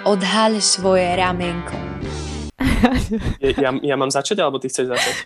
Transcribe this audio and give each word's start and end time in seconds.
Odhaľ 0.00 0.64
svoje 0.64 1.04
ramienko. 1.12 1.76
Ja, 3.40 3.74
ja 3.74 3.96
mám 3.98 4.08
začať, 4.08 4.40
alebo 4.40 4.56
ty 4.56 4.70
chceš 4.70 4.88
začať? 4.88 5.16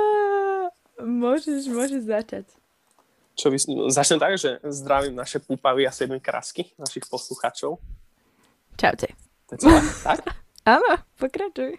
Môžeš, 1.22 1.68
môžeš 1.68 2.02
začať. 2.08 2.46
Čo 3.36 3.52
vy, 3.52 3.60
no, 3.68 3.92
začnem 3.92 4.16
tak, 4.16 4.40
že 4.40 4.58
zdravím 4.64 5.12
naše 5.12 5.38
púpavy 5.38 5.84
a 5.84 5.92
sedmi 5.92 6.18
krásky, 6.18 6.72
našich 6.80 7.04
poslucháčov. 7.04 7.76
Čaute. 8.80 9.12
To 9.46 9.50
je 9.54 9.58
celé, 9.60 9.80
tak? 10.02 10.18
Áno, 10.74 10.90
pokračuj. 11.20 11.76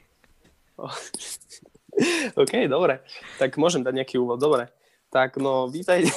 OK, 2.38 2.54
dobre. 2.70 3.02
Tak 3.42 3.58
môžem 3.58 3.82
dať 3.82 3.94
nejaký 3.98 4.16
úvod, 4.22 4.38
dobre. 4.38 4.70
Tak 5.10 5.42
no, 5.42 5.66
vítajte. 5.66 6.14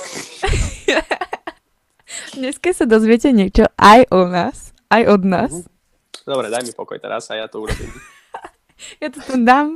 Dneska 2.36 2.76
sa 2.76 2.84
dozviete 2.84 3.32
niečo 3.32 3.64
aj 3.80 4.06
o 4.12 4.28
nás, 4.28 4.76
aj 4.92 5.02
od 5.08 5.22
nás. 5.24 5.52
Dobre, 6.30 6.46
daj 6.46 6.62
mi 6.62 6.70
pokoj 6.70 6.94
teraz 7.02 7.26
a 7.34 7.42
ja 7.42 7.50
to 7.50 7.66
urobím. 7.66 7.90
Ja 8.96 9.12
to 9.12 9.20
tam 9.20 9.44
dám. 9.44 9.68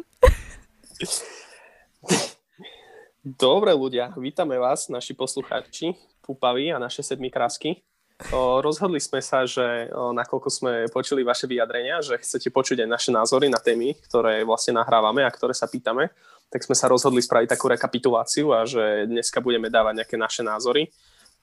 Dobre 3.45 3.77
ľudia, 3.77 4.17
vítame 4.17 4.57
vás, 4.57 4.89
naši 4.89 5.13
poslucháči, 5.13 5.93
púpaví 6.25 6.73
a 6.73 6.81
naše 6.81 7.05
sedmi 7.05 7.29
krásky. 7.29 7.85
O, 8.33 8.65
rozhodli 8.65 8.97
sme 9.05 9.21
sa, 9.21 9.45
že 9.45 9.93
o, 9.93 10.17
nakoľko 10.17 10.49
sme 10.49 10.73
počuli 10.89 11.21
vaše 11.21 11.45
vyjadrenia, 11.45 12.01
že 12.01 12.17
chcete 12.17 12.49
počuť 12.49 12.81
aj 12.81 12.89
naše 12.89 13.11
názory 13.13 13.53
na 13.53 13.61
témy, 13.61 13.93
ktoré 14.09 14.41
vlastne 14.49 14.81
nahrávame 14.81 15.21
a 15.21 15.35
ktoré 15.35 15.53
sa 15.53 15.69
pýtame, 15.69 16.09
tak 16.49 16.65
sme 16.65 16.73
sa 16.73 16.89
rozhodli 16.89 17.21
spraviť 17.21 17.53
takú 17.53 17.69
rekapituláciu 17.69 18.57
a 18.57 18.65
že 18.65 19.05
dneska 19.05 19.45
budeme 19.45 19.69
dávať 19.69 20.01
nejaké 20.01 20.17
naše 20.17 20.41
názory. 20.41 20.89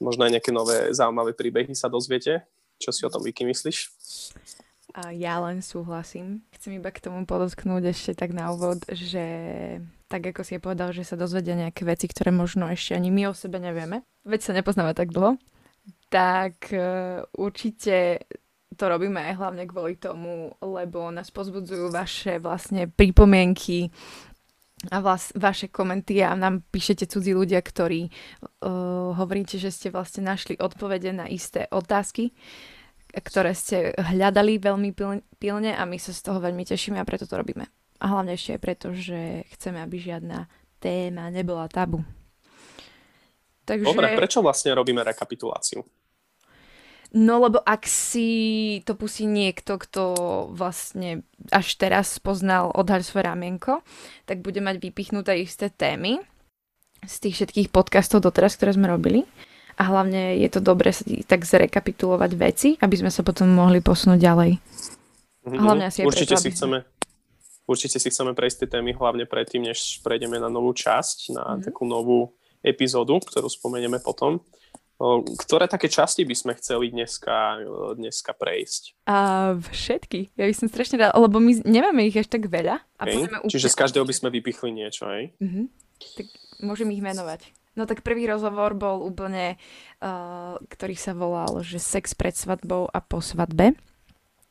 Možno 0.02 0.26
aj 0.26 0.34
nejaké 0.40 0.50
nové 0.50 0.90
zaujímavé 0.98 1.38
príbehy 1.38 1.78
sa 1.78 1.92
dozviete. 1.92 2.42
Čo 2.82 2.90
si 2.90 3.06
o 3.06 3.14
tom, 3.14 3.22
Vicky, 3.22 3.46
myslíš? 3.46 3.78
A 4.92 5.16
ja 5.16 5.40
len 5.40 5.64
súhlasím. 5.64 6.44
Chcem 6.52 6.76
iba 6.76 6.92
k 6.92 7.00
tomu 7.00 7.24
podotknúť 7.24 7.96
ešte 7.96 8.12
tak 8.12 8.36
na 8.36 8.52
úvod, 8.52 8.84
že 8.92 9.24
tak 10.12 10.28
ako 10.28 10.44
si 10.44 10.60
je 10.60 10.62
povedal, 10.64 10.92
že 10.92 11.08
sa 11.08 11.16
dozvedia 11.16 11.56
nejaké 11.56 11.88
veci, 11.88 12.12
ktoré 12.12 12.36
možno 12.36 12.68
ešte 12.68 13.00
ani 13.00 13.08
my 13.08 13.32
o 13.32 13.34
sebe 13.34 13.64
nevieme, 13.64 14.04
veď 14.28 14.40
sa 14.44 14.52
nepoznáme 14.52 14.92
tak 14.92 15.16
dlho, 15.16 15.40
tak 16.12 16.68
uh, 16.76 17.24
určite 17.40 18.28
to 18.76 18.84
robíme 18.92 19.24
aj 19.24 19.40
hlavne 19.40 19.64
kvôli 19.64 19.96
tomu, 19.96 20.52
lebo 20.60 21.08
nás 21.08 21.32
pozbudzujú 21.32 21.88
vaše 21.92 22.44
vlastne 22.44 22.92
pripomienky 22.92 23.88
a 24.92 25.00
vlast, 25.00 25.32
vaše 25.40 25.72
komenty 25.72 26.20
a 26.20 26.36
nám 26.36 26.68
píšete 26.68 27.08
cudzí 27.08 27.32
ľudia, 27.32 27.64
ktorí 27.64 28.12
uh, 28.12 29.16
hovoríte, 29.16 29.56
že 29.56 29.72
ste 29.72 29.88
vlastne 29.88 30.28
našli 30.28 30.60
odpovede 30.60 31.16
na 31.16 31.32
isté 31.32 31.72
otázky, 31.72 32.36
ktoré 33.12 33.52
ste 33.52 33.92
hľadali 33.96 34.56
veľmi 34.58 34.96
pilne 35.36 35.72
a 35.76 35.84
my 35.84 35.98
sa 36.00 36.16
z 36.16 36.22
toho 36.24 36.40
veľmi 36.40 36.64
tešíme 36.64 36.96
a 36.96 37.08
preto 37.08 37.28
to 37.28 37.36
robíme. 37.36 37.68
A 38.02 38.06
hlavne 38.08 38.34
ešte 38.34 38.56
aj 38.56 38.62
preto, 38.64 38.88
že 38.96 39.46
chceme, 39.54 39.84
aby 39.84 40.00
žiadna 40.00 40.48
téma 40.82 41.30
nebola 41.30 41.68
tabu. 41.70 42.02
Takže... 43.68 43.86
Dobre, 43.86 44.18
prečo 44.18 44.42
vlastne 44.42 44.74
robíme 44.74 45.06
rekapituláciu? 45.06 45.86
No 47.12 47.44
lebo 47.44 47.60
ak 47.60 47.84
si 47.92 48.80
to 48.88 48.96
pustí 48.96 49.28
niekto, 49.28 49.76
kto 49.76 50.04
vlastne 50.56 51.28
až 51.52 51.76
teraz 51.76 52.16
poznal 52.24 52.72
Odhaľ 52.72 53.04
svoje 53.04 53.28
ramienko, 53.28 53.84
tak 54.24 54.40
bude 54.40 54.64
mať 54.64 54.80
vypichnuté 54.80 55.44
isté 55.44 55.68
témy 55.68 56.24
z 57.04 57.16
tých 57.20 57.36
všetkých 57.44 57.68
podcastov 57.68 58.24
doteraz, 58.24 58.56
ktoré 58.56 58.72
sme 58.80 58.88
robili 58.88 59.28
a 59.82 59.90
hlavne 59.90 60.38
je 60.38 60.50
to 60.54 60.62
dobré 60.62 60.94
sa 60.94 61.02
tak 61.26 61.42
zrekapitulovať 61.42 62.32
veci, 62.38 62.70
aby 62.78 62.96
sme 63.02 63.10
sa 63.10 63.26
potom 63.26 63.50
mohli 63.50 63.82
posunúť 63.82 64.20
ďalej. 64.22 64.52
Mm-hmm. 65.42 65.58
hlavne 65.58 65.90
asi 65.90 66.06
určite 66.06 66.38
preto, 66.38 66.46
si 66.46 66.54
chceme 66.54 66.86
Určite 67.66 67.98
si 68.04 68.12
chceme 68.12 68.36
prejsť 68.36 68.66
tie 68.66 68.70
témy 68.78 68.92
hlavne 68.94 69.24
predtým, 69.24 69.64
než 69.64 70.04
prejdeme 70.04 70.36
na 70.42 70.52
novú 70.52 70.76
časť, 70.76 71.18
na 71.32 71.44
mm-hmm. 71.56 71.64
takú 71.64 71.88
novú 71.88 72.36
epizódu, 72.60 73.22
ktorú 73.24 73.48
spomenieme 73.48 74.02
potom. 74.04 74.44
Ktoré 75.40 75.66
také 75.66 75.90
časti 75.90 76.28
by 76.28 76.36
sme 76.38 76.54
chceli 76.62 76.94
dneska, 76.94 77.58
dneska 77.98 78.38
prejsť? 78.38 79.02
A 79.10 79.18
všetky. 79.58 80.30
Ja 80.38 80.46
by 80.46 80.54
som 80.54 80.70
strašne 80.70 81.02
rád, 81.02 81.18
lebo 81.18 81.42
my 81.42 81.64
nemáme 81.66 82.06
ich 82.06 82.18
až 82.20 82.30
tak 82.30 82.46
veľa. 82.46 82.86
A 83.02 83.10
okay. 83.10 83.26
Čiže 83.50 83.74
z 83.74 83.78
každého 83.82 84.06
by 84.06 84.14
sme 84.14 84.30
vypichli 84.30 84.70
niečo, 84.70 85.10
hej? 85.10 85.34
Mm-hmm. 85.42 85.66
Tak 86.22 86.28
môžem 86.62 86.92
ich 86.94 87.02
menovať. 87.02 87.50
No 87.80 87.88
tak 87.88 88.04
prvý 88.04 88.28
rozhovor 88.28 88.76
bol 88.76 89.00
úplne, 89.00 89.56
uh, 90.04 90.60
ktorý 90.68 90.96
sa 91.00 91.16
volal, 91.16 91.64
že 91.64 91.80
sex 91.80 92.12
pred 92.12 92.36
svadbou 92.36 92.92
a 92.92 93.00
po 93.00 93.24
svadbe. 93.24 93.80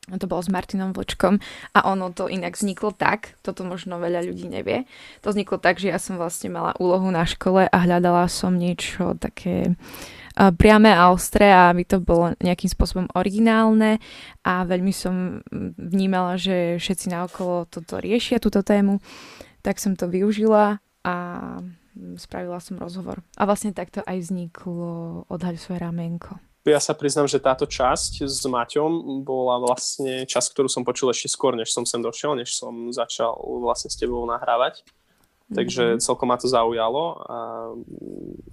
A 0.09 0.17
to 0.17 0.25
bolo 0.25 0.41
s 0.41 0.49
Martinom 0.49 0.97
Vlčkom. 0.97 1.37
A 1.77 1.85
ono 1.85 2.09
to 2.09 2.25
inak 2.25 2.57
vzniklo 2.57 2.89
tak, 2.97 3.37
toto 3.45 3.61
možno 3.61 4.01
veľa 4.01 4.25
ľudí 4.25 4.49
nevie, 4.49 4.89
to 5.21 5.29
vzniklo 5.29 5.61
tak, 5.61 5.77
že 5.77 5.93
ja 5.93 6.01
som 6.01 6.17
vlastne 6.17 6.49
mala 6.49 6.73
úlohu 6.81 7.05
na 7.13 7.21
škole 7.21 7.69
a 7.69 7.77
hľadala 7.77 8.25
som 8.25 8.57
niečo 8.57 9.13
také 9.21 9.77
uh, 9.77 10.49
priame 10.49 10.89
a 10.89 11.13
ostré 11.13 11.53
a 11.53 11.69
aby 11.69 11.85
to 11.85 12.01
bolo 12.01 12.33
nejakým 12.41 12.73
spôsobom 12.73 13.05
originálne. 13.13 14.01
A 14.41 14.65
veľmi 14.65 14.89
som 14.89 15.45
vnímala, 15.77 16.41
že 16.41 16.81
všetci 16.81 17.13
naokolo 17.13 17.69
toto 17.69 18.01
riešia, 18.01 18.41
túto 18.41 18.65
tému, 18.65 18.97
tak 19.61 19.77
som 19.77 19.93
to 19.93 20.09
využila 20.09 20.81
a 21.05 21.15
spravila 22.15 22.59
som 22.63 22.79
rozhovor. 22.79 23.19
A 23.35 23.43
vlastne 23.43 23.75
takto 23.75 24.01
aj 24.05 24.17
vzniklo 24.23 25.23
Odhaľ 25.27 25.55
svoje 25.59 25.79
ramienko. 25.81 26.39
Ja 26.61 26.77
sa 26.77 26.93
priznám, 26.93 27.25
že 27.25 27.41
táto 27.41 27.65
časť 27.65 28.21
s 28.21 28.45
Maťom 28.45 29.25
bola 29.25 29.57
vlastne 29.57 30.29
časť, 30.29 30.53
ktorú 30.53 30.69
som 30.69 30.85
počul 30.85 31.09
ešte 31.09 31.33
skôr, 31.33 31.57
než 31.57 31.73
som 31.73 31.89
sem 31.89 31.97
došiel, 31.97 32.37
než 32.37 32.53
som 32.53 32.93
začal 32.93 33.33
vlastne 33.65 33.89
s 33.89 33.97
tebou 33.97 34.21
nahrávať. 34.29 34.85
Takže 35.51 35.97
mm-hmm. 35.97 36.03
celkom 36.05 36.31
ma 36.31 36.37
to 36.37 36.47
zaujalo 36.47 37.17
a 37.27 37.37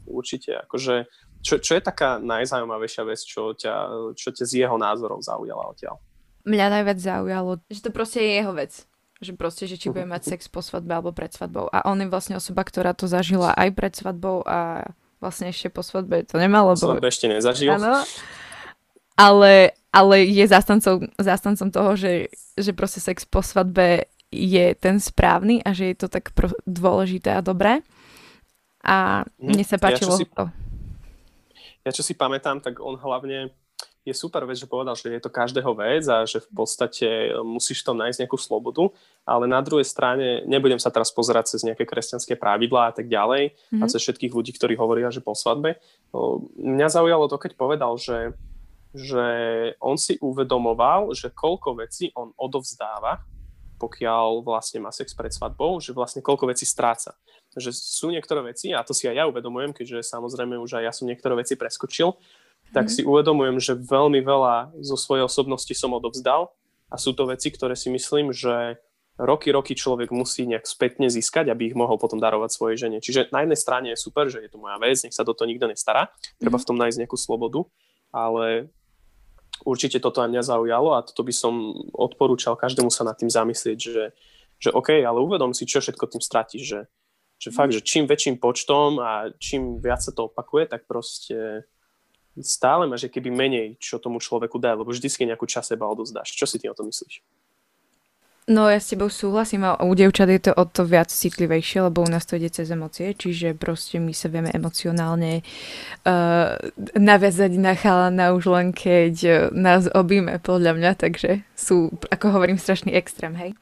určite 0.08 0.56
akože, 0.66 1.06
čo, 1.44 1.62
čo 1.62 1.78
je 1.78 1.82
taká 1.84 2.18
najzaujímavejšia 2.18 3.02
vec, 3.06 3.20
čo 3.22 3.54
ťa, 3.54 3.74
čo 4.18 4.34
ťa 4.34 4.44
z 4.44 4.52
jeho 4.66 4.74
názorov 4.80 5.22
zaujala 5.22 5.68
odtiaľ? 5.68 6.00
Mňa 6.48 6.80
najviac 6.80 6.98
zaujalo, 6.98 7.60
že 7.70 7.84
to 7.84 7.94
proste 7.94 8.18
je 8.24 8.32
jeho 8.40 8.50
vec 8.56 8.72
že 9.18 9.34
proste, 9.34 9.66
že 9.66 9.78
či 9.78 9.90
bude 9.90 10.06
mať 10.06 10.22
sex 10.34 10.46
po 10.46 10.62
svadbe 10.62 10.94
alebo 10.94 11.10
pred 11.10 11.30
svadbou. 11.30 11.66
A 11.70 11.86
on 11.90 11.98
je 11.98 12.10
vlastne 12.10 12.38
osoba, 12.38 12.62
ktorá 12.62 12.94
to 12.94 13.10
zažila 13.10 13.54
aj 13.54 13.68
pred 13.74 13.92
svadbou 13.94 14.46
a 14.46 14.90
vlastne 15.18 15.50
ešte 15.50 15.70
po 15.70 15.82
svadbe 15.82 16.22
to 16.26 16.38
nemalo. 16.38 16.74
Lebo... 16.74 16.94
Svadbe 16.94 17.10
ešte 17.10 17.26
nezažil. 17.26 17.74
Áno. 17.74 18.06
Ale, 19.18 19.74
ale 19.90 20.16
je 20.22 20.46
zástancom, 20.46 21.10
zástancom 21.18 21.68
toho, 21.74 21.98
že, 21.98 22.30
že 22.54 22.70
proste 22.70 23.02
sex 23.02 23.26
po 23.26 23.42
svadbe 23.42 24.06
je 24.30 24.76
ten 24.78 25.02
správny 25.02 25.64
a 25.66 25.74
že 25.74 25.90
je 25.90 25.96
to 25.98 26.06
tak 26.06 26.30
pro, 26.36 26.52
dôležité 26.68 27.34
a 27.34 27.42
dobré. 27.42 27.82
A 28.86 29.26
mhm. 29.42 29.58
mne 29.58 29.64
sa 29.66 29.76
páčilo 29.80 30.14
ja, 30.14 30.18
si, 30.22 30.26
to. 30.30 30.44
Ja 31.82 31.90
čo 31.90 32.06
si 32.06 32.14
pamätám, 32.14 32.62
tak 32.62 32.78
on 32.78 32.94
hlavne 32.94 33.50
je 34.08 34.16
super 34.16 34.48
vec, 34.48 34.56
že 34.56 34.64
povedal, 34.64 34.96
že 34.96 35.12
je 35.12 35.20
to 35.20 35.28
každého 35.28 35.76
vec 35.76 36.08
a 36.08 36.24
že 36.24 36.40
v 36.40 36.50
podstate 36.50 37.36
musíš 37.44 37.84
tam 37.84 38.00
nájsť 38.00 38.24
nejakú 38.24 38.40
slobodu, 38.40 38.88
ale 39.28 39.44
na 39.44 39.60
druhej 39.60 39.84
strane 39.84 40.48
nebudem 40.48 40.80
sa 40.80 40.88
teraz 40.88 41.12
pozerať 41.12 41.52
cez 41.52 41.60
nejaké 41.68 41.84
kresťanské 41.84 42.40
pravidlá 42.40 42.90
a 42.90 42.94
tak 42.96 43.12
ďalej 43.12 43.52
mm-hmm. 43.52 43.80
a 43.80 43.84
mhm. 43.84 43.90
cez 43.92 44.00
všetkých 44.00 44.32
ľudí, 44.32 44.56
ktorí 44.56 44.74
hovoria, 44.80 45.12
že 45.12 45.20
po 45.20 45.36
svadbe. 45.36 45.76
Mňa 46.56 46.88
zaujalo 46.88 47.28
to, 47.28 47.36
keď 47.36 47.52
povedal, 47.60 48.00
že, 48.00 48.32
že 48.96 49.26
on 49.84 50.00
si 50.00 50.16
uvedomoval, 50.24 51.12
že 51.12 51.28
koľko 51.28 51.84
vecí 51.84 52.08
on 52.16 52.32
odovzdáva, 52.40 53.20
pokiaľ 53.78 54.42
vlastne 54.42 54.82
má 54.82 54.90
sex 54.90 55.14
pred 55.14 55.30
svadbou, 55.30 55.78
že 55.78 55.94
vlastne 55.94 56.18
koľko 56.18 56.50
vecí 56.50 56.66
stráca. 56.66 57.14
Že 57.54 57.70
sú 57.72 58.06
niektoré 58.10 58.42
veci, 58.52 58.74
a 58.74 58.82
to 58.82 58.92
si 58.92 59.06
aj 59.06 59.16
ja 59.16 59.24
uvedomujem, 59.30 59.70
keďže 59.70 60.04
samozrejme 60.04 60.58
už 60.58 60.82
aj 60.82 60.84
ja 60.84 60.92
som 60.92 61.06
niektoré 61.06 61.38
veci 61.38 61.54
preskočil, 61.54 62.12
tak 62.72 62.88
mm. 62.88 62.92
si 62.92 63.00
uvedomujem, 63.04 63.56
že 63.60 63.78
veľmi 63.78 64.20
veľa 64.20 64.76
zo 64.84 64.96
svojej 64.96 65.24
osobnosti 65.24 65.72
som 65.72 65.96
odovzdal 65.96 66.52
a 66.92 66.96
sú 67.00 67.12
to 67.16 67.28
veci, 67.28 67.48
ktoré 67.52 67.76
si 67.76 67.88
myslím, 67.88 68.32
že 68.32 68.80
roky, 69.18 69.50
roky 69.50 69.74
človek 69.74 70.14
musí 70.14 70.46
nejak 70.46 70.64
spätne 70.64 71.10
získať, 71.10 71.50
aby 71.50 71.72
ich 71.72 71.76
mohol 71.76 71.98
potom 71.98 72.22
darovať 72.22 72.50
svojej 72.54 72.76
žene. 72.86 72.98
Čiže 73.02 73.34
na 73.34 73.42
jednej 73.44 73.58
strane 73.58 73.86
je 73.92 73.98
super, 73.98 74.30
že 74.30 74.44
je 74.44 74.50
to 74.52 74.62
moja 74.62 74.78
vec, 74.78 75.00
nech 75.02 75.16
sa 75.16 75.26
do 75.26 75.34
toho 75.34 75.50
nikto 75.50 75.66
nestará, 75.66 76.12
treba 76.38 76.60
mm. 76.60 76.62
v 76.62 76.68
tom 76.68 76.76
nájsť 76.78 76.98
nejakú 77.02 77.18
slobodu, 77.18 77.60
ale 78.14 78.70
určite 79.66 79.98
toto 79.98 80.22
aj 80.22 80.30
mňa 80.30 80.42
zaujalo 80.44 80.94
a 80.94 81.04
toto 81.04 81.26
by 81.26 81.34
som 81.34 81.74
odporúčal 81.90 82.54
každému 82.54 82.92
sa 82.92 83.02
nad 83.02 83.18
tým 83.18 83.32
zamyslieť, 83.32 83.78
že, 83.78 84.04
že 84.62 84.70
OK, 84.70 85.02
ale 85.02 85.18
uvedom 85.18 85.50
si, 85.50 85.66
čo 85.66 85.82
všetko 85.82 86.04
tým 86.06 86.22
stratíš, 86.22 86.62
že, 86.62 86.80
že 87.42 87.48
fakt, 87.50 87.74
že 87.74 87.82
čím 87.82 88.06
väčším 88.06 88.38
počtom 88.38 89.02
a 89.02 89.32
čím 89.42 89.82
viac 89.82 89.98
sa 90.04 90.14
to 90.14 90.30
opakuje, 90.30 90.70
tak 90.70 90.86
proste 90.86 91.66
stále 92.42 92.86
máš 92.86 93.08
keby 93.08 93.30
menej, 93.30 93.68
čo 93.78 93.98
tomu 94.02 94.18
človeku 94.22 94.58
dá, 94.58 94.74
lebo 94.74 94.90
vždycky 94.90 95.26
nejakú 95.26 95.46
čas 95.46 95.68
seba 95.68 95.86
odozdáš. 95.86 96.34
Čo 96.34 96.46
si 96.46 96.58
ty 96.58 96.66
o 96.70 96.76
tom 96.76 96.90
myslíš? 96.90 97.22
No 98.48 98.64
ja 98.72 98.80
s 98.80 98.88
tebou 98.88 99.12
súhlasím 99.12 99.68
a 99.68 99.76
u 99.84 99.92
dievčat 99.92 100.24
je 100.32 100.40
to 100.40 100.52
o 100.56 100.64
to 100.64 100.88
viac 100.88 101.12
citlivejšie, 101.12 101.84
lebo 101.84 102.00
u 102.00 102.08
nás 102.08 102.24
to 102.24 102.40
ide 102.40 102.48
cez 102.48 102.72
emócie, 102.72 103.12
čiže 103.12 103.52
proste 103.52 104.00
my 104.00 104.16
sa 104.16 104.32
vieme 104.32 104.48
emocionálne 104.48 105.44
uh, 106.08 106.56
naviazať 106.96 107.52
na 107.60 107.76
chalana 107.76 108.32
už 108.32 108.48
len 108.48 108.72
keď 108.72 109.14
uh, 109.28 109.34
nás 109.52 109.84
objíme, 109.92 110.40
podľa 110.40 110.80
mňa, 110.80 110.90
takže 110.96 111.44
sú, 111.52 111.92
ako 112.08 112.40
hovorím, 112.40 112.56
strašný 112.56 112.96
extrém, 112.96 113.36
hej. 113.36 113.52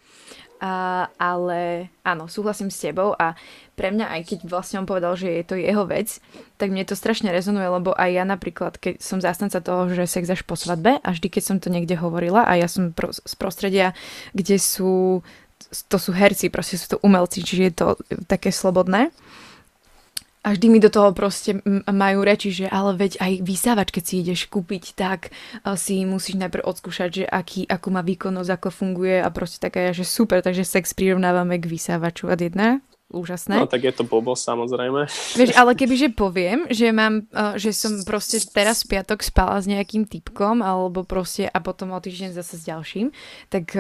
A, 0.67 1.07
ale 1.15 1.93
áno, 2.03 2.27
súhlasím 2.27 2.75
s 2.75 2.83
tebou 2.83 3.15
a 3.15 3.39
pre 3.79 3.95
mňa, 3.95 4.19
aj 4.19 4.23
keď 4.27 4.39
vlastne 4.51 4.83
on 4.83 4.89
povedal, 4.89 5.15
že 5.15 5.31
je 5.31 5.45
to 5.47 5.55
jeho 5.55 5.87
vec, 5.87 6.19
tak 6.59 6.75
mne 6.75 6.83
to 6.83 6.99
strašne 6.99 7.31
rezonuje, 7.31 7.71
lebo 7.71 7.95
aj 7.95 8.11
ja 8.11 8.25
napríklad, 8.27 8.75
keď 8.75 8.99
som 8.99 9.23
zástanca 9.23 9.63
toho, 9.63 9.87
že 9.95 10.11
sex 10.11 10.27
až 10.27 10.43
po 10.43 10.59
svadbe 10.59 10.99
a 10.99 11.09
vždy, 11.15 11.29
keď 11.31 11.43
som 11.45 11.57
to 11.63 11.71
niekde 11.71 11.95
hovorila 11.95 12.43
a 12.43 12.59
ja 12.59 12.67
som 12.67 12.91
pro, 12.91 13.15
z 13.15 13.35
prostredia, 13.39 13.95
kde 14.35 14.59
sú, 14.59 15.23
to 15.87 15.97
sú 16.03 16.11
herci, 16.11 16.51
proste 16.51 16.83
sú 16.83 16.99
to 16.99 17.03
umelci, 17.07 17.47
čiže 17.47 17.63
je 17.63 17.75
to 17.77 17.87
také 18.27 18.51
slobodné, 18.51 19.15
a 20.47 20.55
vždy 20.55 20.67
mi 20.71 20.79
do 20.79 20.87
toho 20.87 21.11
proste 21.11 21.59
majú 21.91 22.23
reči, 22.23 22.55
že 22.55 22.67
ale 22.71 22.95
veď 22.95 23.19
aj 23.19 23.33
vysávač, 23.43 23.91
keď 23.91 24.05
si 24.07 24.15
ideš 24.23 24.47
kúpiť, 24.47 24.95
tak 24.95 25.35
si 25.75 26.07
musíš 26.07 26.39
najprv 26.39 26.63
odskúšať, 26.63 27.09
že 27.11 27.25
aký, 27.27 27.67
akú 27.67 27.91
má 27.91 28.07
výkonnosť, 28.07 28.51
ako 28.55 28.69
funguje 28.71 29.19
a 29.19 29.27
proste 29.35 29.59
taká, 29.59 29.91
že 29.91 30.07
super, 30.07 30.47
takže 30.47 30.63
sex 30.63 30.95
prirovnávame 30.95 31.59
k 31.59 31.67
vysávaču 31.67 32.31
a 32.31 32.39
jedna. 32.39 32.79
Úžasné. 33.07 33.63
No 33.63 33.71
tak 33.71 33.87
je 33.87 33.95
to 33.95 34.03
bobo, 34.03 34.35
samozrejme. 34.35 35.07
Vieš, 35.39 35.55
ale 35.55 35.75
kebyže 35.79 36.11
poviem, 36.19 36.67
že 36.75 36.91
mám, 36.91 37.23
že 37.55 37.71
som 37.71 37.95
proste 38.03 38.43
teraz 38.51 38.83
v 38.83 38.99
piatok 38.99 39.23
spala 39.23 39.63
s 39.63 39.71
nejakým 39.71 40.11
typkom, 40.11 40.59
alebo 40.59 41.07
proste 41.07 41.47
a 41.47 41.59
potom 41.63 41.95
o 41.95 42.03
týždeň 42.03 42.35
zase 42.35 42.59
s 42.59 42.67
ďalším, 42.67 43.15
tak 43.47 43.79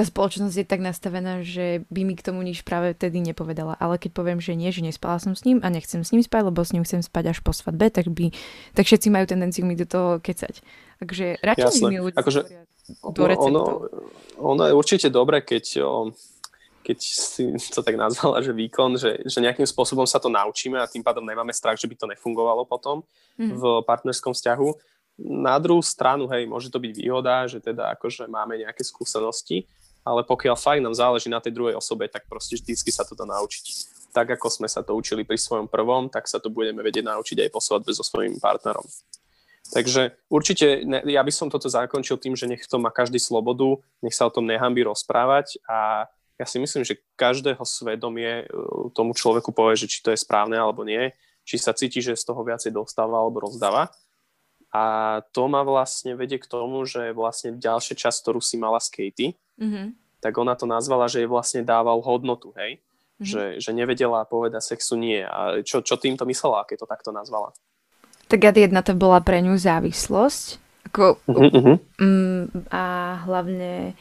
tá 0.00 0.08
spoločnosť 0.08 0.56
je 0.56 0.64
tak 0.64 0.80
nastavená, 0.80 1.44
že 1.44 1.84
by 1.92 2.08
mi 2.08 2.16
k 2.16 2.24
tomu 2.24 2.40
nič 2.40 2.64
práve 2.64 2.96
vtedy 2.96 3.20
nepovedala. 3.20 3.76
Ale 3.76 4.00
keď 4.00 4.16
poviem, 4.16 4.40
že 4.40 4.56
nie, 4.56 4.72
že 4.72 4.80
nespala 4.80 5.20
som 5.20 5.36
s 5.36 5.44
ním 5.44 5.60
a 5.60 5.68
nechcem 5.68 6.00
s 6.00 6.16
ním 6.16 6.24
spať, 6.24 6.48
lebo 6.48 6.64
s 6.64 6.72
ním 6.72 6.88
chcem 6.88 7.04
spať 7.04 7.36
až 7.36 7.44
po 7.44 7.52
svadbe, 7.52 7.92
tak, 7.92 8.08
by, 8.08 8.32
tak 8.72 8.88
všetci 8.88 9.12
majú 9.12 9.28
tendenciu 9.28 9.68
mi 9.68 9.76
do 9.76 9.84
toho 9.84 10.16
kecať. 10.16 10.64
Takže 11.04 11.44
radšej 11.44 11.84
mi 11.84 12.00
ľudia 12.00 12.16
akože, 12.16 12.40
do 13.12 13.22
ono, 13.28 13.62
ono 14.40 14.62
je 14.64 14.72
určite 14.72 15.12
dobré, 15.12 15.44
keď, 15.44 15.84
keď 16.80 16.98
si 17.60 17.68
to 17.68 17.84
tak 17.84 18.00
nazvala, 18.00 18.40
že 18.40 18.56
výkon, 18.56 18.96
že, 18.96 19.20
že 19.28 19.44
nejakým 19.44 19.68
spôsobom 19.68 20.08
sa 20.08 20.16
to 20.16 20.32
naučíme 20.32 20.80
a 20.80 20.88
tým 20.88 21.04
pádom 21.04 21.28
nemáme 21.28 21.52
strach, 21.52 21.76
že 21.76 21.84
by 21.84 21.92
to 21.92 22.08
nefungovalo 22.08 22.64
potom 22.64 23.04
mm. 23.36 23.52
v 23.52 23.62
partnerskom 23.84 24.32
vzťahu. 24.32 24.68
Na 25.20 25.60
druhú 25.60 25.84
stranu, 25.84 26.24
hej, 26.32 26.48
môže 26.48 26.72
to 26.72 26.80
byť 26.80 26.92
výhoda, 26.96 27.44
že 27.44 27.60
teda 27.60 27.92
akože 27.92 28.24
máme 28.32 28.56
nejaké 28.56 28.80
skúsenosti, 28.80 29.68
ale 30.04 30.24
pokiaľ 30.24 30.56
fakt 30.56 30.80
nám 30.80 30.96
záleží 30.96 31.28
na 31.28 31.40
tej 31.40 31.52
druhej 31.52 31.76
osobe, 31.76 32.08
tak 32.08 32.24
proste 32.26 32.56
vždycky 32.56 32.88
sa 32.88 33.04
to 33.04 33.12
dá 33.12 33.28
naučiť. 33.28 33.64
Tak 34.10 34.26
ako 34.40 34.48
sme 34.50 34.68
sa 34.68 34.82
to 34.82 34.96
učili 34.96 35.22
pri 35.22 35.38
svojom 35.38 35.70
prvom, 35.70 36.10
tak 36.10 36.26
sa 36.26 36.42
to 36.42 36.50
budeme 36.50 36.82
vedieť 36.82 37.06
naučiť 37.06 37.46
aj 37.46 37.50
po 37.52 37.60
svadbe 37.62 37.94
so 37.94 38.02
svojím 38.02 38.42
partnerom. 38.42 38.82
Takže 39.70 40.18
určite 40.26 40.82
ja 41.06 41.22
by 41.22 41.32
som 41.32 41.46
toto 41.46 41.70
zakončil 41.70 42.18
tým, 42.18 42.34
že 42.34 42.50
nech 42.50 42.66
to 42.66 42.82
má 42.82 42.90
každý 42.90 43.22
slobodu, 43.22 43.78
nech 44.02 44.16
sa 44.16 44.26
o 44.26 44.34
tom 44.34 44.48
nehambí 44.50 44.82
rozprávať 44.82 45.62
a 45.68 46.10
ja 46.40 46.46
si 46.48 46.56
myslím, 46.56 46.82
že 46.88 47.04
každého 47.20 47.60
svedomie 47.68 48.48
e, 48.48 48.54
tomu 48.96 49.12
človeku 49.12 49.52
povie, 49.52 49.76
že 49.76 49.92
či 49.92 50.00
to 50.00 50.08
je 50.08 50.24
správne 50.24 50.56
alebo 50.56 50.88
nie, 50.88 51.12
či 51.44 51.60
sa 51.60 51.76
cíti, 51.76 52.00
že 52.00 52.16
z 52.16 52.24
toho 52.24 52.40
viacej 52.40 52.72
dostáva 52.72 53.20
alebo 53.20 53.44
rozdáva. 53.44 53.92
A 54.72 55.18
to 55.36 55.50
ma 55.52 55.66
vlastne 55.66 56.16
vedie 56.16 56.40
k 56.40 56.48
tomu, 56.48 56.86
že 56.88 57.12
vlastne 57.12 57.60
ďalšia 57.60 57.92
časť, 57.92 58.18
ktorú 58.24 58.40
si 58.40 58.56
mala 58.56 58.80
s 58.80 58.88
Katie, 58.88 59.36
mm-hmm. 59.60 59.86
tak 60.24 60.34
ona 60.40 60.56
to 60.56 60.64
nazvala, 60.64 61.06
že 61.06 61.22
jej 61.22 61.28
vlastne 61.30 61.60
dával 61.62 62.00
hodnotu, 62.00 62.56
hej? 62.56 62.80
Mm-hmm. 63.20 63.28
Že, 63.28 63.42
že 63.60 63.70
nevedela 63.76 64.24
povedať 64.24 64.64
sexu 64.64 64.96
nie. 64.96 65.20
A 65.20 65.60
čo, 65.60 65.84
čo 65.84 66.00
týmto 66.00 66.24
myslela, 66.24 66.64
keď 66.64 66.82
to 66.82 66.90
takto 66.90 67.10
nazvala? 67.12 67.52
Tak 68.32 68.56
jedna 68.56 68.80
to 68.80 68.96
bola 68.96 69.20
pre 69.20 69.44
ňu 69.44 69.60
závislosť. 69.60 70.56
Ako, 70.90 71.20
mm-hmm. 71.28 71.76
um, 72.00 72.48
a 72.72 72.82
hlavne 73.28 73.94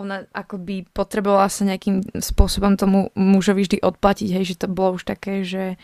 ona 0.00 0.24
akoby 0.32 0.88
potrebovala 0.90 1.52
sa 1.52 1.68
nejakým 1.68 2.00
spôsobom 2.16 2.74
tomu 2.80 3.12
mužovi 3.12 3.68
vždy 3.68 3.78
odplatiť, 3.84 4.28
hej, 4.32 4.44
že 4.56 4.60
to 4.64 4.66
bolo 4.66 4.96
už 4.96 5.04
také, 5.04 5.44
že 5.44 5.76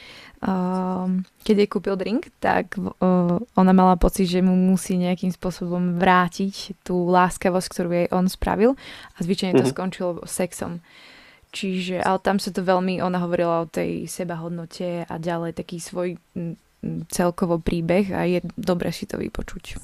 uh, 0.43 1.07
keď 1.45 1.55
jej 1.61 1.69
kúpil 1.69 1.95
drink, 2.01 2.33
tak 2.41 2.81
uh, 2.81 3.39
ona 3.39 3.73
mala 3.77 4.01
pocit, 4.01 4.27
že 4.27 4.41
mu 4.41 4.57
musí 4.57 4.97
nejakým 4.97 5.31
spôsobom 5.31 6.01
vrátiť 6.01 6.81
tú 6.81 7.07
láskavosť, 7.13 7.69
ktorú 7.69 7.91
jej 7.93 8.09
on 8.11 8.27
spravil 8.27 8.75
a 9.15 9.19
zvyčajne 9.21 9.55
to 9.55 9.63
mm-hmm. 9.63 9.77
skončilo 9.77 10.11
sexom. 10.25 10.81
Čiže, 11.55 12.05
ale 12.05 12.19
tam 12.21 12.37
sa 12.37 12.53
to 12.53 12.61
veľmi, 12.61 13.01
ona 13.01 13.23
hovorila 13.23 13.65
o 13.65 13.71
tej 13.71 14.05
sebahodnote 14.11 15.09
a 15.09 15.15
ďalej 15.17 15.57
taký 15.57 15.81
svoj 15.81 16.21
celkovo 17.09 17.59
príbeh 17.59 18.13
a 18.13 18.29
je 18.29 18.45
dobre 18.55 18.93
si 18.93 19.09
to 19.09 19.17
vypočuť. 19.17 19.81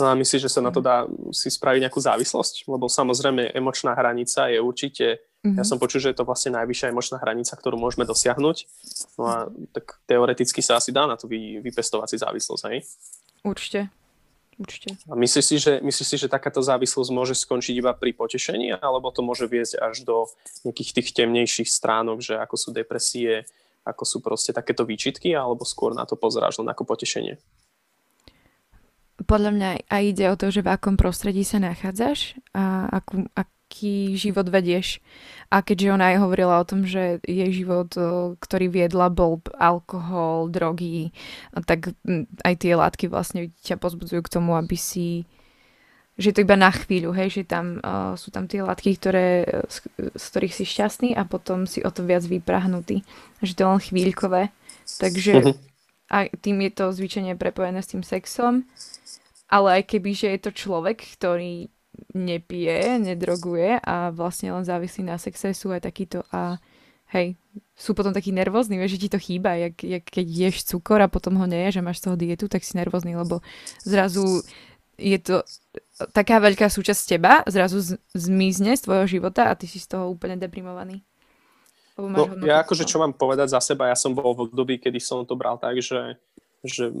No 0.00 0.08
a 0.08 0.14
myslíš, 0.16 0.48
že 0.48 0.52
sa 0.52 0.64
na 0.64 0.72
to 0.72 0.80
dá 0.80 1.04
si 1.36 1.52
spraviť 1.52 1.84
nejakú 1.84 2.00
závislosť? 2.00 2.64
Lebo 2.64 2.88
samozrejme 2.88 3.52
emočná 3.52 3.92
hranica 3.92 4.48
je 4.48 4.58
určite, 4.62 5.06
mm-hmm. 5.44 5.58
ja 5.60 5.64
som 5.68 5.76
počul, 5.76 6.00
že 6.00 6.12
je 6.12 6.18
to 6.22 6.28
vlastne 6.28 6.56
najvyššia 6.56 6.92
emočná 6.92 7.20
hranica, 7.20 7.52
ktorú 7.52 7.76
môžeme 7.76 8.08
dosiahnuť. 8.08 8.56
No 9.20 9.24
a 9.28 9.36
tak 9.76 10.00
teoreticky 10.08 10.64
sa 10.64 10.80
asi 10.80 10.94
dá 10.94 11.04
na 11.04 11.20
to 11.20 11.28
vy, 11.28 11.60
vypestovať 11.60 12.08
si 12.08 12.16
závislosť, 12.22 12.62
hej? 12.72 12.78
Určite. 13.44 13.92
Určite. 14.60 15.00
A 15.08 15.16
myslíš 15.16 15.44
si, 15.44 15.56
že, 15.56 15.80
myslíš 15.80 16.06
si, 16.06 16.16
že 16.20 16.28
takáto 16.28 16.60
závislosť 16.60 17.10
môže 17.10 17.34
skončiť 17.34 17.72
iba 17.72 17.96
pri 17.96 18.12
potešení, 18.12 18.76
alebo 18.78 19.08
to 19.08 19.24
môže 19.24 19.48
viesť 19.48 19.80
až 19.80 20.04
do 20.04 20.28
nejakých 20.62 21.00
tých 21.00 21.08
temnejších 21.16 21.68
stránok, 21.72 22.20
že 22.20 22.36
ako 22.36 22.54
sú 22.60 22.68
depresie, 22.70 23.48
ako 23.82 24.04
sú 24.04 24.20
proste 24.20 24.52
takéto 24.52 24.84
výčitky, 24.84 25.32
alebo 25.32 25.64
skôr 25.64 25.96
na 25.96 26.04
to 26.04 26.14
pozeráš 26.14 26.60
len 26.60 26.68
ako 26.68 26.84
potešenie? 26.84 27.40
Podľa 29.24 29.50
mňa 29.54 29.68
aj 29.88 30.02
ide 30.02 30.26
o 30.30 30.38
to, 30.38 30.52
že 30.52 30.64
v 30.64 30.72
akom 30.72 30.94
prostredí 30.94 31.42
sa 31.42 31.58
nachádzaš 31.62 32.36
a 32.54 32.86
akú, 32.90 33.26
aký 33.32 34.18
život 34.20 34.46
vedieš. 34.52 35.00
A 35.52 35.60
keďže 35.60 35.92
ona 35.92 36.16
aj 36.16 36.16
hovorila 36.24 36.60
o 36.60 36.68
tom, 36.68 36.88
že 36.88 37.20
jej 37.24 37.50
život, 37.52 37.92
ktorý 38.40 38.66
viedla, 38.72 39.12
bol 39.12 39.44
alkohol, 39.56 40.48
drogy, 40.48 41.12
tak 41.68 41.92
aj 42.44 42.54
tie 42.56 42.72
látky 42.72 43.08
vlastne 43.12 43.52
ťa 43.60 43.76
pozbudzujú 43.76 44.24
k 44.24 44.32
tomu, 44.32 44.56
aby 44.56 44.76
si 44.76 45.28
že 46.12 46.36
to 46.36 46.44
iba 46.44 46.60
na 46.60 46.68
chvíľu, 46.68 47.16
hej, 47.16 47.40
že 47.40 47.42
tam 47.48 47.80
uh, 47.80 48.12
sú 48.20 48.28
tam 48.28 48.44
tie 48.44 48.60
látky, 48.60 49.00
ktoré, 49.00 49.48
z, 49.64 49.76
z 50.12 50.24
ktorých 50.28 50.54
si 50.54 50.64
šťastný 50.68 51.10
a 51.16 51.24
potom 51.24 51.64
si 51.64 51.80
o 51.80 51.88
to 51.88 52.04
viac 52.04 52.20
vyprahnutý. 52.28 53.00
Že 53.40 53.52
to 53.56 53.60
je 53.64 53.68
len 53.72 53.80
chvíľkové. 53.80 54.42
Takže 55.00 55.32
uh-huh. 55.40 55.56
a 56.12 56.28
tým 56.28 56.60
je 56.68 56.72
to 56.76 56.84
zvyčajne 56.92 57.32
prepojené 57.40 57.80
s 57.80 57.96
tým 57.96 58.04
sexom 58.04 58.68
ale 59.52 59.68
aj 59.80 59.82
keby, 59.84 60.10
že 60.16 60.32
je 60.32 60.40
to 60.40 60.50
človek, 60.56 61.04
ktorý 61.20 61.68
nepije, 62.16 62.96
nedroguje 63.04 63.76
a 63.84 64.08
vlastne 64.08 64.48
len 64.48 64.64
závislí 64.64 65.04
na 65.04 65.20
sexe, 65.20 65.52
sú 65.52 65.76
aj 65.76 65.84
takýto 65.84 66.24
a 66.32 66.56
hej, 67.12 67.36
sú 67.76 67.92
potom 67.92 68.16
takí 68.16 68.32
nervózni, 68.32 68.80
vieš, 68.80 68.96
že 68.96 69.02
ti 69.04 69.08
to 69.12 69.20
chýba, 69.20 69.60
jak, 69.60 69.76
jak 69.84 70.04
keď 70.08 70.26
ješ 70.26 70.56
cukor 70.64 71.04
a 71.04 71.12
potom 71.12 71.36
ho 71.36 71.44
neješ 71.44 71.78
a 71.78 71.84
máš 71.84 72.00
z 72.00 72.08
toho 72.08 72.16
dietu, 72.16 72.48
tak 72.48 72.64
si 72.64 72.72
nervózny, 72.80 73.12
lebo 73.12 73.44
zrazu 73.84 74.40
je 74.96 75.18
to 75.20 75.44
taká 76.16 76.40
veľká 76.40 76.72
súčasť 76.72 77.02
teba, 77.04 77.44
zrazu 77.44 78.00
zmizne 78.16 78.72
z 78.72 78.84
tvojho 78.88 79.06
života 79.20 79.52
a 79.52 79.56
ty 79.56 79.68
si 79.68 79.76
z 79.76 79.92
toho 79.92 80.08
úplne 80.08 80.40
deprimovaný. 80.40 81.04
No, 82.00 82.24
ja 82.48 82.64
akože 82.64 82.88
čo 82.88 82.96
mám 83.04 83.12
povedať 83.12 83.52
za 83.52 83.60
seba, 83.60 83.92
ja 83.92 83.96
som 83.96 84.16
bol 84.16 84.32
v 84.32 84.48
období, 84.48 84.80
kedy 84.80 84.96
som 84.96 85.28
to 85.28 85.36
bral 85.36 85.60
tak, 85.60 85.76
že 85.76 86.16
že 86.62 86.94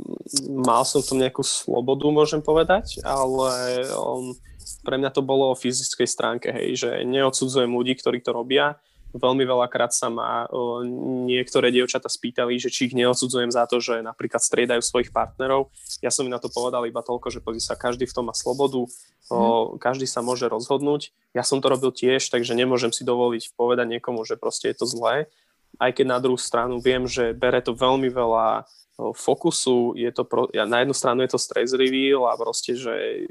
mal 0.50 0.82
som 0.82 1.02
tam 1.06 1.22
nejakú 1.22 1.46
slobodu, 1.46 2.10
môžem 2.10 2.42
povedať, 2.42 2.98
ale 3.06 3.86
um, 3.94 4.34
pre 4.82 4.98
mňa 4.98 5.14
to 5.14 5.22
bolo 5.22 5.54
o 5.54 5.58
fyzickej 5.58 6.08
stránke, 6.10 6.48
hej, 6.50 6.82
že 6.82 6.90
neodsudzujem 7.06 7.70
ľudí, 7.70 7.94
ktorí 7.94 8.18
to 8.22 8.34
robia. 8.34 8.74
Veľmi 9.12 9.44
veľakrát 9.44 9.92
sa 9.92 10.08
ma 10.08 10.48
uh, 10.48 10.82
niektoré 11.28 11.68
dievčata 11.70 12.08
spýtali, 12.08 12.56
že 12.58 12.72
či 12.72 12.90
ich 12.90 12.96
neodsudzujem 12.96 13.52
za 13.52 13.68
to, 13.68 13.78
že 13.78 14.02
napríklad 14.02 14.40
striedajú 14.40 14.82
svojich 14.82 15.14
partnerov. 15.14 15.70
Ja 16.02 16.10
som 16.10 16.26
im 16.26 16.32
na 16.32 16.40
to 16.42 16.50
povedal 16.50 16.82
iba 16.88 17.04
toľko, 17.04 17.30
že 17.30 17.44
pozri 17.44 17.62
sa, 17.62 17.78
každý 17.78 18.08
v 18.08 18.16
tom 18.16 18.32
má 18.32 18.34
slobodu, 18.34 18.82
mm. 19.30 19.78
každý 19.78 20.08
sa 20.08 20.24
môže 20.24 20.48
rozhodnúť. 20.48 21.12
Ja 21.36 21.44
som 21.44 21.60
to 21.60 21.70
robil 21.70 21.92
tiež, 21.92 22.32
takže 22.32 22.56
nemôžem 22.56 22.90
si 22.90 23.04
dovoliť 23.04 23.52
povedať 23.54 24.00
niekomu, 24.00 24.24
že 24.24 24.40
proste 24.40 24.72
je 24.72 24.80
to 24.80 24.88
zlé. 24.88 25.28
Aj 25.76 25.92
keď 25.92 26.06
na 26.08 26.18
druhú 26.20 26.40
stranu 26.40 26.80
viem, 26.80 27.04
že 27.04 27.36
bere 27.36 27.60
to 27.60 27.76
veľmi 27.76 28.08
veľa 28.08 28.64
fokusu, 28.96 29.96
je 29.96 30.10
to 30.12 30.22
pro, 30.24 30.48
ja, 30.52 30.68
na 30.68 30.84
jednu 30.84 30.94
stranu 30.94 31.22
je 31.24 31.32
to 31.32 31.40
stress 31.40 31.72
reveal 31.72 32.28
a 32.28 32.36
proste, 32.36 32.76
že, 32.76 33.26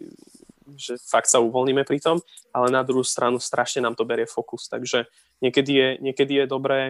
že 0.74 0.98
fakt 1.06 1.30
sa 1.30 1.40
uvoľníme 1.40 1.86
pri 1.86 2.02
tom, 2.02 2.18
ale 2.52 2.74
na 2.74 2.82
druhú 2.82 3.06
stranu 3.06 3.38
strašne 3.38 3.86
nám 3.86 3.94
to 3.94 4.08
berie 4.08 4.26
fokus, 4.26 4.68
takže 4.68 5.06
niekedy 5.40 5.72
je, 5.72 5.90
niekedy 6.02 6.44
je 6.44 6.46
dobré 6.50 6.82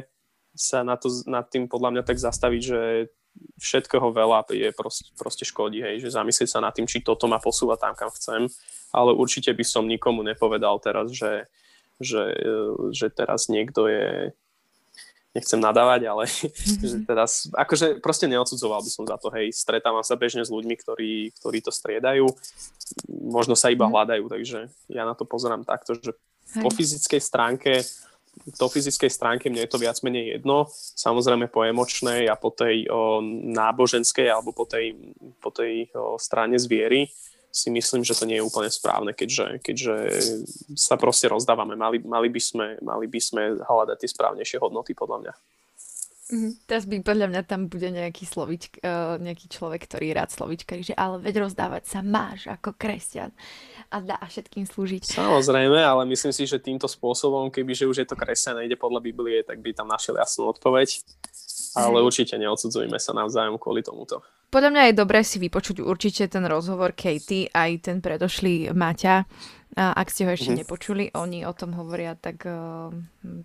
sa 0.52 0.84
na 0.84 1.00
to, 1.00 1.08
nad 1.28 1.48
tým 1.48 1.68
podľa 1.72 1.96
mňa 1.96 2.04
tak 2.04 2.20
zastaviť, 2.20 2.62
že 2.62 2.82
všetkého 3.64 4.12
veľa 4.12 4.44
je 4.52 4.76
proste, 4.76 5.08
proste 5.16 5.48
škodí, 5.48 5.80
hej, 5.80 6.04
že 6.04 6.12
zamyslieť 6.12 6.50
sa 6.52 6.60
nad 6.60 6.76
tým, 6.76 6.84
či 6.84 7.00
toto 7.00 7.32
ma 7.32 7.40
posúva 7.40 7.80
tam, 7.80 7.96
kam 7.96 8.12
chcem 8.12 8.52
ale 8.92 9.16
určite 9.16 9.56
by 9.56 9.64
som 9.64 9.88
nikomu 9.88 10.22
nepovedal 10.22 10.78
teraz, 10.84 11.16
že, 11.16 11.48
že, 11.98 12.36
že 12.92 13.08
teraz 13.10 13.48
niekto 13.48 13.88
je 13.88 14.36
nechcem 15.32 15.60
nadávať, 15.60 16.02
ale 16.12 16.24
že 16.90 17.04
teraz, 17.08 17.48
akože 17.56 18.04
proste 18.04 18.28
neodsudzoval 18.28 18.84
by 18.84 18.92
som 18.92 19.06
za 19.08 19.18
to, 19.20 19.32
hej, 19.32 19.52
stretávam 19.56 20.04
sa 20.04 20.20
bežne 20.20 20.44
s 20.44 20.52
ľuďmi, 20.52 20.76
ktorí, 20.80 21.32
ktorí 21.40 21.58
to 21.64 21.72
striedajú, 21.72 22.28
možno 23.10 23.56
sa 23.56 23.72
iba 23.72 23.88
mhm. 23.88 23.92
hľadajú, 23.92 24.24
takže 24.28 24.60
ja 24.92 25.04
na 25.08 25.16
to 25.16 25.24
pozerám 25.24 25.64
takto, 25.64 25.96
že 25.96 26.12
po 26.60 26.68
fyzickej 26.68 27.22
stránke 27.24 27.84
po 28.58 28.72
fyzickej 28.72 29.12
stránke 29.12 29.52
mne 29.52 29.68
je 29.68 29.72
to 29.76 29.82
viac 29.82 30.00
menej 30.02 30.40
jedno, 30.40 30.72
samozrejme 30.96 31.52
po 31.52 31.68
emočnej 31.68 32.32
a 32.32 32.40
po 32.40 32.50
tej 32.50 32.88
o, 32.88 33.20
náboženskej 33.52 34.32
alebo 34.32 34.56
po 34.56 34.64
tej, 34.64 34.96
po 35.44 35.52
tej 35.52 35.92
o, 35.92 36.16
strane 36.16 36.56
zviery 36.56 37.12
si 37.52 37.70
myslím, 37.70 38.02
že 38.08 38.16
to 38.16 38.24
nie 38.24 38.40
je 38.40 38.48
úplne 38.48 38.72
správne, 38.72 39.12
keďže, 39.12 39.60
keďže 39.60 39.96
sa 40.74 40.96
proste 40.96 41.28
rozdávame. 41.28 41.76
Mali, 41.76 42.00
mali, 42.00 42.32
by 42.32 42.42
sme, 42.42 42.66
mali 42.80 43.06
by 43.12 43.20
sme 43.20 43.60
hľadať 43.60 43.98
tie 44.00 44.10
správnejšie 44.10 44.58
hodnoty, 44.64 44.96
podľa 44.96 45.18
mňa. 45.28 45.34
Mm, 46.32 46.56
teraz 46.64 46.88
by 46.88 47.04
podľa 47.04 47.28
mňa 47.28 47.42
tam 47.44 47.68
bude 47.68 47.92
nejaký, 47.92 48.24
slovič, 48.24 48.72
uh, 48.88 49.20
nejaký 49.20 49.52
človek, 49.52 49.84
ktorý 49.84 50.16
rád 50.16 50.32
slovička, 50.32 50.80
že 50.80 50.96
ale 50.96 51.20
veď 51.20 51.44
rozdávať 51.44 51.92
sa 51.92 52.00
máš 52.00 52.48
ako 52.48 52.72
kresťan 52.80 53.36
a 53.92 54.00
dá 54.00 54.16
všetkým 54.16 54.64
slúžiť. 54.64 55.12
Samozrejme, 55.12 55.76
ale 55.76 56.08
myslím 56.08 56.32
si, 56.32 56.48
že 56.48 56.56
týmto 56.56 56.88
spôsobom, 56.88 57.52
kebyže 57.52 57.84
už 57.84 57.98
je 58.00 58.08
to 58.08 58.16
kresťan 58.16 58.56
a 58.56 58.64
ide 58.64 58.80
podľa 58.80 59.04
Biblie, 59.04 59.44
tak 59.44 59.60
by 59.60 59.76
tam 59.76 59.92
našiel 59.92 60.16
jasnú 60.16 60.48
odpoveď. 60.56 61.04
Ale 61.76 62.00
Hej. 62.00 62.06
určite 62.08 62.36
neodsudzujme 62.40 62.96
sa 62.96 63.12
navzájom 63.12 63.60
kvôli 63.60 63.84
tomuto. 63.84 64.24
Podľa 64.52 64.70
mňa 64.76 64.84
je 64.92 65.00
dobré 65.00 65.24
si 65.24 65.40
vypočuť 65.40 65.80
určite 65.80 66.28
ten 66.28 66.44
rozhovor 66.44 66.92
Katie, 66.92 67.48
aj 67.56 67.88
ten 67.88 67.98
predošlý 68.04 68.76
Maťa. 68.76 69.24
A 69.80 69.96
ak 69.96 70.12
ste 70.12 70.28
ho 70.28 70.36
ešte 70.36 70.52
mm-hmm. 70.52 70.68
nepočuli, 70.68 71.06
oni 71.16 71.48
o 71.48 71.56
tom 71.56 71.72
hovoria 71.80 72.20
tak, 72.20 72.44
uh, 72.44 72.92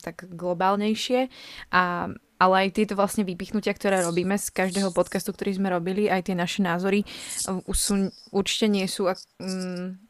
tak 0.03 0.27
globálnejšie. 0.35 1.31
A, 1.71 2.11
ale 2.43 2.55
aj 2.67 2.75
tieto 2.75 2.99
vlastne 2.99 3.23
vypichnutia, 3.23 3.71
ktoré 3.71 4.03
robíme 4.03 4.35
z 4.35 4.51
každého 4.51 4.91
podcastu, 4.91 5.31
ktorý 5.31 5.55
sme 5.55 5.71
robili, 5.71 6.11
aj 6.11 6.27
tie 6.27 6.35
naše 6.35 6.67
názory, 6.67 7.07
uh, 7.47 7.63
sú, 7.71 8.11
určite 8.35 8.67
nie 8.67 8.91
sú... 8.91 9.07
Um, 9.39 10.03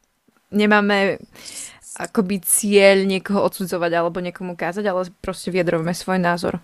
nemáme 0.49 1.21
akoby 2.01 2.41
cieľ 2.41 3.05
niekoho 3.05 3.45
odsudzovať 3.45 3.93
alebo 3.93 4.25
niekomu 4.25 4.57
kázať, 4.57 4.85
ale 4.89 5.13
proste 5.21 5.53
vyjadrujeme 5.53 5.93
svoj 5.93 6.25
názor. 6.25 6.57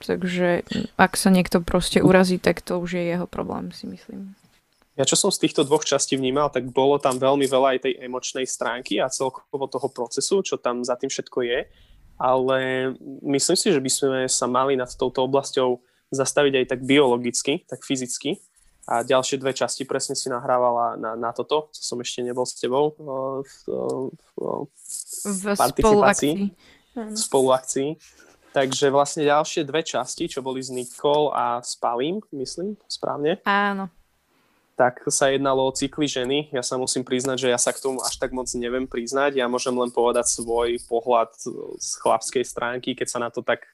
Takže 0.00 0.64
ak 0.96 1.12
sa 1.14 1.28
niekto 1.28 1.60
proste 1.60 2.00
urazí, 2.00 2.40
tak 2.40 2.64
to 2.64 2.80
už 2.80 2.96
je 2.96 3.04
jeho 3.12 3.26
problém, 3.28 3.68
si 3.70 3.84
myslím. 3.84 4.32
Ja 4.98 5.08
čo 5.08 5.16
som 5.16 5.32
z 5.32 5.48
týchto 5.48 5.64
dvoch 5.64 5.84
častí 5.84 6.16
vnímal, 6.16 6.52
tak 6.52 6.68
bolo 6.72 7.00
tam 7.00 7.16
veľmi 7.16 7.48
veľa 7.48 7.68
aj 7.76 7.78
tej 7.88 7.94
emočnej 8.04 8.44
stránky 8.44 9.00
a 9.00 9.08
celkovo 9.08 9.64
toho 9.64 9.88
procesu, 9.88 10.44
čo 10.44 10.60
tam 10.60 10.84
za 10.84 10.96
tým 11.00 11.08
všetko 11.08 11.40
je. 11.40 11.64
Ale 12.20 12.58
myslím 13.24 13.56
si, 13.56 13.72
že 13.72 13.80
by 13.80 13.90
sme 13.90 14.20
sa 14.28 14.44
mali 14.44 14.76
nad 14.76 14.92
touto 14.92 15.24
oblasťou 15.24 15.80
zastaviť 16.12 16.52
aj 16.52 16.66
tak 16.68 16.80
biologicky, 16.84 17.64
tak 17.64 17.80
fyzicky. 17.80 18.44
A 18.90 19.06
ďalšie 19.06 19.38
dve 19.40 19.54
časti 19.54 19.86
presne 19.86 20.18
si 20.18 20.28
nahrávala 20.28 20.98
na, 20.98 21.16
na 21.16 21.30
toto, 21.32 21.70
co 21.70 21.80
som 21.80 21.96
ešte 22.02 22.20
nebol 22.26 22.44
s 22.44 22.58
tebou 22.58 22.92
v, 22.98 23.06
v, 23.40 23.74
v, 24.36 24.40
v 25.24 25.42
participácii. 25.54 26.34
Spoluakcii. 27.14 27.88
Takže 28.50 28.90
vlastne 28.90 29.22
ďalšie 29.22 29.62
dve 29.62 29.86
časti, 29.86 30.26
čo 30.26 30.42
boli 30.42 30.58
s 30.58 30.74
Nikol 30.74 31.30
a 31.30 31.62
s 31.62 31.78
Palím, 31.78 32.18
myslím, 32.34 32.74
správne? 32.90 33.38
Áno. 33.46 33.86
Tak 34.74 35.06
sa 35.12 35.30
jednalo 35.30 35.68
o 35.68 35.76
cykly 35.76 36.08
ženy. 36.08 36.48
Ja 36.50 36.64
sa 36.64 36.80
musím 36.80 37.04
priznať, 37.06 37.46
že 37.46 37.48
ja 37.52 37.60
sa 37.60 37.70
k 37.70 37.84
tomu 37.84 38.00
až 38.02 38.16
tak 38.16 38.32
moc 38.32 38.48
neviem 38.56 38.88
priznať. 38.88 39.38
Ja 39.38 39.46
môžem 39.46 39.76
len 39.76 39.92
povedať 39.92 40.26
svoj 40.26 40.80
pohľad 40.88 41.30
z 41.78 41.90
chlapskej 42.00 42.42
stránky, 42.42 42.96
keď 42.96 43.06
sa 43.06 43.18
na 43.22 43.28
to 43.28 43.44
tak 43.44 43.68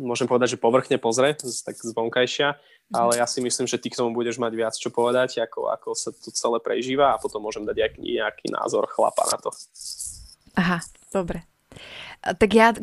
môžem 0.00 0.24
povedať, 0.24 0.56
že 0.56 0.62
povrchne 0.64 0.96
pozrie, 0.96 1.36
tak 1.36 1.76
zvonkajšia, 1.76 2.56
ale 2.90 3.20
ja 3.20 3.28
si 3.28 3.44
myslím, 3.44 3.68
že 3.68 3.76
ty 3.76 3.92
k 3.92 4.00
tomu 4.00 4.16
budeš 4.16 4.40
mať 4.40 4.52
viac 4.56 4.74
čo 4.74 4.88
povedať, 4.88 5.44
ako, 5.44 5.68
ako 5.68 5.88
sa 5.92 6.10
to 6.10 6.32
celé 6.32 6.58
prežíva 6.58 7.12
a 7.12 7.20
potom 7.20 7.44
môžem 7.44 7.68
dať 7.68 8.00
nejaký 8.00 8.48
názor 8.48 8.88
chlapa 8.88 9.28
na 9.28 9.36
to. 9.36 9.52
Aha, 10.56 10.80
dobre. 11.12 11.44
Tak 12.20 12.50
ja 12.52 12.76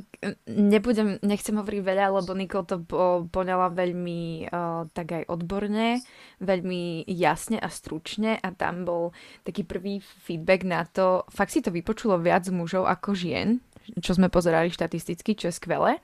nebudem, 0.50 1.22
nechcem 1.22 1.54
hovoriť 1.54 1.82
veľa, 1.86 2.10
lebo 2.10 2.34
Nikol 2.34 2.66
to 2.66 2.82
poňala 3.30 3.70
veľmi 3.70 4.50
uh, 4.50 4.90
tak 4.90 5.14
aj 5.14 5.24
odborne, 5.30 6.02
veľmi 6.42 7.06
jasne 7.06 7.62
a 7.62 7.70
stručne 7.70 8.42
a 8.42 8.50
tam 8.50 8.82
bol 8.82 9.14
taký 9.46 9.62
prvý 9.62 10.02
feedback 10.02 10.66
na 10.66 10.90
to, 10.90 11.22
fakt 11.30 11.54
si 11.54 11.62
to 11.62 11.70
vypočulo 11.70 12.18
viac 12.18 12.50
mužov 12.50 12.90
ako 12.90 13.14
žien, 13.14 13.62
čo 14.02 14.18
sme 14.18 14.34
pozerali 14.34 14.74
štatisticky, 14.74 15.38
čo 15.38 15.54
je 15.54 15.58
skvelé. 15.62 16.02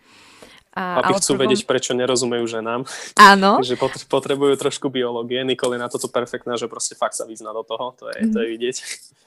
A, 0.73 1.05
Aby 1.05 1.21
chcú 1.21 1.37
prvom... 1.37 1.41
vedieť, 1.45 1.69
prečo 1.69 1.93
nerozumejú 1.93 2.45
ženám. 2.49 2.81
Áno. 3.17 3.61
že 3.65 3.77
potrebujú 4.09 4.57
trošku 4.57 4.89
biológie. 4.89 5.45
Nikoli 5.45 5.77
na 5.77 5.85
toto 5.85 6.09
perfektná, 6.09 6.57
že 6.57 6.65
proste 6.65 6.97
fakt 6.97 7.13
sa 7.13 7.29
vyzná 7.29 7.53
do 7.53 7.61
toho. 7.61 7.93
To 8.01 8.09
je, 8.09 8.25
mm. 8.25 8.31
to 8.33 8.37
je 8.41 8.47
vidieť. 8.57 8.75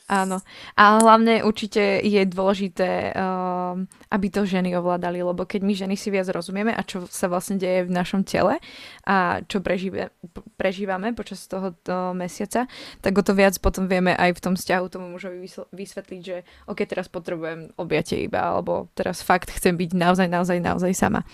Áno. 0.07 0.39
A 0.79 1.03
hlavne 1.03 1.43
určite 1.43 1.99
je 1.99 2.23
dôležité, 2.31 3.11
uh, 3.11 3.75
aby 4.07 4.27
to 4.31 4.47
ženy 4.47 4.79
ovládali, 4.79 5.19
lebo 5.19 5.43
keď 5.43 5.67
my 5.67 5.75
ženy 5.75 5.99
si 5.99 6.15
viac 6.15 6.31
rozumieme 6.31 6.71
a 6.71 6.87
čo 6.87 7.11
sa 7.11 7.27
vlastne 7.27 7.59
deje 7.59 7.91
v 7.91 7.91
našom 7.91 8.23
tele 8.23 8.63
a 9.03 9.43
čo 9.51 9.59
prežíve, 9.59 10.15
prežívame 10.55 11.11
počas 11.11 11.43
tohoto 11.51 12.15
mesiaca, 12.15 12.71
tak 13.03 13.19
o 13.19 13.23
to 13.27 13.35
viac 13.35 13.59
potom 13.59 13.91
vieme 13.91 14.15
aj 14.15 14.39
v 14.39 14.43
tom 14.47 14.55
vzťahu 14.55 14.87
tomu 14.87 15.11
mužovi 15.11 15.43
vysvetliť, 15.75 16.21
že 16.23 16.47
ok, 16.71 16.87
teraz 16.87 17.11
potrebujem 17.11 17.75
objatie 17.75 18.31
iba, 18.31 18.47
alebo 18.47 18.87
teraz 18.95 19.27
fakt 19.27 19.51
chcem 19.51 19.75
byť 19.75 19.91
naozaj, 19.91 20.31
naozaj, 20.31 20.59
naozaj 20.63 20.95
sama. 20.95 21.27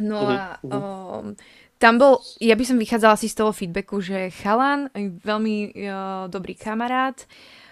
No 0.00 0.24
a 0.24 0.56
um, 0.64 1.36
tam 1.76 2.00
bol, 2.00 2.24
ja 2.40 2.56
by 2.56 2.64
som 2.64 2.80
vychádzala 2.80 3.20
si 3.20 3.28
z 3.28 3.44
toho 3.44 3.52
feedbacku, 3.52 4.00
že 4.00 4.32
chalan, 4.40 4.88
veľmi 5.20 5.54
uh, 5.68 6.26
dobrý 6.32 6.56
kamarát, 6.56 7.20
uh, 7.20 7.62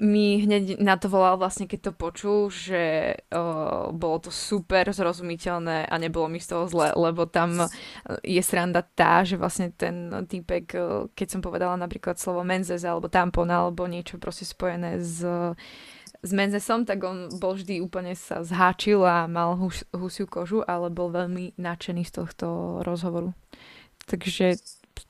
mi 0.00 0.40
hneď 0.40 0.80
na 0.80 0.96
to 0.96 1.12
volal 1.12 1.36
vlastne, 1.36 1.68
keď 1.68 1.90
to 1.90 1.92
počul, 1.92 2.38
že 2.48 3.14
uh, 3.28 3.92
bolo 3.92 4.16
to 4.24 4.30
super 4.32 4.88
zrozumiteľné 4.88 5.84
a 5.84 5.94
nebolo 6.00 6.28
mi 6.32 6.40
z 6.40 6.56
toho 6.56 6.64
zle, 6.68 6.96
lebo 6.96 7.28
tam 7.28 7.68
je 8.24 8.40
sranda 8.40 8.80
tá, 8.80 9.22
že 9.28 9.36
vlastne 9.36 9.68
ten 9.72 10.08
týpek, 10.24 10.64
keď 11.12 11.28
som 11.28 11.40
povedala 11.44 11.76
napríklad 11.76 12.16
slovo 12.16 12.40
menzes 12.44 12.84
alebo 12.88 13.12
tampon 13.12 13.52
alebo 13.52 13.84
niečo 13.84 14.16
proste 14.16 14.48
spojené 14.48 15.00
s 15.00 15.20
s 16.22 16.30
menzesom, 16.34 16.82
tak 16.82 16.98
on 17.06 17.30
bol 17.38 17.54
vždy 17.54 17.78
úplne 17.78 18.18
sa 18.18 18.42
zháčil 18.42 19.06
a 19.06 19.30
mal 19.30 19.54
hus, 19.54 19.86
husiu 19.94 20.26
kožu, 20.26 20.66
ale 20.66 20.90
bol 20.90 21.14
veľmi 21.14 21.54
nadšený 21.54 22.02
z 22.10 22.12
tohto 22.22 22.46
rozhovoru. 22.82 23.30
Takže 24.10 24.58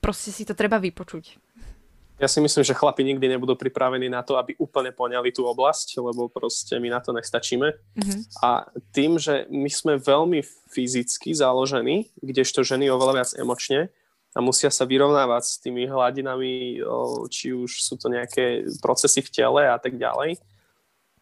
proste 0.04 0.34
si 0.34 0.44
to 0.44 0.52
treba 0.52 0.76
vypočuť. 0.76 1.40
Ja 2.18 2.26
si 2.26 2.42
myslím, 2.42 2.66
že 2.66 2.74
chlapi 2.74 3.06
nikdy 3.06 3.30
nebudú 3.30 3.54
pripravení 3.54 4.10
na 4.10 4.26
to, 4.26 4.34
aby 4.42 4.58
úplne 4.58 4.90
poňali 4.90 5.30
tú 5.30 5.46
oblasť, 5.46 6.02
lebo 6.02 6.26
proste 6.26 6.74
my 6.82 6.90
na 6.90 6.98
to 6.98 7.14
nestačíme. 7.14 7.70
Mm-hmm. 7.70 8.18
A 8.42 8.66
tým, 8.90 9.22
že 9.22 9.46
my 9.46 9.70
sme 9.70 10.02
veľmi 10.02 10.42
fyzicky 10.66 11.30
založení, 11.30 12.10
kdežto 12.18 12.66
ženy 12.66 12.90
oveľa 12.90 13.22
viac 13.22 13.30
emočne 13.38 13.94
a 14.34 14.42
musia 14.42 14.68
sa 14.68 14.82
vyrovnávať 14.82 15.42
s 15.46 15.54
tými 15.62 15.86
hladinami, 15.86 16.82
či 17.30 17.54
už 17.54 17.70
sú 17.86 17.94
to 17.94 18.10
nejaké 18.10 18.66
procesy 18.82 19.22
v 19.22 19.30
tele 19.30 19.62
a 19.70 19.78
tak 19.78 19.94
ďalej, 19.94 20.42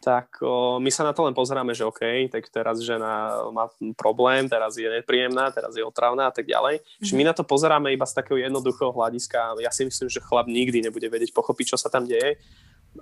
tak 0.06 0.38
o, 0.38 0.78
my 0.78 0.86
sa 0.86 1.02
na 1.02 1.10
to 1.10 1.26
len 1.26 1.34
pozeráme, 1.34 1.74
že 1.74 1.82
OK, 1.82 2.30
tak 2.30 2.46
teraz 2.54 2.78
žena 2.78 3.42
má 3.50 3.66
problém, 3.98 4.46
teraz 4.46 4.78
je 4.78 4.86
nepríjemná, 4.86 5.50
teraz 5.50 5.74
je 5.74 5.82
otravná 5.82 6.30
a 6.30 6.32
tak 6.32 6.46
ďalej. 6.46 6.78
Mm-hmm. 6.78 7.02
Čiže 7.02 7.18
my 7.18 7.24
na 7.26 7.34
to 7.34 7.42
pozeráme 7.42 7.90
iba 7.90 8.06
z 8.06 8.14
takého 8.22 8.38
jednoduchého 8.38 8.94
hľadiska. 8.94 9.58
Ja 9.58 9.74
si 9.74 9.82
myslím, 9.82 10.06
že 10.06 10.22
chlap 10.22 10.46
nikdy 10.46 10.86
nebude 10.86 11.10
vedieť 11.10 11.34
pochopiť, 11.34 11.74
čo 11.74 11.78
sa 11.82 11.90
tam 11.90 12.06
deje. 12.06 12.38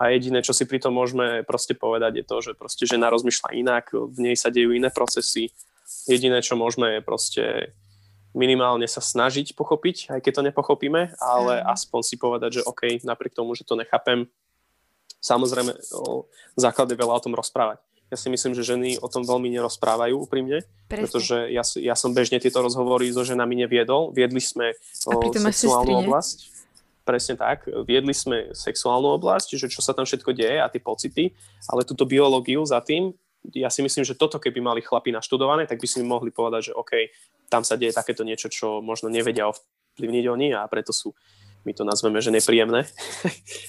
A 0.00 0.16
jediné, 0.16 0.40
čo 0.40 0.56
si 0.56 0.64
pri 0.64 0.80
tom 0.80 0.96
môžeme 0.96 1.44
proste 1.44 1.76
povedať, 1.76 2.18
je 2.18 2.24
to, 2.24 2.36
že 2.40 2.52
proste 2.56 2.88
žena 2.88 3.12
rozmýšľa 3.12 3.52
inak, 3.52 3.92
v 3.92 4.18
nej 4.24 4.34
sa 4.40 4.48
dejú 4.48 4.72
iné 4.72 4.88
procesy. 4.88 5.52
Jediné, 6.08 6.40
čo 6.40 6.56
môžeme 6.56 6.98
je 6.98 7.00
proste 7.04 7.44
minimálne 8.32 8.88
sa 8.88 9.04
snažiť 9.04 9.52
pochopiť, 9.52 10.08
aj 10.08 10.20
keď 10.24 10.32
to 10.40 10.46
nepochopíme, 10.50 11.14
ale 11.20 11.52
mm. 11.60 11.68
aspoň 11.68 12.00
si 12.00 12.16
povedať, 12.16 12.58
že 12.58 12.66
OK, 12.66 12.98
napriek 13.04 13.36
tomu, 13.36 13.52
že 13.54 13.62
to 13.62 13.78
nechápem, 13.78 14.26
samozrejme 15.24 15.72
o 15.96 16.28
základe 16.60 16.92
veľa 16.92 17.16
o 17.16 17.24
tom 17.24 17.32
rozprávať. 17.32 17.80
Ja 18.12 18.20
si 18.20 18.28
myslím, 18.28 18.52
že 18.52 18.62
ženy 18.62 19.00
o 19.00 19.08
tom 19.08 19.24
veľmi 19.24 19.48
nerozprávajú 19.48 20.28
úprimne, 20.28 20.60
Presne. 20.86 21.08
pretože 21.08 21.36
ja, 21.48 21.64
ja 21.80 21.96
som 21.96 22.12
bežne 22.12 22.36
tieto 22.36 22.60
rozhovory 22.60 23.08
so 23.08 23.24
ženami 23.24 23.64
neviedol. 23.64 24.12
Viedli 24.12 24.44
sme 24.44 24.76
o, 25.08 25.32
sexuálnu 25.32 26.04
oblasť. 26.04 26.52
Presne 27.08 27.40
tak. 27.40 27.64
Viedli 27.88 28.12
sme 28.12 28.52
sexuálnu 28.52 29.16
oblasť, 29.16 29.56
že 29.56 29.72
čo 29.72 29.80
sa 29.80 29.96
tam 29.96 30.04
všetko 30.04 30.36
deje 30.36 30.60
a 30.60 30.68
tie 30.68 30.84
pocity, 30.84 31.32
ale 31.72 31.88
túto 31.88 32.04
biológiu 32.04 32.60
za 32.68 32.84
tým, 32.84 33.16
ja 33.52 33.68
si 33.68 33.84
myslím, 33.84 34.08
že 34.08 34.16
toto 34.16 34.40
keby 34.40 34.60
mali 34.64 34.80
chlapi 34.80 35.12
naštudované, 35.12 35.68
tak 35.68 35.76
by 35.76 35.84
si 35.84 36.00
mi 36.00 36.08
mohli 36.08 36.32
povedať, 36.32 36.72
že 36.72 36.76
OK, 36.76 36.92
tam 37.52 37.60
sa 37.60 37.76
deje 37.76 37.92
takéto 37.92 38.24
niečo, 38.24 38.48
čo 38.48 38.80
možno 38.80 39.12
nevedia 39.12 39.52
ovplyvniť 39.52 40.24
oni 40.32 40.56
a 40.56 40.64
preto 40.64 40.96
sú 40.96 41.12
my 41.64 41.72
to 41.72 41.84
nazveme, 41.84 42.20
že 42.20 42.28
nepríjemné. 42.28 42.84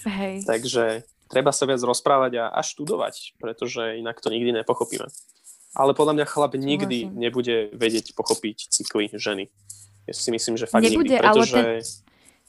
Hej. 0.04 0.44
takže, 0.52 1.08
treba 1.27 1.51
sa 1.51 1.65
viac 1.65 1.82
rozprávať 1.82 2.39
a, 2.41 2.46
a 2.53 2.62
študovať, 2.62 3.39
pretože 3.41 4.00
inak 4.00 4.22
to 4.22 4.29
nikdy 4.29 4.51
nepochopíme. 4.51 5.08
Ale 5.75 5.91
podľa 5.91 6.13
mňa 6.22 6.25
chlap 6.25 6.53
nikdy 6.55 7.10
Súhlasím. 7.10 7.20
nebude 7.20 7.55
vedieť 7.75 8.15
pochopiť 8.15 8.72
cykly 8.72 9.12
ženy. 9.12 9.51
Ja 10.08 10.13
si 10.15 10.29
myslím, 10.32 10.55
že 10.55 10.70
fakt 10.70 10.86
Nebude, 10.86 11.12
nikdy, 11.12 11.20
pretože... 11.20 11.60
Ale 11.60 11.82
ten, 11.82 12.05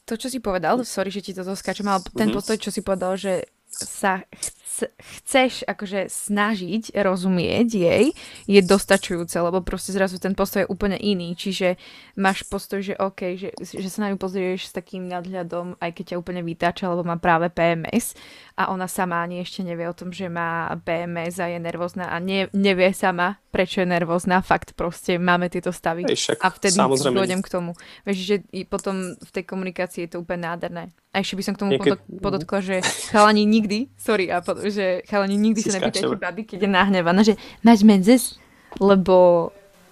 to, 0.07 0.13
čo 0.15 0.27
si 0.31 0.39
povedal, 0.39 0.79
sorry, 0.87 1.11
že 1.11 1.19
ti 1.19 1.35
to 1.35 1.43
skáčem, 1.43 1.83
ale 1.89 1.99
ten 2.15 2.31
mm-hmm. 2.31 2.35
postoj, 2.37 2.55
čo 2.55 2.71
si 2.71 2.79
povedal, 2.79 3.19
že 3.19 3.43
sa 3.67 4.23
chce, 4.31 4.87
chceš 4.95 5.53
akože 5.67 6.07
snažiť 6.07 6.95
rozumieť 6.95 7.67
jej, 7.67 8.05
je 8.47 8.61
dostačujúce, 8.63 9.35
lebo 9.41 9.59
proste 9.59 9.91
zrazu 9.91 10.21
ten 10.21 10.31
postoj 10.31 10.63
je 10.63 10.71
úplne 10.71 10.95
iný. 10.95 11.35
Čiže 11.35 11.75
máš 12.15 12.47
postoj, 12.47 12.79
že 12.79 12.95
OK, 12.95 13.35
že, 13.35 13.51
že 13.59 13.89
sa 13.91 14.07
na 14.07 14.15
ňu 14.15 14.17
pozrieš 14.21 14.71
s 14.71 14.75
takým 14.75 15.09
nadhľadom, 15.09 15.75
aj 15.83 15.91
keď 15.91 16.05
ťa 16.13 16.19
úplne 16.21 16.41
vytáča, 16.45 16.87
lebo 16.87 17.03
má 17.03 17.19
práve 17.19 17.51
PMS 17.51 18.15
a 18.57 18.73
ona 18.73 18.89
sama 18.89 19.21
ani 19.21 19.45
ešte 19.45 19.61
nevie 19.61 19.85
o 19.85 19.93
tom, 19.93 20.09
že 20.09 20.25
má 20.33 20.73
PMS 20.81 21.37
a 21.37 21.45
je 21.45 21.61
nervózna 21.61 22.09
a 22.09 22.17
ne, 22.17 22.49
nevie 22.57 22.89
sama, 22.89 23.37
prečo 23.53 23.85
je 23.85 23.87
nervózna. 23.87 24.41
Fakt 24.41 24.73
proste 24.73 25.21
máme 25.21 25.45
tieto 25.45 25.69
stavy. 25.69 26.09
Ej, 26.09 26.17
však, 26.17 26.37
a 26.41 26.47
vtedy 26.49 26.73
samozrejme. 26.73 27.45
k 27.45 27.49
tomu. 27.53 27.77
Vieš, 28.01 28.17
že 28.17 28.35
potom 28.65 29.13
v 29.13 29.29
tej 29.29 29.45
komunikácii 29.45 30.09
je 30.09 30.17
to 30.17 30.25
úplne 30.25 30.49
nádherné. 30.49 30.89
A 31.13 31.21
ešte 31.21 31.37
by 31.37 31.43
som 31.45 31.53
k 31.53 31.61
tomu 31.61 31.71
Niekedy... 31.77 32.17
podotkla, 32.17 32.59
že 32.65 32.75
chalani 33.13 33.45
nikdy, 33.45 33.93
sorry, 33.93 34.33
a 34.33 34.41
pod, 34.41 34.65
že 34.65 35.05
chalani 35.05 35.37
nikdy 35.37 35.61
si 35.61 35.69
sa 35.69 35.77
nepýtajte 35.77 36.17
baby, 36.17 36.49
keď 36.49 36.65
je 36.65 36.69
nahnevaná, 36.73 37.21
že 37.21 37.37
máš 37.61 37.85
menzes? 37.85 38.41
Lebo 38.81 39.49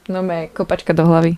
no 0.10 0.26
me 0.26 0.50
kopačka 0.50 0.90
do 0.98 1.06
hlavy. 1.06 1.38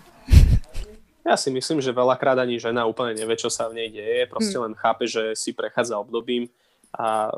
Ja 1.28 1.36
si 1.36 1.52
myslím, 1.52 1.84
že 1.84 1.92
veľakrát 1.92 2.40
ani 2.40 2.56
žena 2.56 2.88
úplne 2.88 3.12
nevie, 3.12 3.36
čo 3.36 3.52
sa 3.52 3.68
v 3.68 3.84
nej 3.84 3.92
deje, 3.92 4.32
proste 4.32 4.56
hmm. 4.56 4.64
len 4.64 4.74
chápe, 4.80 5.12
že 5.12 5.36
si 5.36 5.52
prechádza 5.52 6.00
obdobím 6.00 6.48
a 6.94 7.32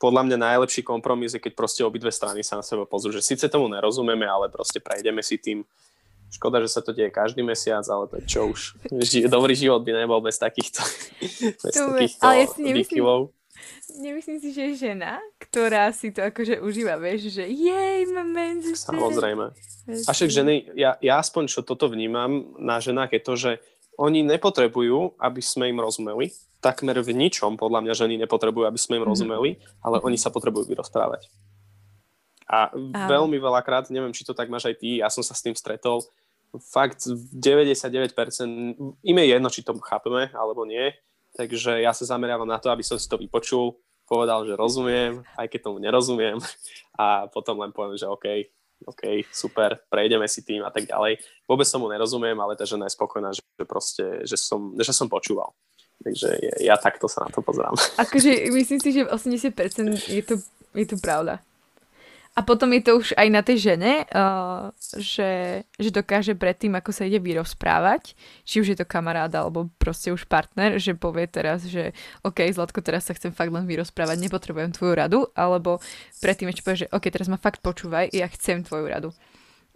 podľa 0.00 0.22
mňa 0.24 0.36
najlepší 0.40 0.80
kompromis 0.80 1.36
je, 1.36 1.40
keď 1.40 1.52
proste 1.52 1.84
obidve 1.84 2.08
strany 2.08 2.40
sa 2.40 2.56
na 2.56 2.64
seba 2.64 2.88
pozrú, 2.88 3.12
že 3.12 3.20
síce 3.20 3.44
tomu 3.52 3.68
nerozumieme, 3.68 4.24
ale 4.24 4.48
proste 4.48 4.80
prejdeme 4.80 5.20
si 5.20 5.36
tým. 5.36 5.68
Škoda, 6.30 6.62
že 6.62 6.70
sa 6.70 6.78
to 6.78 6.94
deje 6.94 7.10
každý 7.10 7.42
mesiac, 7.42 7.82
ale 7.90 8.06
to 8.06 8.22
čo 8.22 8.46
už. 8.54 8.78
Dobrý 9.26 9.58
život 9.58 9.82
by 9.82 10.06
nebol 10.06 10.22
bez 10.22 10.38
takýchto, 10.38 10.78
bez 11.66 11.74
to 11.74 11.90
takýchto 11.90 12.22
ale 12.22 12.34
ja 12.38 12.46
si 12.46 12.60
nemyslím, 12.62 13.02
nemyslím 13.98 14.38
si, 14.38 14.54
že 14.54 14.62
je 14.70 14.74
žena, 14.88 15.18
ktorá 15.42 15.90
si 15.90 16.14
to 16.14 16.22
akože 16.22 16.62
užíva, 16.62 16.96
vieš, 17.02 17.34
že 17.34 17.44
jej, 17.50 18.06
mám 18.08 18.30
menzu. 18.30 18.78
Samozrejme. 18.78 19.50
A 20.06 20.10
však 20.14 20.30
ženy, 20.30 20.70
ja, 20.78 20.94
ja 21.02 21.18
aspoň 21.18 21.50
čo 21.50 21.66
toto 21.66 21.90
vnímam 21.90 22.54
na 22.62 22.78
ženách 22.78 23.10
je 23.18 23.20
to, 23.20 23.34
že 23.34 23.50
oni 23.98 24.22
nepotrebujú, 24.24 25.18
aby 25.18 25.42
sme 25.42 25.68
im 25.68 25.82
rozumeli, 25.82 26.30
takmer 26.60 27.00
v 27.00 27.16
ničom, 27.16 27.56
podľa 27.56 27.80
mňa 27.84 27.94
ženy 27.96 28.14
nepotrebujú, 28.20 28.68
aby 28.68 28.78
sme 28.80 29.00
im 29.00 29.04
mhm. 29.04 29.10
rozumeli, 29.10 29.50
ale 29.80 29.98
oni 30.04 30.20
sa 30.20 30.28
potrebujú 30.32 30.68
vyrozprávať. 30.68 31.26
A 32.50 32.74
veľmi 33.06 33.38
veľakrát, 33.38 33.94
neviem, 33.94 34.10
či 34.10 34.26
to 34.26 34.34
tak 34.34 34.50
máš 34.50 34.66
aj 34.66 34.82
ty, 34.82 34.98
ja 34.98 35.06
som 35.06 35.22
sa 35.22 35.38
s 35.38 35.44
tým 35.44 35.54
stretol, 35.54 36.02
fakt 36.58 37.06
99% 37.06 38.10
im 39.06 39.16
je 39.22 39.26
jedno, 39.30 39.48
či 39.54 39.62
to 39.62 39.78
chápeme 39.78 40.34
alebo 40.34 40.66
nie, 40.66 40.90
takže 41.38 41.78
ja 41.78 41.94
sa 41.94 42.02
zameriavam 42.02 42.50
na 42.50 42.58
to, 42.58 42.74
aby 42.74 42.82
som 42.82 42.98
si 42.98 43.06
to 43.06 43.22
vypočul, 43.22 43.78
povedal, 44.10 44.42
že 44.42 44.58
rozumiem, 44.58 45.22
aj 45.38 45.46
keď 45.46 45.70
tomu 45.70 45.78
nerozumiem 45.78 46.42
a 46.98 47.30
potom 47.30 47.62
len 47.62 47.70
poviem, 47.70 47.94
že 47.94 48.10
OK, 48.10 48.50
OK, 48.82 49.28
super, 49.30 49.78
prejdeme 49.86 50.26
si 50.26 50.42
tým 50.42 50.66
a 50.66 50.74
tak 50.74 50.90
ďalej. 50.90 51.22
Vôbec 51.46 51.68
tomu 51.70 51.86
nerozumiem, 51.86 52.34
ale 52.40 52.58
tá 52.58 52.66
žena 52.66 52.90
je 52.90 52.96
spokojná, 52.96 53.30
že, 53.30 53.44
proste, 53.62 54.26
že 54.26 54.34
som, 54.34 54.74
že 54.74 54.90
som 54.90 55.06
počúval. 55.06 55.54
Takže 56.00 56.28
ja 56.64 56.80
takto 56.80 57.06
sa 57.08 57.28
na 57.28 57.30
to 57.32 57.44
pozerám. 57.44 57.76
Akože 58.04 58.48
myslím 58.48 58.80
si, 58.80 58.90
že 58.96 59.04
80% 59.04 59.52
je 60.08 60.22
to, 60.24 60.34
je 60.72 60.86
to 60.88 60.96
pravda. 60.96 61.44
A 62.38 62.46
potom 62.46 62.70
je 62.70 62.80
to 62.86 63.02
už 63.02 63.10
aj 63.18 63.28
na 63.28 63.42
tej 63.42 63.74
žene, 63.74 64.06
uh, 64.06 64.70
že, 64.96 65.60
že 65.76 65.90
dokáže 65.90 66.38
predtým, 66.38 66.72
ako 66.78 66.94
sa 66.94 67.02
ide 67.02 67.18
vyrozprávať, 67.18 68.14
či 68.46 68.62
už 68.62 68.72
je 68.72 68.78
to 68.78 68.86
kamarád 68.86 69.34
alebo 69.34 69.66
proste 69.82 70.14
už 70.14 70.30
partner, 70.30 70.78
že 70.78 70.94
povie 70.94 71.26
teraz, 71.26 71.66
že 71.66 71.90
OK, 72.22 72.46
Zlatko, 72.54 72.86
teraz 72.86 73.10
sa 73.10 73.18
chcem 73.18 73.34
fakt 73.34 73.50
len 73.50 73.66
vyrozprávať, 73.66 74.22
nepotrebujem 74.22 74.70
tvoju 74.72 74.94
radu, 74.94 75.20
alebo 75.34 75.82
predtým 76.22 76.48
ešte 76.54 76.62
povie, 76.62 76.86
že 76.86 76.92
OK, 76.94 77.10
teraz 77.10 77.26
ma 77.26 77.36
fakt 77.36 77.66
počúvaj, 77.66 78.14
ja 78.14 78.30
chcem 78.30 78.62
tvoju 78.62 78.86
radu 78.86 79.10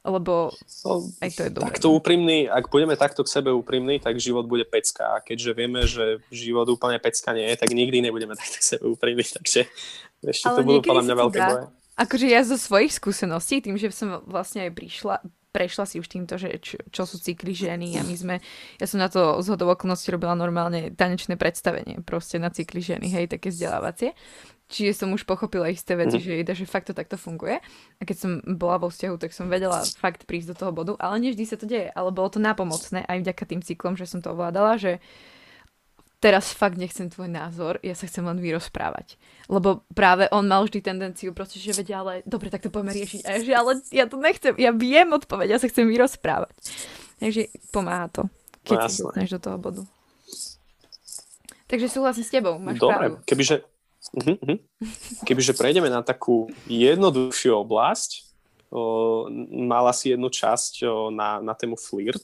lebo 0.04 0.52
no, 0.84 0.92
aj 1.24 1.30
to 1.32 1.40
je 1.48 1.50
dobré. 1.50 1.64
Takto 1.72 1.88
úprimný, 1.96 2.44
ak 2.44 2.68
budeme 2.68 2.92
takto 2.94 3.24
k 3.24 3.32
sebe 3.32 3.50
úprimní, 3.56 3.98
tak 4.04 4.20
život 4.20 4.44
bude 4.44 4.68
pecka. 4.68 5.16
A 5.16 5.24
keďže 5.24 5.50
vieme, 5.56 5.88
že 5.88 6.20
život 6.28 6.68
úplne 6.68 7.00
pecka 7.00 7.32
nie 7.32 7.48
je, 7.48 7.56
tak 7.56 7.72
nikdy 7.72 8.04
nebudeme 8.04 8.36
takto 8.36 8.60
k 8.60 8.68
sebe 8.76 8.84
úprimní. 8.92 9.24
Takže 9.24 9.64
ešte 10.20 10.46
Ale 10.52 10.56
to 10.60 10.62
budú 10.62 10.80
podľa 10.84 11.04
mňa 11.08 11.14
veľké 11.16 11.38
boje. 11.40 11.64
Akože 11.94 12.26
ja 12.26 12.42
zo 12.42 12.58
svojich 12.58 12.92
skúseností, 12.98 13.62
tým, 13.62 13.78
že 13.78 13.94
som 13.94 14.18
vlastne 14.26 14.66
aj 14.66 14.72
prišla, 14.74 15.16
prešla 15.54 15.86
si 15.86 16.02
už 16.02 16.10
týmto, 16.10 16.34
že 16.34 16.58
čo, 16.58 16.82
čo 16.90 17.06
sú 17.06 17.22
cykly 17.22 17.54
ženy 17.54 17.94
a 17.94 18.02
my 18.02 18.14
sme, 18.18 18.34
ja 18.82 18.86
som 18.90 18.98
na 18.98 19.06
to 19.06 19.38
z 19.38 19.54
okolností 19.54 20.10
robila 20.10 20.34
normálne 20.34 20.90
tanečné 20.90 21.38
predstavenie 21.38 22.02
proste 22.02 22.42
na 22.42 22.50
cykly 22.50 22.82
ženy, 22.82 23.06
hej, 23.14 23.30
také 23.30 23.54
vzdelávacie. 23.54 24.10
Čiže 24.64 25.04
som 25.04 25.12
už 25.12 25.28
pochopila 25.28 25.68
isté 25.68 25.92
veci, 25.92 26.16
mm. 26.16 26.24
že, 26.24 26.64
že 26.64 26.64
fakt 26.64 26.88
to 26.88 26.96
takto 26.96 27.20
funguje. 27.20 27.60
A 28.00 28.02
keď 28.02 28.16
som 28.16 28.30
bola 28.42 28.80
vo 28.80 28.88
vzťahu, 28.88 29.16
tak 29.20 29.36
som 29.36 29.52
vedela 29.52 29.84
fakt 30.00 30.24
prísť 30.24 30.56
do 30.56 30.58
toho 30.58 30.72
bodu, 30.72 30.92
ale 30.96 31.20
nevždy 31.20 31.44
sa 31.44 31.60
to 31.60 31.68
deje. 31.68 31.92
Ale 31.92 32.08
bolo 32.10 32.32
to 32.32 32.40
nápomocné 32.40 33.04
aj 33.04 33.18
vďaka 33.20 33.44
tým 33.44 33.60
cyklom, 33.60 33.94
že 33.94 34.08
som 34.08 34.24
to 34.24 34.32
ovládala, 34.32 34.80
že 34.80 35.04
teraz 36.24 36.56
fakt 36.56 36.80
nechcem 36.80 37.12
tvoj 37.12 37.28
názor, 37.28 37.76
ja 37.84 37.92
sa 37.92 38.08
chcem 38.08 38.24
len 38.24 38.40
vyrozprávať. 38.40 39.20
Lebo 39.52 39.84
práve 39.92 40.24
on 40.32 40.48
mal 40.48 40.64
vždy 40.64 40.80
tendenciu 40.80 41.36
proste, 41.36 41.60
že 41.60 41.76
vedia, 41.76 42.00
ale 42.00 42.24
dobre, 42.24 42.48
tak 42.48 42.64
to 42.64 42.72
poďme 42.72 42.96
riešiť. 42.96 43.28
A 43.28 43.36
ja, 43.36 43.38
že 43.44 43.52
ale 43.52 43.72
ja 43.92 44.08
to 44.08 44.16
nechcem, 44.16 44.56
ja 44.56 44.72
viem 44.72 45.12
odpoveď, 45.12 45.52
ja 45.52 45.58
sa 45.60 45.68
chcem 45.68 45.84
vyrozprávať. 45.84 46.56
Takže 47.20 47.52
pomáha 47.68 48.08
to, 48.08 48.22
keď 48.64 48.78
no, 48.80 48.88
sa 48.88 49.36
do 49.36 49.40
toho 49.44 49.58
bodu. 49.60 49.82
Takže 51.68 51.92
súhlasím 51.92 52.24
s 52.24 52.32
tebou, 52.32 52.56
máš 52.56 52.80
Dobre, 52.80 52.96
pravdu. 52.96 53.16
kebyže, 53.28 53.56
Uh-huh. 54.12 54.58
Kebyže 55.24 55.56
prejdeme 55.56 55.88
na 55.88 56.04
takú 56.04 56.52
jednoduchšiu 56.68 57.56
oblasť, 57.64 58.28
o, 58.68 59.30
mala 59.64 59.96
si 59.96 60.12
jednu 60.12 60.28
časť 60.28 60.84
o, 60.84 61.08
na, 61.08 61.40
na 61.40 61.56
tému 61.56 61.80
flirt, 61.80 62.22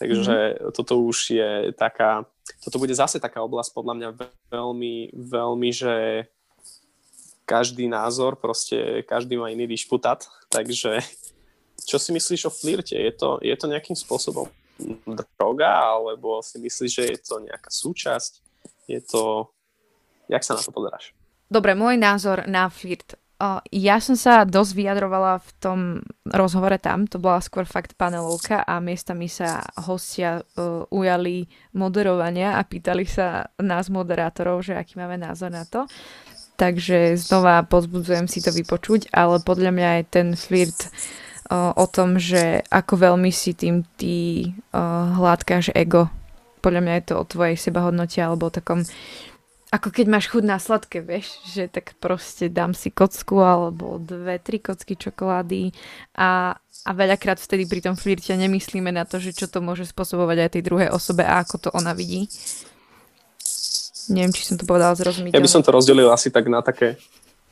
takže 0.00 0.34
uh-huh. 0.56 0.72
toto 0.72 0.96
už 1.04 1.36
je 1.36 1.50
taká, 1.76 2.24
toto 2.64 2.80
bude 2.80 2.96
zase 2.96 3.20
taká 3.20 3.44
oblasť 3.44 3.76
podľa 3.76 3.94
mňa 3.94 4.08
veľmi, 4.48 5.12
veľmi, 5.12 5.68
že 5.74 6.24
každý 7.44 7.88
názor, 7.88 8.36
proste 8.40 9.04
každý 9.04 9.36
má 9.36 9.52
iný 9.52 9.68
dišputát, 9.68 10.24
takže 10.48 11.04
čo 11.88 11.96
si 11.96 12.12
myslíš 12.12 12.48
o 12.48 12.52
flirte? 12.52 12.96
Je 12.96 13.12
to, 13.12 13.40
je 13.40 13.56
to 13.56 13.64
nejakým 13.64 13.96
spôsobom 13.96 14.52
droga, 15.04 15.72
alebo 15.96 16.44
si 16.44 16.60
myslíš, 16.60 16.92
že 16.92 17.04
je 17.16 17.18
to 17.24 17.34
nejaká 17.40 17.72
súčasť? 17.72 18.32
Je 18.84 19.00
to 19.00 19.48
Jak 20.28 20.44
sa 20.44 20.54
na 20.54 20.62
to 20.62 20.70
pozeráš? 20.70 21.16
Dobre, 21.48 21.72
môj 21.72 21.96
názor 21.96 22.44
na 22.44 22.68
flirt. 22.68 23.16
Ja 23.70 24.02
som 24.02 24.18
sa 24.18 24.42
dosť 24.42 24.72
vyjadrovala 24.74 25.38
v 25.38 25.50
tom 25.62 25.78
rozhovore 26.26 26.74
tam, 26.82 27.06
to 27.06 27.22
bola 27.22 27.38
skôr 27.38 27.62
fakt 27.62 27.94
panelovka 27.94 28.66
a 28.66 28.82
miestami 28.82 29.30
sa 29.30 29.62
hostia 29.78 30.42
uh, 30.42 30.82
ujali 30.90 31.46
moderovania 31.70 32.58
a 32.58 32.66
pýtali 32.66 33.06
sa 33.06 33.46
nás 33.62 33.94
moderátorov, 33.94 34.66
že 34.66 34.74
aký 34.74 34.98
máme 34.98 35.22
názor 35.22 35.54
na 35.54 35.62
to. 35.62 35.86
Takže 36.58 37.14
znova 37.14 37.62
pozbudzujem 37.62 38.26
si 38.26 38.42
to 38.42 38.50
vypočuť, 38.50 39.14
ale 39.14 39.38
podľa 39.38 39.70
mňa 39.70 39.90
je 40.02 40.04
ten 40.10 40.28
flirt 40.34 40.90
uh, 41.46 41.70
o 41.78 41.86
tom, 41.86 42.18
že 42.18 42.66
ako 42.74 43.14
veľmi 43.14 43.30
si 43.30 43.54
tým 43.54 43.86
ty 43.94 44.50
uh, 44.74 45.14
hladkáš 45.14 45.70
ego. 45.78 46.10
Podľa 46.58 46.82
mňa 46.82 46.94
je 46.98 47.04
to 47.06 47.14
o 47.22 47.28
tvojej 47.30 47.54
sebahodnote 47.54 48.18
alebo 48.18 48.50
o 48.50 48.54
takom 48.54 48.82
ako 49.68 49.92
keď 49.92 50.06
máš 50.08 50.32
chuť 50.32 50.44
na 50.48 50.56
sladké, 50.56 51.04
vieš, 51.04 51.36
že 51.44 51.68
tak 51.68 51.92
proste 52.00 52.48
dám 52.48 52.72
si 52.72 52.88
kocku 52.88 53.44
alebo 53.44 54.00
dve, 54.00 54.40
tri 54.40 54.56
kocky 54.64 54.96
čokolády 54.96 55.76
a, 56.16 56.56
a 56.58 56.90
veľakrát 56.96 57.36
vtedy 57.36 57.68
pri 57.68 57.84
tom 57.84 57.92
flirte 57.92 58.32
nemyslíme 58.32 58.88
na 58.88 59.04
to, 59.04 59.20
že 59.20 59.36
čo 59.36 59.44
to 59.44 59.60
môže 59.60 59.84
spôsobovať 59.92 60.36
aj 60.40 60.50
tej 60.56 60.62
druhej 60.64 60.88
osobe 60.88 61.20
a 61.20 61.44
ako 61.44 61.68
to 61.68 61.68
ona 61.76 61.92
vidí. 61.92 62.24
Neviem, 64.08 64.32
či 64.32 64.48
som 64.48 64.56
to 64.56 64.64
povedala 64.64 64.96
zrozumiteľne. 64.96 65.36
Ja 65.36 65.44
by 65.44 65.52
som 65.52 65.60
to 65.60 65.68
rozdelil 65.68 66.08
asi 66.08 66.32
tak 66.32 66.48
na 66.48 66.64
také... 66.64 66.96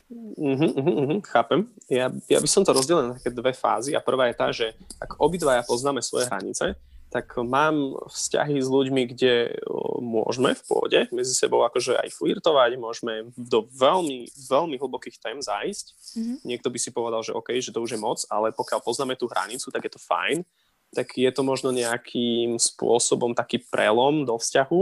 Uh-huh, 0.09 0.71
uh-huh, 0.73 1.19
chápem. 1.27 1.69
Ja, 1.85 2.09
ja 2.31 2.39
by 2.41 2.49
som 2.49 2.65
to 2.65 2.73
rozdelil 2.73 3.11
na 3.11 3.13
také 3.13 3.29
dve 3.29 3.53
fázy 3.53 3.93
a 3.93 4.01
prvá 4.01 4.31
je 4.31 4.35
tá, 4.39 4.47
že 4.49 4.73
ak 4.97 5.21
obidvaja 5.21 5.61
poznáme 5.67 6.01
svoje 6.01 6.25
hranice, 6.25 6.73
tak 7.17 7.33
mám 7.41 7.97
vzťahy 8.13 8.61
s 8.61 8.69
ľuďmi, 8.69 9.09
kde 9.09 9.57
môžeme 10.05 10.53
v 10.53 10.61
pôde 10.69 10.99
medzi 11.09 11.33
sebou 11.33 11.65
akože 11.65 11.97
aj 11.97 12.13
flirtovať, 12.13 12.77
môžeme 12.77 13.33
do 13.33 13.65
veľmi, 13.73 14.29
veľmi 14.45 14.77
hlbokých 14.77 15.17
tém 15.17 15.41
zájsť. 15.41 15.85
Mm-hmm. 16.13 16.37
Niekto 16.45 16.69
by 16.69 16.77
si 16.77 16.93
povedal, 16.93 17.25
že 17.25 17.33
OK, 17.33 17.57
že 17.57 17.73
to 17.73 17.81
už 17.81 17.97
je 17.97 17.99
moc, 17.99 18.21
ale 18.29 18.53
pokiaľ 18.53 18.85
poznáme 18.85 19.17
tú 19.17 19.25
hranicu, 19.25 19.73
tak 19.73 19.89
je 19.89 19.97
to 19.97 20.05
fajn. 20.05 20.45
Tak 20.93 21.17
je 21.17 21.31
to 21.33 21.41
možno 21.41 21.73
nejakým 21.73 22.61
spôsobom 22.61 23.33
taký 23.33 23.65
prelom 23.65 24.21
do 24.21 24.37
vzťahu. 24.37 24.79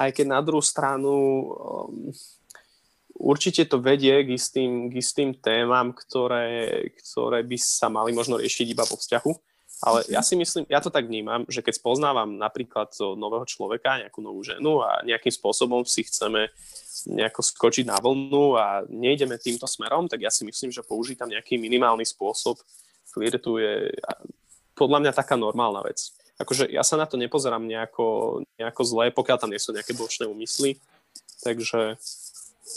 Aj 0.00 0.08
keď 0.08 0.24
na 0.32 0.40
druhú 0.40 0.64
stranu 0.64 1.12
um, 1.12 2.16
určite 3.12 3.68
to 3.68 3.76
vedie 3.76 4.24
k 4.24 4.40
istým, 4.40 4.88
k 4.88 5.04
istým 5.04 5.36
témam, 5.36 5.92
ktoré, 5.92 6.88
ktoré 6.96 7.44
by 7.44 7.60
sa 7.60 7.92
mali 7.92 8.16
možno 8.16 8.40
riešiť 8.40 8.72
iba 8.72 8.88
vo 8.88 8.96
vzťahu. 8.96 9.51
Ale 9.82 10.06
ja 10.06 10.22
si 10.22 10.38
myslím, 10.38 10.62
ja 10.70 10.78
to 10.78 10.94
tak 10.94 11.10
vnímam, 11.10 11.42
že 11.50 11.58
keď 11.58 11.74
spoznávam 11.74 12.38
napríklad 12.38 12.94
nového 13.18 13.42
človeka, 13.42 13.98
nejakú 13.98 14.22
novú 14.22 14.46
ženu 14.46 14.78
a 14.78 15.02
nejakým 15.02 15.34
spôsobom 15.34 15.82
si 15.82 16.06
chceme 16.06 16.54
nejako 17.10 17.42
skočiť 17.42 17.90
na 17.90 17.98
vlnu 17.98 18.54
a 18.54 18.86
nejdeme 18.86 19.34
týmto 19.42 19.66
smerom, 19.66 20.06
tak 20.06 20.22
ja 20.22 20.30
si 20.30 20.46
myslím, 20.46 20.70
že 20.70 20.86
použiť 20.86 21.18
tam 21.18 21.34
nejaký 21.34 21.58
minimálny 21.58 22.06
spôsob 22.06 22.62
flirtu 23.10 23.58
je 23.58 23.90
podľa 24.78 25.02
mňa 25.02 25.12
taká 25.12 25.34
normálna 25.34 25.82
vec. 25.82 26.14
Akože 26.38 26.70
ja 26.70 26.86
sa 26.86 26.94
na 26.94 27.10
to 27.10 27.18
nepozerám 27.18 27.66
nejako, 27.66 28.40
nejako 28.56 28.82
zlé, 28.86 29.10
pokiaľ 29.10 29.36
tam 29.36 29.50
nie 29.50 29.58
sú 29.58 29.74
nejaké 29.74 29.98
bočné 29.98 30.30
úmysly. 30.30 30.78
Takže 31.42 31.98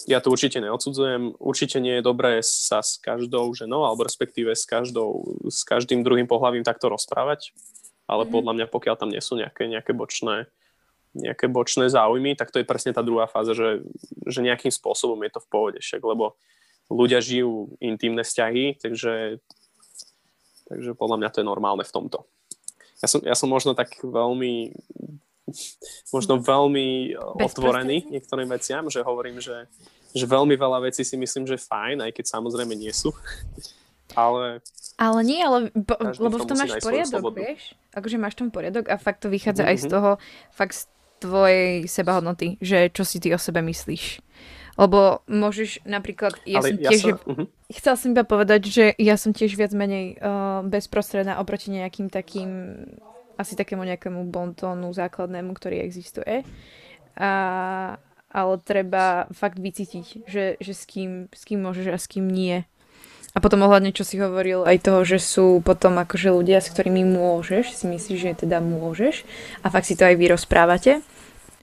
ja 0.03 0.19
to 0.19 0.27
určite 0.29 0.59
neodsudzujem. 0.59 1.39
Určite 1.39 1.79
nie 1.79 1.97
je 1.99 2.03
dobré 2.03 2.43
sa 2.43 2.83
s 2.83 2.99
každou 2.99 3.55
ženou, 3.55 3.87
alebo 3.87 4.03
respektíve 4.03 4.51
s, 4.51 4.67
každou, 4.67 5.39
s 5.47 5.63
každým 5.63 6.03
druhým 6.03 6.27
pohľavím 6.27 6.67
takto 6.67 6.91
rozprávať. 6.91 7.55
Ale 8.05 8.27
mm-hmm. 8.27 8.35
podľa 8.35 8.53
mňa, 8.59 8.65
pokiaľ 8.67 8.95
tam 8.99 9.09
nie 9.09 9.23
sú 9.23 9.39
nejaké, 9.39 9.71
nejaké, 9.71 9.95
bočné, 9.95 10.51
nejaké 11.15 11.47
bočné 11.47 11.87
záujmy, 11.87 12.35
tak 12.35 12.51
to 12.51 12.59
je 12.59 12.67
presne 12.67 12.91
tá 12.91 13.01
druhá 13.01 13.25
fáza, 13.25 13.55
že, 13.55 13.81
že 14.27 14.45
nejakým 14.45 14.69
spôsobom 14.69 15.17
je 15.23 15.31
to 15.31 15.39
v 15.41 15.49
pohode 15.49 15.79
však, 15.79 16.03
lebo 16.03 16.37
ľudia 16.91 17.17
žijú 17.17 17.73
intimné 17.81 18.21
vzťahy, 18.21 18.77
takže, 18.77 19.41
takže 20.69 20.91
podľa 20.93 21.17
mňa 21.17 21.29
to 21.33 21.39
je 21.41 21.49
normálne 21.49 21.81
v 21.81 21.93
tomto. 21.95 22.29
Ja 23.01 23.07
som, 23.09 23.19
ja 23.25 23.35
som 23.35 23.49
možno 23.49 23.73
tak 23.73 23.97
veľmi 24.01 24.75
možno 26.09 26.41
veľmi 26.41 27.13
otvorený 27.41 28.09
niektorým 28.09 28.49
veciam, 28.49 28.89
že 28.89 29.05
hovorím, 29.05 29.37
že, 29.37 29.69
že 30.11 30.25
veľmi 30.25 30.57
veľa 30.57 30.89
vecí 30.89 31.05
si 31.05 31.15
myslím, 31.15 31.45
že 31.45 31.61
fajn, 31.61 32.01
aj 32.09 32.11
keď 32.17 32.25
samozrejme 32.25 32.73
nie 32.73 32.91
sú. 32.91 33.13
ale... 34.17 34.61
Ale 34.95 35.19
nie, 35.27 35.43
ale 35.43 35.75
bo, 35.75 35.99
lebo 35.99 36.39
v 36.39 36.47
tom 36.47 36.55
máš 36.55 36.79
poriadok, 36.79 37.35
vieš? 37.35 37.75
Akože 37.91 38.15
máš 38.15 38.39
tam 38.39 38.47
poriadok 38.47 38.87
a 38.87 38.95
fakt 38.95 39.27
to 39.27 39.27
vychádza 39.27 39.67
mm-hmm. 39.67 39.75
aj 39.75 39.83
z 39.83 39.85
mhm. 39.85 39.91
toho, 39.91 40.11
fakt 40.55 40.75
z 40.75 40.81
tvojej 41.19 41.71
sebahodnoty, 41.87 42.59
že 42.59 42.91
čo 42.91 43.03
si 43.07 43.23
ty 43.23 43.31
o 43.31 43.39
sebe 43.39 43.63
myslíš. 43.63 44.23
Lebo 44.75 45.23
môžeš 45.31 45.87
napríklad, 45.87 46.35
ja 46.43 46.59
Ale 46.59 46.75
som 46.75 46.79
ja 46.83 46.89
tiež, 46.91 47.01
sa, 47.01 47.15
uh-huh. 47.15 47.47
chcela 47.71 47.95
som 47.95 48.11
iba 48.11 48.27
povedať, 48.27 48.61
že 48.67 48.85
ja 48.99 49.15
som 49.15 49.31
tiež 49.31 49.55
viac 49.55 49.71
menej 49.71 50.19
uh, 50.19 50.67
bezprostredná 50.67 51.39
oproti 51.39 51.71
nejakým 51.71 52.11
takým 52.11 52.83
asi 53.35 53.53
takému 53.55 53.83
nejakému 53.83 54.27
bontónu 54.31 54.91
základnému, 54.91 55.55
ktorý 55.55 55.83
existuje. 55.83 56.43
A, 57.15 57.31
ale 58.31 58.53
treba 58.63 59.31
fakt 59.31 59.59
vycítiť, 59.59 60.27
že, 60.27 60.59
že 60.59 60.73
s, 60.75 60.83
kým, 60.83 61.31
s 61.31 61.41
kým 61.47 61.63
môžeš 61.63 61.87
a 61.91 61.97
s 61.99 62.07
kým 62.11 62.27
nie. 62.27 62.67
A 63.35 63.43
potom 63.43 63.67
ohľadne, 63.67 63.91
čo 63.91 64.07
si 64.07 64.15
hovoril, 64.15 64.63
aj 64.63 64.79
toho, 64.79 65.03
že 65.03 65.19
sú 65.19 65.59
potom 65.59 65.99
akože 65.99 66.31
ľudia, 66.31 66.63
s 66.63 66.71
ktorými 66.71 67.03
môžeš, 67.03 67.75
si 67.75 67.85
myslíš, 67.87 68.19
že 68.19 68.47
teda 68.47 68.63
môžeš 68.63 69.27
a 69.59 69.67
fakt 69.67 69.91
si 69.91 69.99
to 69.99 70.07
aj 70.07 70.15
vy 70.15 70.31
rozprávate, 70.31 71.03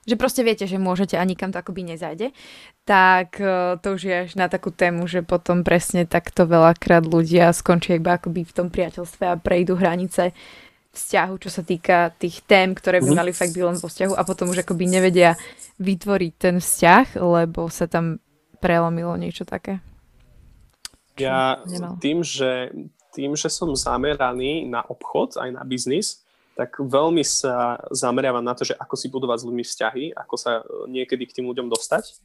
že 0.03 0.19
proste 0.19 0.43
viete, 0.43 0.67
že 0.67 0.83
môžete 0.83 1.15
a 1.17 1.25
nikam 1.25 1.55
to 1.55 1.63
akoby 1.63 1.87
nezajde, 1.87 2.35
tak 2.83 3.39
e, 3.39 3.79
to 3.79 3.95
už 3.95 4.01
je 4.03 4.15
až 4.27 4.31
na 4.35 4.51
takú 4.51 4.75
tému, 4.75 5.07
že 5.07 5.23
potom 5.23 5.63
presne 5.63 6.05
takto 6.05 6.43
veľakrát 6.43 7.07
ľudia 7.07 7.55
skončia 7.55 8.03
iba 8.03 8.19
akoby 8.19 8.43
v 8.43 8.53
tom 8.53 8.69
priateľstve 8.69 9.25
a 9.31 9.39
prejdú 9.39 9.79
hranice 9.79 10.35
vzťahu, 10.93 11.35
čo 11.41 11.51
sa 11.51 11.65
týka 11.65 12.13
tých 12.21 12.45
tém, 12.45 12.77
ktoré 12.77 13.01
by 13.01 13.11
mhm. 13.13 13.19
mali 13.19 13.33
fakt 13.33 13.57
byť 13.57 13.65
len 13.65 13.77
vo 13.81 13.89
vzťahu 13.89 14.15
a 14.17 14.23
potom 14.23 14.53
už 14.53 14.63
akoby 14.63 14.85
nevedia 14.87 15.35
vytvoriť 15.81 16.33
ten 16.37 16.57
vzťah, 16.61 17.19
lebo 17.19 17.73
sa 17.73 17.89
tam 17.89 18.21
prelomilo 18.61 19.17
niečo 19.19 19.43
také. 19.43 19.83
Ja 21.21 21.61
tým 22.01 22.25
že, 22.25 22.73
tým, 23.13 23.37
že 23.37 23.49
som 23.53 23.69
zameraný 23.77 24.65
na 24.65 24.81
obchod, 24.81 25.37
aj 25.37 25.51
na 25.53 25.63
biznis, 25.65 26.25
tak 26.53 26.77
veľmi 26.77 27.25
sa 27.25 27.81
zameriavam 27.89 28.45
na 28.45 28.53
to, 28.53 28.69
že 28.69 28.77
ako 28.77 28.95
si 28.97 29.09
budovať 29.09 29.41
s 29.41 29.47
ľuďmi 29.49 29.65
vzťahy, 29.65 30.05
ako 30.13 30.35
sa 30.37 30.53
niekedy 30.85 31.25
k 31.25 31.41
tým 31.41 31.49
ľuďom 31.49 31.73
dostať. 31.73 32.17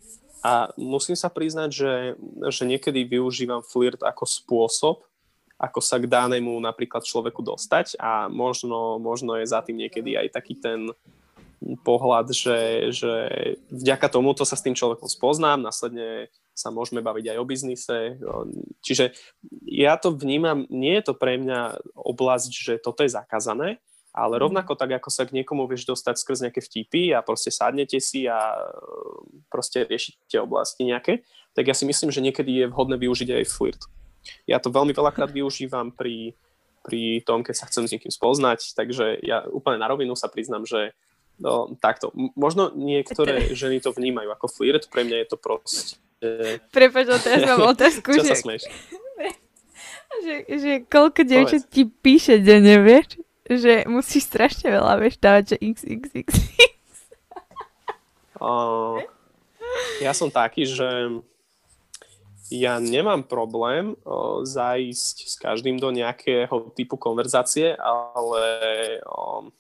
A 0.44 0.70
musím 0.76 1.16
sa 1.16 1.32
priznať, 1.32 1.70
že, 1.72 1.94
že 2.52 2.64
niekedy 2.68 3.08
využívam 3.08 3.64
flirt 3.64 4.04
ako 4.04 4.24
spôsob, 4.28 5.07
ako 5.58 5.82
sa 5.82 5.98
k 5.98 6.06
danému 6.06 6.54
napríklad 6.62 7.02
človeku 7.02 7.42
dostať 7.42 7.98
a 7.98 8.30
možno, 8.30 9.02
možno 9.02 9.38
je 9.42 9.50
za 9.50 9.66
tým 9.66 9.82
niekedy 9.82 10.14
aj 10.14 10.38
taký 10.38 10.54
ten 10.58 10.94
pohľad, 11.82 12.30
že, 12.30 12.94
že 12.94 13.14
vďaka 13.74 14.14
tomuto 14.14 14.46
sa 14.46 14.54
s 14.54 14.62
tým 14.62 14.78
človekom 14.78 15.10
spoznám, 15.10 15.66
následne 15.66 16.30
sa 16.54 16.70
môžeme 16.70 17.02
baviť 17.02 17.34
aj 17.34 17.38
o 17.42 17.46
biznise. 17.50 17.98
Čiže 18.86 19.18
ja 19.66 19.98
to 19.98 20.14
vnímam, 20.14 20.70
nie 20.70 20.94
je 21.02 21.10
to 21.10 21.14
pre 21.18 21.42
mňa 21.42 21.82
oblasť, 21.98 22.52
že 22.54 22.74
toto 22.78 23.02
je 23.02 23.14
zakázané, 23.14 23.82
ale 24.14 24.38
mhm. 24.38 24.42
rovnako 24.50 24.74
tak, 24.78 25.02
ako 25.02 25.10
sa 25.10 25.26
k 25.26 25.42
niekomu 25.42 25.66
vieš 25.66 25.90
dostať 25.90 26.16
skrz 26.18 26.40
nejaké 26.50 26.62
vtipy 26.62 27.14
a 27.14 27.26
proste 27.26 27.50
sadnete 27.50 27.98
si 27.98 28.30
a 28.30 28.54
proste 29.50 29.86
riešite 29.86 30.38
oblasti 30.42 30.86
nejaké, 30.86 31.26
tak 31.58 31.66
ja 31.66 31.74
si 31.74 31.90
myslím, 31.90 32.14
že 32.14 32.22
niekedy 32.22 32.66
je 32.66 32.66
vhodné 32.70 33.02
využiť 33.02 33.34
aj 33.34 33.46
flirt. 33.50 33.82
Ja 34.46 34.58
to 34.58 34.74
veľmi 34.74 34.92
veľakrát 34.96 35.32
využívam 35.32 35.92
pri, 35.92 36.34
pri 36.86 37.22
tom, 37.28 37.44
keď 37.44 37.56
sa 37.56 37.68
chcem 37.68 37.88
s 37.88 37.94
niekým 37.94 38.14
spoznať, 38.14 38.74
takže 38.74 39.20
ja 39.24 39.44
úplne 39.50 39.82
na 39.82 39.92
rovinu 39.92 40.16
sa 40.16 40.32
priznám, 40.32 40.64
že 40.64 40.96
no, 41.40 41.76
takto. 41.78 42.12
Možno 42.34 42.74
niektoré 42.74 43.54
ženy 43.54 43.84
to 43.84 43.94
vnímajú 43.94 44.32
ako 44.34 44.48
flirt, 44.48 44.90
pre 44.90 45.04
mňa 45.04 45.18
je 45.24 45.28
to 45.28 45.38
proste... 45.38 46.00
Prepač, 46.74 47.06
teraz 47.22 47.46
mám 47.46 47.70
otázku, 47.78 48.10
Čo 48.16 48.26
že... 48.26 48.34
sa 48.34 48.36
smeješ? 48.38 48.64
že, 50.26 50.36
že 50.50 50.72
koľko 50.88 51.22
dievčat 51.28 51.70
ti 51.70 51.86
píše 51.86 52.42
denne, 52.42 52.82
vieš? 52.82 53.22
Že 53.48 53.88
musíš 53.88 54.28
strašne 54.28 54.74
veľa, 54.74 55.00
vieš, 55.00 55.22
dávať, 55.24 55.56
že 55.56 55.58
xxx. 55.72 56.28
Uh, 58.38 59.02
ja 59.98 60.14
som 60.14 60.30
taký, 60.30 60.68
že 60.68 60.86
ja 62.48 62.80
nemám 62.80 63.28
problém 63.28 63.96
o, 64.08 64.44
zájsť 64.48 65.16
s 65.28 65.36
každým 65.36 65.80
do 65.80 65.92
nejakého 65.92 66.72
typu 66.72 66.96
konverzácie, 66.96 67.76
ale 67.76 68.44
o, 69.04 69.52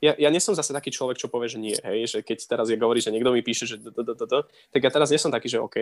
ja, 0.00 0.16
ja 0.16 0.32
nie 0.32 0.40
som 0.40 0.56
zase 0.56 0.72
taký 0.72 0.88
človek, 0.90 1.20
čo 1.20 1.28
povie, 1.28 1.52
že 1.52 1.60
nie, 1.60 1.76
hej, 1.76 2.08
že 2.08 2.18
keď 2.24 2.38
teraz 2.48 2.66
je 2.72 2.80
hovorí, 2.80 3.04
že 3.04 3.12
niekto 3.12 3.30
mi 3.30 3.44
píše, 3.44 3.68
že 3.68 3.76
tak 4.72 4.80
ja 4.80 4.90
teraz 4.90 5.12
nie 5.12 5.20
som 5.20 5.30
taký, 5.30 5.46
že 5.52 5.60
OK, 5.60 5.76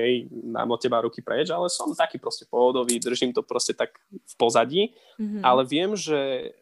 mám 0.53 0.69
od 0.75 0.83
teba 0.83 0.99
ruky 1.01 1.23
preč, 1.23 1.49
ale 1.55 1.71
som 1.71 1.95
taký 1.95 2.19
proste 2.19 2.45
pohodový, 2.51 2.99
držím 2.99 3.31
to 3.31 3.47
proste 3.47 3.79
tak 3.79 3.95
v 4.11 4.35
pozadí, 4.35 4.83
mm-hmm. 5.17 5.43
ale 5.47 5.63
viem, 5.65 5.95
že 5.95 6.53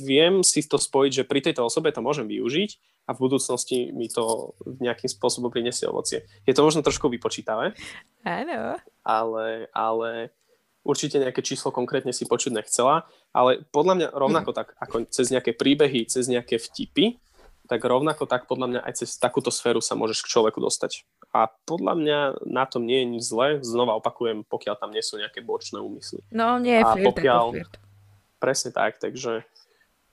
viem 0.00 0.40
si 0.40 0.64
to 0.64 0.80
spojiť, 0.80 1.12
že 1.22 1.28
pri 1.28 1.40
tejto 1.44 1.66
osobe 1.66 1.92
to 1.92 2.00
môžem 2.00 2.24
využiť 2.24 2.93
a 3.04 3.10
v 3.12 3.22
budúcnosti 3.28 3.92
mi 3.92 4.08
to 4.08 4.56
nejakým 4.80 5.08
spôsobom 5.12 5.52
prinesie 5.52 5.84
ovocie. 5.84 6.24
Je 6.48 6.56
to 6.56 6.64
možno 6.64 6.80
trošku 6.80 7.12
vypočítavé. 7.12 7.76
Áno. 8.24 8.80
Ale, 9.04 9.68
ale 9.76 10.32
určite 10.84 11.20
nejaké 11.20 11.44
číslo 11.44 11.68
konkrétne 11.68 12.12
si 12.12 12.24
počuť 12.24 12.56
nechcela, 12.56 13.08
ale 13.32 13.64
podľa 13.72 13.94
mňa 13.96 14.08
rovnako 14.12 14.56
tak, 14.56 14.72
ako 14.80 15.08
cez 15.12 15.28
nejaké 15.28 15.56
príbehy, 15.56 16.08
cez 16.08 16.28
nejaké 16.28 16.56
vtipy, 16.56 17.20
tak 17.64 17.80
rovnako 17.80 18.28
tak 18.28 18.44
podľa 18.44 18.66
mňa 18.68 18.80
aj 18.84 18.92
cez 19.04 19.16
takúto 19.16 19.48
sféru 19.48 19.80
sa 19.80 19.96
môžeš 19.96 20.20
k 20.20 20.30
človeku 20.36 20.60
dostať. 20.60 21.08
A 21.32 21.48
podľa 21.48 21.96
mňa 21.96 22.18
na 22.44 22.68
tom 22.68 22.84
nie 22.84 23.00
je 23.00 23.06
nič 23.08 23.24
zlé, 23.24 23.48
znova 23.64 23.96
opakujem, 23.96 24.44
pokiaľ 24.44 24.76
tam 24.76 24.92
nie 24.92 25.00
sú 25.00 25.16
nejaké 25.16 25.40
bočné 25.40 25.80
úmysly. 25.80 26.20
No, 26.28 26.60
nie 26.60 26.76
je 26.76 26.84
flirt, 26.84 27.06
pokiaľ, 27.08 27.44
flirt. 27.56 27.74
Presne 28.36 28.70
tak, 28.76 29.00
takže 29.00 29.48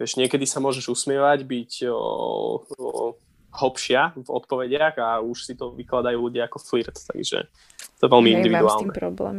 Vieš, 0.01 0.17
niekedy 0.17 0.49
sa 0.49 0.57
môžeš 0.57 0.89
usmievať, 0.89 1.45
byť 1.45 1.71
o, 1.93 1.93
o, 1.93 3.13
hlbšia 3.53 4.17
v 4.17 4.29
odpovediach 4.33 4.97
a 4.97 5.21
už 5.21 5.45
si 5.45 5.53
to 5.53 5.69
vykladajú 5.77 6.17
ľudia 6.17 6.49
ako 6.49 6.57
flirt, 6.57 6.97
takže 6.97 7.45
to 8.01 8.01
je 8.01 8.09
veľmi 8.09 8.33
Hej, 8.33 8.37
individuálne. 8.41 8.65
Mám 8.65 8.81
s 8.81 8.83
tým 8.89 8.97
problém. 8.97 9.35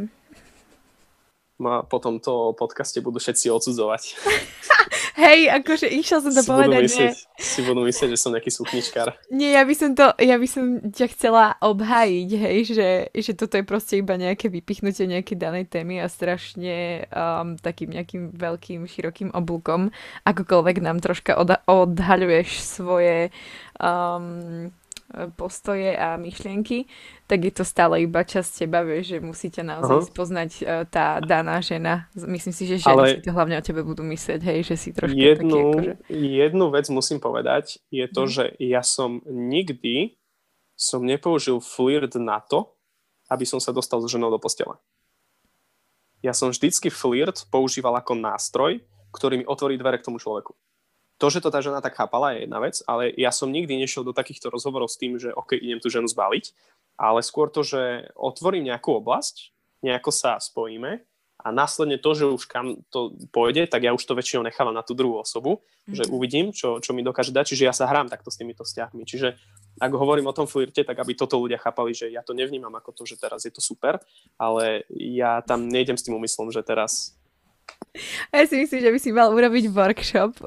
A 1.61 1.85
po 1.85 2.01
tomto 2.01 2.57
podcaste 2.57 2.97
budú 2.99 3.21
všetci 3.21 3.53
odsudzovať. 3.53 4.01
Hej, 5.13 5.45
akože 5.61 5.85
išiel 5.93 6.25
som 6.25 6.33
to 6.33 6.41
si 6.41 6.49
povedať, 6.49 6.73
budú 6.73 6.89
myslieť, 6.89 7.13
že... 7.13 7.37
Si 7.37 7.61
budú 7.61 7.81
myslieť, 7.85 8.09
že 8.09 8.17
som 8.17 8.33
nejaký 8.33 8.49
súkničkár. 8.49 9.13
Nie, 9.29 9.53
ja 9.53 9.61
by 9.61 9.75
som 9.77 9.93
to, 9.93 10.09
ja 10.17 10.41
by 10.41 10.47
som 10.49 10.65
ťa 10.89 11.07
chcela 11.13 11.53
obhájiť, 11.61 12.29
hej, 12.33 12.57
že, 12.73 12.89
že 13.13 13.31
toto 13.37 13.61
je 13.61 13.65
proste 13.65 14.01
iba 14.01 14.17
nejaké 14.17 14.49
vypichnutie 14.49 15.05
nejakej 15.05 15.37
danej 15.37 15.69
témy 15.69 16.01
a 16.01 16.09
strašne 16.09 17.05
um, 17.13 17.53
takým 17.61 17.93
nejakým 17.93 18.33
veľkým, 18.33 18.89
širokým 18.89 19.29
oblúkom, 19.37 19.93
akokoľvek 20.25 20.77
nám 20.81 20.97
troška 20.97 21.37
od, 21.37 21.61
odhaľuješ 21.69 22.49
svoje 22.65 23.29
um, 23.77 24.73
postoje 25.37 25.93
a 25.93 26.17
myšlienky, 26.17 26.89
tak 27.29 27.45
je 27.45 27.53
to 27.53 27.63
stále 27.63 28.01
iba 28.01 28.25
časť 28.25 28.65
teba, 28.65 28.81
vieš, 28.81 29.15
že 29.15 29.17
musíte 29.21 29.61
naozaj 29.61 29.97
uh-huh. 30.01 30.09
spoznať 30.09 30.51
uh, 30.59 30.65
tá 30.89 31.21
daná 31.21 31.61
žena. 31.61 32.09
Myslím 32.17 32.53
si, 32.53 32.65
že 32.65 32.81
ženy 32.81 32.93
Ale 32.93 33.05
si 33.17 33.25
to 33.25 33.31
hlavne 33.31 33.55
o 33.57 33.63
tebe 33.63 33.81
budú 33.85 34.01
myslieť, 34.03 34.41
hej, 34.43 34.59
že 34.65 34.75
si 34.75 34.89
trošku 34.91 35.15
jednu, 35.15 35.49
taký 35.49 35.61
akože... 35.69 35.93
Jednu 36.13 36.65
vec 36.73 36.85
musím 36.89 37.19
povedať, 37.21 37.79
je 37.93 38.05
to, 38.09 38.25
hmm. 38.25 38.31
že 38.31 38.43
ja 38.57 38.81
som 38.81 39.21
nikdy 39.29 40.17
som 40.73 41.05
nepoužil 41.05 41.61
flirt 41.61 42.17
na 42.17 42.41
to, 42.41 42.73
aby 43.29 43.45
som 43.45 43.61
sa 43.61 43.71
dostal 43.71 44.01
s 44.01 44.09
ženou 44.09 44.33
do 44.33 44.41
postele. 44.41 44.75
Ja 46.23 46.31
som 46.31 46.49
vždycky 46.49 46.87
flirt 46.87 47.45
používal 47.51 47.99
ako 47.99 48.15
nástroj, 48.15 48.79
ktorý 49.13 49.43
mi 49.43 49.45
otvorí 49.45 49.77
dvere 49.77 49.99
k 49.99 50.07
tomu 50.07 50.17
človeku. 50.17 50.55
To, 51.21 51.27
že 51.29 51.39
to 51.39 51.53
tá 51.53 51.61
žena 51.61 51.79
tak 51.79 51.93
chápala, 51.93 52.33
je 52.33 52.49
jedna 52.49 52.59
vec, 52.59 52.81
ale 52.89 53.13
ja 53.15 53.29
som 53.29 53.53
nikdy 53.53 53.77
nešiel 53.77 54.01
do 54.01 54.17
takýchto 54.17 54.49
rozhovorov 54.49 54.89
s 54.89 54.97
tým, 54.97 55.21
že 55.21 55.31
OK, 55.31 55.55
idem 55.55 55.79
tú 55.79 55.87
ženu 55.87 56.09
zbaliť, 56.09 56.51
ale 56.97 57.21
skôr 57.21 57.47
to, 57.53 57.61
že 57.61 58.11
otvorím 58.17 58.67
nejakú 58.69 58.97
oblasť, 58.97 59.53
nejako 59.85 60.11
sa 60.11 60.41
spojíme 60.41 61.05
a 61.43 61.47
následne 61.51 61.99
to, 61.99 62.15
že 62.15 62.25
už 62.29 62.43
kam 62.47 62.79
to 62.87 63.11
pôjde, 63.35 63.67
tak 63.67 63.83
ja 63.83 63.91
už 63.91 63.99
to 63.99 64.15
väčšinou 64.15 64.47
nechávam 64.47 64.71
na 64.71 64.79
tú 64.79 64.95
druhú 64.95 65.19
osobu, 65.19 65.59
mm-hmm. 65.59 65.95
že 65.95 66.03
uvidím, 66.07 66.55
čo, 66.55 66.79
čo 66.79 66.95
mi 66.95 67.03
dokáže 67.03 67.35
dať, 67.35 67.45
čiže 67.51 67.67
ja 67.67 67.75
sa 67.75 67.89
hrám 67.89 68.07
takto 68.07 68.31
s 68.31 68.39
týmito 68.39 68.63
vzťahmi. 68.63 69.03
Čiže 69.03 69.35
ak 69.81 69.91
hovorím 69.91 70.31
o 70.31 70.37
tom 70.37 70.47
flirte, 70.47 70.87
tak 70.87 70.95
aby 70.95 71.17
toto 71.17 71.35
ľudia 71.41 71.59
chápali, 71.59 71.91
že 71.91 72.07
ja 72.07 72.23
to 72.23 72.31
nevnímam 72.31 72.71
ako 72.71 72.95
to, 72.95 73.03
že 73.03 73.19
teraz 73.19 73.43
je 73.43 73.51
to 73.51 73.59
super, 73.59 73.99
ale 74.39 74.87
ja 74.93 75.43
tam 75.43 75.67
nejdem 75.67 75.99
s 75.99 76.05
tým 76.07 76.15
úmyslom, 76.15 76.53
že 76.53 76.63
teraz... 76.63 77.17
Ja 78.33 78.45
si 78.49 78.57
myslím, 78.57 78.81
že 78.81 78.89
by 78.89 78.99
si 78.99 79.09
mal 79.13 79.29
urobiť 79.29 79.69
workshop 79.69 80.41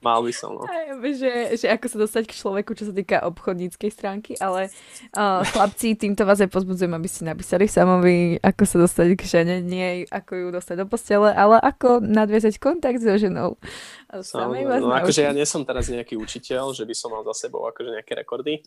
Mal 0.00 0.24
by 0.24 0.32
som, 0.32 0.56
no. 0.56 0.64
Že, 1.04 1.60
že 1.60 1.66
ako 1.68 1.86
sa 1.92 1.96
dostať 2.00 2.24
k 2.24 2.32
človeku, 2.32 2.72
čo 2.72 2.88
sa 2.88 2.94
týka 2.96 3.20
obchodníckej 3.20 3.90
stránky, 3.92 4.32
ale 4.40 4.72
uh, 5.12 5.44
chlapci, 5.44 5.92
týmto 5.92 6.24
vás 6.24 6.40
aj 6.40 6.48
pozbudzujem, 6.48 6.96
aby 6.96 7.04
ste 7.04 7.28
napísali 7.28 7.68
samovi, 7.68 8.40
ako 8.40 8.64
sa 8.64 8.76
dostať 8.80 9.12
k 9.12 9.22
žene, 9.28 9.56
nie 9.60 10.08
ako 10.08 10.32
ju 10.32 10.46
dostať 10.56 10.76
do 10.80 10.86
postele, 10.88 11.28
ale 11.36 11.60
ako 11.60 12.00
nadviazať 12.00 12.56
kontakt 12.56 13.04
so 13.04 13.12
ženou. 13.12 13.60
Samej 14.08 14.64
vás 14.64 14.80
no 14.80 14.88
akože 14.88 15.28
ja 15.28 15.36
nie 15.36 15.44
som 15.44 15.68
teraz 15.68 15.92
nejaký 15.92 16.16
učiteľ, 16.16 16.72
že 16.72 16.88
by 16.88 16.94
som 16.96 17.12
mal 17.12 17.20
za 17.28 17.36
sebou 17.36 17.68
akože 17.68 17.92
nejaké 17.92 18.16
rekordy, 18.24 18.64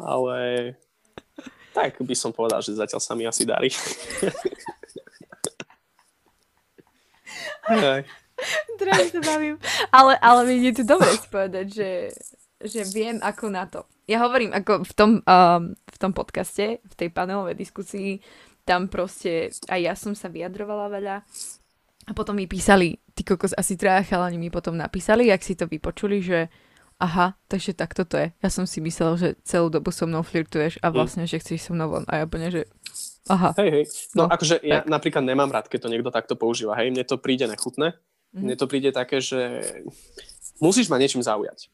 ale 0.00 0.80
tak 1.76 2.00
by 2.00 2.16
som 2.16 2.32
povedal, 2.32 2.64
že 2.64 2.72
zatiaľ 2.72 3.04
sa 3.04 3.12
mi 3.12 3.28
asi 3.28 3.44
darí. 3.44 3.68
Teraz 8.80 9.12
sa 9.12 9.20
bavím. 9.20 9.60
Ale, 9.92 10.16
ale 10.18 10.40
je 10.56 10.72
to 10.80 10.84
dobre 10.88 11.12
spovedať, 11.20 11.66
že, 11.68 11.90
že 12.64 12.80
viem 12.88 13.20
ako 13.20 13.44
na 13.52 13.68
to. 13.68 13.84
Ja 14.08 14.24
hovorím, 14.24 14.50
ako 14.56 14.82
v 14.82 14.92
tom, 14.96 15.10
um, 15.22 15.62
v 15.76 15.96
tom 16.00 16.12
podcaste, 16.16 16.82
v 16.82 16.94
tej 16.96 17.12
panelovej 17.12 17.54
diskusii, 17.54 18.18
tam 18.64 18.90
proste 18.90 19.52
aj 19.68 19.80
ja 19.80 19.94
som 19.94 20.16
sa 20.16 20.32
vyjadrovala 20.32 20.88
veľa 20.90 21.16
a 22.10 22.12
potom 22.16 22.34
mi 22.34 22.50
písali, 22.50 22.98
ty 23.14 23.22
kokos, 23.22 23.54
asi 23.54 23.78
traja 23.78 24.02
chalani 24.02 24.34
mi 24.34 24.50
potom 24.50 24.74
napísali, 24.74 25.30
ak 25.30 25.46
si 25.46 25.54
to 25.54 25.70
vypočuli, 25.70 26.18
že 26.18 26.50
aha, 26.98 27.38
takže 27.46 27.76
takto 27.78 28.02
to 28.02 28.18
je. 28.18 28.28
Ja 28.42 28.50
som 28.50 28.66
si 28.66 28.82
myslel, 28.82 29.14
že 29.14 29.28
celú 29.46 29.70
dobu 29.70 29.94
so 29.94 30.10
mnou 30.10 30.26
flirtuješ 30.26 30.82
a 30.82 30.90
mm. 30.90 30.92
vlastne, 30.92 31.24
že 31.30 31.38
chceš 31.38 31.70
so 31.70 31.72
mnou 31.72 31.86
von. 31.86 32.04
A 32.10 32.24
ja 32.24 32.26
plne, 32.26 32.50
že 32.50 32.62
aha. 33.28 33.50
Hej, 33.60 33.68
hej. 33.70 33.84
No, 34.14 34.24
no 34.24 34.32
akože 34.32 34.62
tak. 34.62 34.64
ja 34.64 34.78
napríklad 34.86 35.24
nemám 35.26 35.50
rád, 35.52 35.68
keď 35.68 35.88
to 35.88 35.92
niekto 35.92 36.10
takto 36.14 36.34
používa. 36.38 36.78
Hej, 36.78 36.94
mne 36.94 37.04
to 37.04 37.20
príde 37.20 37.44
nechutné. 37.44 37.98
Mm. 38.32 38.40
Mne 38.46 38.56
to 38.56 38.70
príde 38.70 38.94
také, 38.94 39.18
že 39.18 39.60
musíš 40.62 40.86
ma 40.88 40.96
niečím 40.96 41.20
zaujať. 41.20 41.68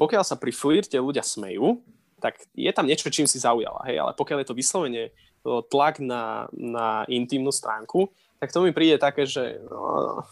Pokiaľ 0.00 0.24
sa 0.24 0.40
pri 0.40 0.50
flirte 0.50 0.96
ľudia 0.96 1.22
smejú, 1.22 1.84
tak 2.22 2.38
je 2.54 2.70
tam 2.72 2.86
niečo, 2.86 3.10
čím 3.10 3.26
si 3.26 3.42
zaujala, 3.42 3.82
hej, 3.90 3.98
ale 3.98 4.14
pokiaľ 4.14 4.42
je 4.42 4.48
to 4.48 4.58
vyslovene 4.58 5.04
tlak 5.42 5.98
na, 5.98 6.46
na 6.54 7.02
intimnú 7.10 7.50
stránku, 7.50 8.14
tak 8.38 8.54
to 8.54 8.62
mi 8.62 8.70
príde 8.70 8.98
také, 9.02 9.26
že... 9.26 9.58
No, 9.66 10.22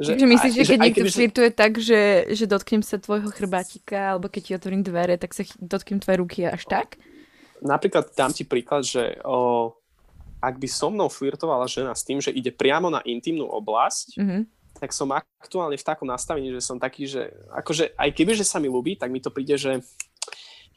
že 0.00 0.16
Takže 0.16 0.26
myslíš, 0.26 0.52
že 0.56 0.64
keď 0.64 0.78
že, 0.78 0.82
niekto 0.82 1.06
flirtuje 1.12 1.50
že... 1.52 1.54
tak, 1.54 1.72
že, 1.78 2.02
že 2.32 2.44
dotknem 2.48 2.82
sa 2.82 2.96
tvojho 2.96 3.28
chrbátika, 3.30 4.16
alebo 4.16 4.32
keď 4.32 4.42
ti 4.42 4.52
otvorím 4.56 4.82
dvere, 4.82 5.14
tak 5.20 5.36
sa 5.36 5.44
dotknem 5.60 6.00
tvoje 6.02 6.16
ruky 6.18 6.38
až 6.48 6.64
tak? 6.66 6.98
Napríklad 7.60 8.12
dám 8.16 8.32
ti 8.32 8.44
príklad, 8.48 8.82
že 8.82 9.20
o, 9.24 9.72
ak 10.40 10.56
by 10.56 10.68
so 10.68 10.88
mnou 10.88 11.12
flirtovala 11.12 11.68
žena 11.68 11.92
s 11.92 12.02
tým, 12.04 12.18
že 12.18 12.32
ide 12.32 12.50
priamo 12.50 12.88
na 12.88 13.04
intimnú 13.04 13.44
oblasť, 13.44 14.16
mm-hmm. 14.16 14.42
tak 14.80 14.90
som 14.96 15.12
aktuálne 15.12 15.76
v 15.76 15.86
takom 15.86 16.08
nastavení, 16.08 16.50
že 16.56 16.64
som 16.64 16.80
taký, 16.80 17.04
že 17.04 17.28
akože 17.52 17.96
aj 17.96 18.10
keby, 18.16 18.32
že 18.32 18.48
sa 18.48 18.56
mi 18.56 18.72
ľúbi, 18.72 18.96
tak 18.96 19.12
mi 19.12 19.20
to 19.20 19.28
príde, 19.28 19.56
že 19.60 19.84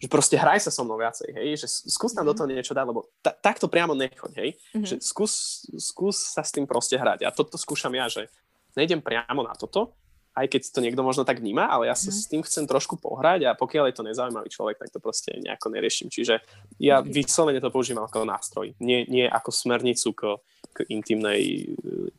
že 0.04 0.12
proste 0.12 0.36
hraj 0.36 0.60
sa 0.60 0.67
so 0.67 0.84
mnou 0.84 1.00
viacej, 1.00 1.32
hej, 1.32 1.63
že 1.63 1.67
skús 1.88 2.12
tam 2.12 2.28
mm-hmm. 2.28 2.28
do 2.28 2.34
toho 2.36 2.52
niečo 2.52 2.76
dať, 2.76 2.86
lebo 2.91 3.08
ta, 3.24 3.32
takto 3.32 3.72
priamo 3.72 3.96
nechoď, 3.96 4.32
hej, 4.36 4.50
mm-hmm. 4.52 4.84
že 4.84 4.96
skús, 5.00 5.63
skús 5.80 6.19
sa 6.19 6.43
s 6.43 6.52
tým 6.52 6.67
proste 6.67 7.00
hrať 7.00 7.24
a 7.24 7.32
toto 7.32 7.56
skúšam 7.56 7.96
ja, 7.96 8.12
že 8.12 8.28
nejdem 8.76 9.00
priamo 9.00 9.48
na 9.48 9.56
toto, 9.56 9.96
aj 10.34 10.46
keď 10.50 10.62
to 10.74 10.80
niekto 10.82 11.02
možno 11.06 11.22
tak 11.26 11.41
vníma, 11.41 11.69
ale 11.69 11.89
ja 11.89 11.96
sa 11.96 12.10
mm. 12.10 12.15
s 12.17 12.26
tým 12.26 12.41
chcem 12.41 12.65
trošku 12.65 12.98
pohrať 12.98 13.46
a 13.50 13.58
pokiaľ 13.58 13.89
je 13.89 13.96
to 13.98 14.08
nezaujímavý 14.08 14.50
človek, 14.50 14.82
tak 14.82 14.89
to 14.89 14.98
proste 14.98 15.30
nejako 15.38 15.69
neriešim. 15.69 16.10
Čiže 16.10 16.41
ja 16.82 17.02
mm. 17.02 17.10
vyslovene 17.10 17.62
to 17.62 17.69
používam 17.69 18.06
ako 18.06 18.26
nástroj, 18.26 18.74
nie, 18.82 19.06
nie 19.06 19.30
ako 19.30 19.54
smernicu 19.54 20.10
k, 20.17 20.22
k, 20.74 20.78
intimnej, 20.89 21.74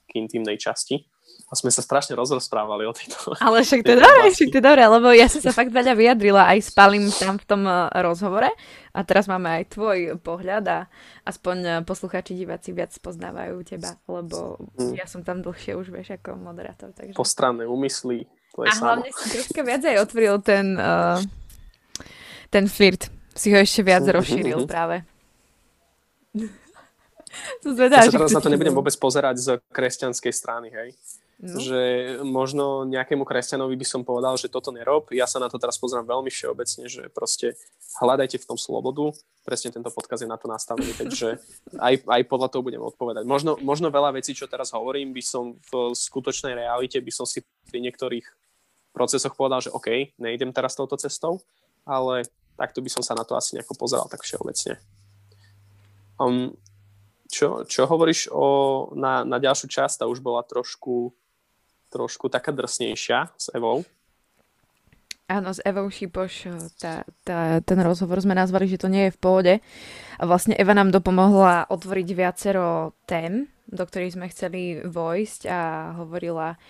k 0.06 0.10
intimnej 0.14 0.58
časti 0.58 1.06
a 1.54 1.58
sme 1.58 1.70
sa 1.70 1.86
strašne 1.86 2.18
rozprávali 2.18 2.82
o 2.82 2.90
tejto 2.90 3.38
Ale 3.38 3.62
však 3.62 3.86
to 3.86 3.94
je 3.94 3.98
dobré, 4.02 4.26
však 4.34 4.50
to 4.50 4.58
je 4.58 4.64
dobré, 4.66 4.82
lebo 4.90 5.14
ja 5.14 5.30
som 5.30 5.38
sa 5.38 5.54
fakt 5.54 5.70
veľa 5.70 5.94
vyjadrila 5.94 6.50
aj 6.50 6.58
s 6.66 6.70
Palim 6.74 7.06
tam 7.14 7.38
v 7.38 7.46
tom 7.46 7.62
eh, 7.62 7.86
rozhovore 8.02 8.50
a 8.90 8.98
teraz 9.06 9.30
máme 9.30 9.62
aj 9.62 9.70
tvoj 9.70 10.18
pohľad 10.18 10.64
a 10.66 10.78
aspoň 11.22 11.56
eh, 11.62 11.72
poslucháči, 11.86 12.34
diváci 12.34 12.74
viac 12.74 12.90
poznávajú 12.98 13.62
teba, 13.62 13.94
lebo 14.10 14.58
mm. 14.74 14.98
ja 14.98 15.06
som 15.06 15.22
tam 15.22 15.38
dlhšie 15.46 15.78
už, 15.78 15.94
vieš, 15.94 16.18
ako 16.18 16.34
moderátor. 16.34 16.90
Takže... 16.90 17.14
Postranné 17.14 17.70
úmysly. 17.70 18.26
A 18.58 18.70
hlavne 18.74 19.10
si 19.14 19.26
troška 19.34 19.62
viac 19.62 19.82
aj 19.82 19.98
otvoril 20.02 20.38
ten, 20.42 20.78
uh, 20.78 21.18
ten 22.50 22.70
flirt. 22.70 23.10
Si 23.34 23.50
ho 23.50 23.58
ešte 23.58 23.82
viac 23.82 24.06
mm-hmm. 24.06 24.18
rozšíril 24.18 24.58
práve. 24.66 25.02
Zvedá, 27.66 28.06
ja 28.06 28.10
sa 28.10 28.14
teraz 28.14 28.30
na 28.30 28.42
to 28.42 28.52
nebudem 28.52 28.74
vôbec 28.74 28.94
pozerať 28.94 29.36
z 29.42 29.48
kresťanskej 29.74 30.32
strany, 30.32 30.70
hej. 30.70 30.94
No. 31.42 31.58
Že 31.58 31.80
možno 32.22 32.86
nejakému 32.86 33.26
kresťanovi 33.26 33.74
by 33.74 33.86
som 33.86 34.06
povedal, 34.06 34.38
že 34.38 34.46
toto 34.46 34.70
nerob. 34.70 35.10
Ja 35.10 35.26
sa 35.26 35.42
na 35.42 35.50
to 35.50 35.58
teraz 35.58 35.74
pozerám 35.82 36.06
veľmi 36.06 36.30
všeobecne, 36.30 36.86
že 36.86 37.10
proste 37.10 37.58
hľadajte 37.98 38.38
v 38.38 38.48
tom 38.48 38.58
slobodu. 38.58 39.10
Presne 39.42 39.74
tento 39.74 39.90
podkaz 39.90 40.22
je 40.22 40.30
na 40.30 40.38
to 40.38 40.46
nastavený, 40.46 40.94
takže 40.94 41.42
aj, 41.90 42.06
aj 42.06 42.22
podľa 42.30 42.48
toho 42.54 42.62
budem 42.62 42.82
odpovedať. 42.82 43.26
Možno, 43.26 43.58
možno 43.58 43.90
veľa 43.90 44.14
vecí, 44.14 44.30
čo 44.30 44.46
teraz 44.46 44.70
hovorím, 44.70 45.10
by 45.10 45.22
som 45.26 45.58
v 45.74 45.90
skutočnej 45.90 46.54
realite, 46.54 47.02
by 47.02 47.12
som 47.12 47.26
si 47.26 47.42
pri 47.66 47.82
niektorých 47.82 48.24
procesoch 48.94 49.34
povedal, 49.34 49.58
že 49.58 49.74
OK, 49.74 50.14
nejdem 50.22 50.54
teraz 50.54 50.78
touto 50.78 50.94
cestou, 50.94 51.42
ale 51.82 52.30
takto 52.54 52.78
by 52.78 52.90
som 52.94 53.02
sa 53.02 53.18
na 53.18 53.26
to 53.26 53.34
asi 53.34 53.58
nejako 53.58 53.74
pozeral 53.74 54.06
tak 54.06 54.22
všeobecne. 54.22 54.78
Um, 56.14 56.54
čo, 57.26 57.66
čo 57.66 57.90
hovoríš 57.90 58.30
o, 58.30 58.94
na, 58.94 59.26
na 59.26 59.42
ďalšiu 59.42 59.66
časť? 59.66 59.98
Tá 59.98 60.04
už 60.06 60.22
bola 60.22 60.46
trošku 60.46 61.10
trošku 61.94 62.26
taká 62.26 62.50
drsnejšia 62.50 63.30
s 63.38 63.54
Evou. 63.54 63.86
Áno, 65.24 65.56
s 65.56 65.62
Evou 65.64 65.88
Šipoš, 65.88 66.52
tá, 66.76 67.00
tá, 67.24 67.62
ten 67.64 67.80
rozhovor 67.80 68.20
sme 68.20 68.36
nazvali, 68.36 68.68
že 68.68 68.76
to 68.76 68.92
nie 68.92 69.08
je 69.08 69.14
v 69.16 69.22
pohode. 69.22 69.54
A 70.20 70.22
vlastne 70.28 70.52
Eva 70.52 70.76
nám 70.76 70.92
dopomohla 70.92 71.64
otvoriť 71.72 72.08
viacero 72.12 72.92
tém, 73.08 73.48
do 73.64 73.88
ktorých 73.88 74.20
sme 74.20 74.26
chceli 74.28 74.84
vojsť 74.84 75.40
a 75.48 75.60
hovorila 75.96 76.60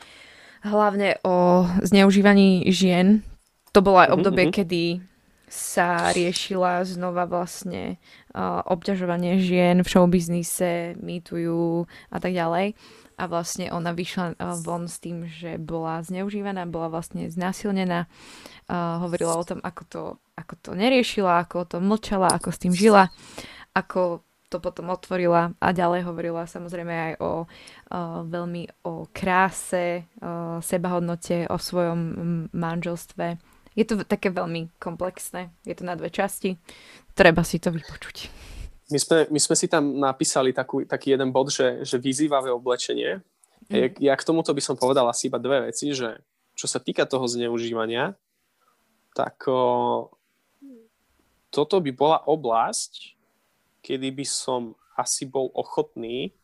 hlavne 0.63 1.19
o 1.27 1.67
zneužívaní 1.83 2.71
žien. 2.71 3.27
To 3.75 3.83
bolo 3.83 4.07
aj 4.07 4.15
mhm, 4.15 4.17
obdobie, 4.23 4.45
mm-hmm. 4.47 4.59
kedy 4.63 4.85
sa 5.51 6.15
riešila 6.15 6.87
znova 6.87 7.27
vlastne 7.27 7.99
uh, 8.33 8.63
obťažovanie 8.71 9.43
žien 9.43 9.83
v 9.83 9.91
showbiznise, 9.91 10.95
mýtujú 11.03 11.91
a 12.11 12.17
tak 12.23 12.39
ďalej 12.39 12.79
a 13.15 13.25
vlastne 13.31 13.71
ona 13.71 13.95
vyšla 13.95 14.35
uh, 14.35 14.59
von 14.59 14.91
s 14.91 14.99
tým, 14.99 15.31
že 15.31 15.57
bola 15.57 16.03
zneužívaná, 16.03 16.67
bola 16.67 16.91
vlastne 16.91 17.31
znásilnená. 17.31 18.11
Uh, 18.67 19.01
hovorila 19.05 19.39
o 19.39 19.45
tom, 19.47 19.61
ako 19.63 19.83
to, 19.87 20.03
ako 20.35 20.55
to 20.61 20.71
neriešila, 20.75 21.43
ako 21.43 21.67
to 21.67 21.77
mlčala, 21.79 22.33
ako 22.33 22.51
s 22.51 22.59
tým 22.59 22.75
žila, 22.75 23.13
ako 23.75 24.25
to 24.55 24.63
potom 24.63 24.95
otvorila 24.95 25.51
a 25.59 25.75
ďalej 25.75 26.07
hovorila 26.07 26.47
samozrejme 26.47 26.95
aj 26.95 27.13
o 27.19 27.33
uh, 27.43 28.23
veľmi 28.23 28.87
o 28.87 29.11
kráse, 29.11 30.07
uh, 30.23 30.63
sebahodnote, 30.63 31.51
o 31.51 31.59
svojom 31.59 32.01
manželstve. 32.55 33.43
Je 33.75 33.83
to 33.83 34.07
také 34.07 34.31
veľmi 34.31 34.71
komplexné, 34.79 35.51
je 35.67 35.75
to 35.75 35.83
na 35.83 35.99
dve 35.99 36.07
časti, 36.07 36.55
treba 37.19 37.43
si 37.43 37.59
to 37.59 37.75
vypočuť. 37.75 38.54
My 38.93 38.99
sme, 39.01 39.19
my 39.33 39.41
sme 39.41 39.57
si 39.57 39.67
tam 39.67 39.97
napísali 39.97 40.53
takú, 40.53 40.85
taký 40.85 41.17
jeden 41.17 41.33
bod, 41.33 41.49
že, 41.49 41.81
že 41.89 41.97
vyzývavé 41.97 42.53
oblečenie. 42.53 43.25
Mm. 43.73 43.97
Ja 43.97 44.13
k 44.13 44.27
tomuto 44.29 44.53
by 44.53 44.61
som 44.61 44.77
povedal 44.77 45.09
asi 45.09 45.33
iba 45.33 45.41
dve 45.41 45.73
veci, 45.73 45.97
že 45.97 46.21
čo 46.53 46.69
sa 46.69 46.77
týka 46.77 47.09
toho 47.09 47.25
zneužívania, 47.25 48.13
tak 49.17 49.49
o, 49.49 50.13
toto 51.49 51.81
by 51.81 51.91
bola 51.97 52.19
oblasť, 52.29 53.17
kedy 53.81 54.13
by 54.13 54.27
som 54.29 54.77
asi 55.01 55.25
bol 55.25 55.49
ochotný, 55.57 56.37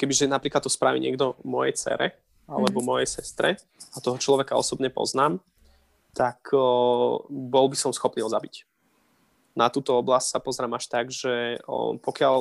kebyže 0.00 0.26
napríklad 0.26 0.64
to 0.64 0.72
spraví 0.72 0.96
niekto 0.96 1.36
mojej 1.44 1.76
cere 1.76 2.16
alebo 2.48 2.80
mm. 2.80 2.86
mojej 2.88 3.08
sestre 3.20 3.60
a 3.92 4.00
toho 4.00 4.16
človeka 4.16 4.56
osobne 4.56 4.88
poznám, 4.88 5.44
tak 6.16 6.40
o, 6.56 7.20
bol 7.28 7.68
by 7.68 7.76
som 7.76 7.92
schopný 7.92 8.24
ho 8.24 8.32
zabiť 8.32 8.71
na 9.52 9.68
túto 9.68 9.96
oblasť 9.96 10.28
sa 10.36 10.38
pozrám 10.40 10.72
až 10.76 10.88
tak, 10.88 11.12
že 11.12 11.60
pokiaľ, 12.00 12.36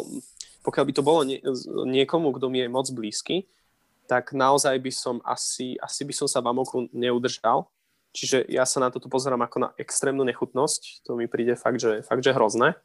pokiaľ 0.64 0.84
by 0.88 0.94
to 0.96 1.04
bolo 1.04 1.22
nie, 1.28 1.40
niekomu, 1.88 2.32
kto 2.36 2.48
mi 2.48 2.64
je 2.64 2.72
moc 2.72 2.88
blízky, 2.92 3.48
tak 4.12 4.36
naozaj 4.36 4.76
by 4.80 4.92
som 4.92 5.16
asi, 5.24 5.80
asi 5.80 6.04
by 6.04 6.14
som 6.16 6.28
sa 6.28 6.44
v 6.44 6.52
amoku 6.52 6.88
neudržal. 6.92 7.72
Čiže 8.12 8.44
ja 8.52 8.68
sa 8.68 8.84
na 8.84 8.92
toto 8.92 9.08
pozerám 9.08 9.40
ako 9.48 9.58
na 9.64 9.70
extrémnu 9.80 10.28
nechutnosť. 10.28 11.08
To 11.08 11.16
mi 11.16 11.32
príde 11.32 11.56
fakt, 11.56 11.80
že, 11.80 12.04
fakt, 12.04 12.20
že 12.20 12.36
hrozné. 12.36 12.76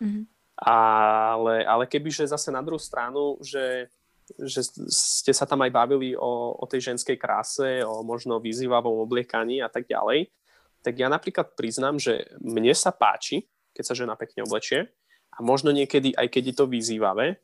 Mm-hmm. 0.00 0.24
Ale, 0.60 1.68
ale 1.68 1.84
kebyže 1.84 2.24
zase 2.32 2.48
na 2.48 2.64
druhú 2.64 2.80
stranu, 2.80 3.36
že, 3.44 3.92
že 4.40 4.64
ste 4.88 5.36
sa 5.36 5.44
tam 5.44 5.60
aj 5.64 5.72
bavili 5.72 6.16
o, 6.16 6.56
o 6.56 6.64
tej 6.64 6.92
ženskej 6.92 7.20
kráse, 7.20 7.84
o 7.84 8.00
možno 8.00 8.40
vyzývavom 8.40 9.04
obliekaní 9.04 9.60
a 9.60 9.68
tak 9.68 9.84
ďalej, 9.84 10.32
tak 10.80 10.96
ja 10.96 11.12
napríklad 11.12 11.52
priznám, 11.52 12.00
že 12.00 12.24
mne 12.40 12.72
sa 12.72 12.88
páči, 12.88 13.49
keď 13.80 13.84
sa 13.88 13.96
žena 13.96 14.12
pekne 14.20 14.44
oblečie 14.44 14.92
a 15.32 15.40
možno 15.40 15.72
niekedy 15.72 16.12
aj 16.12 16.28
keď 16.28 16.52
je 16.52 16.54
to 16.60 16.64
vyzývavé, 16.68 17.40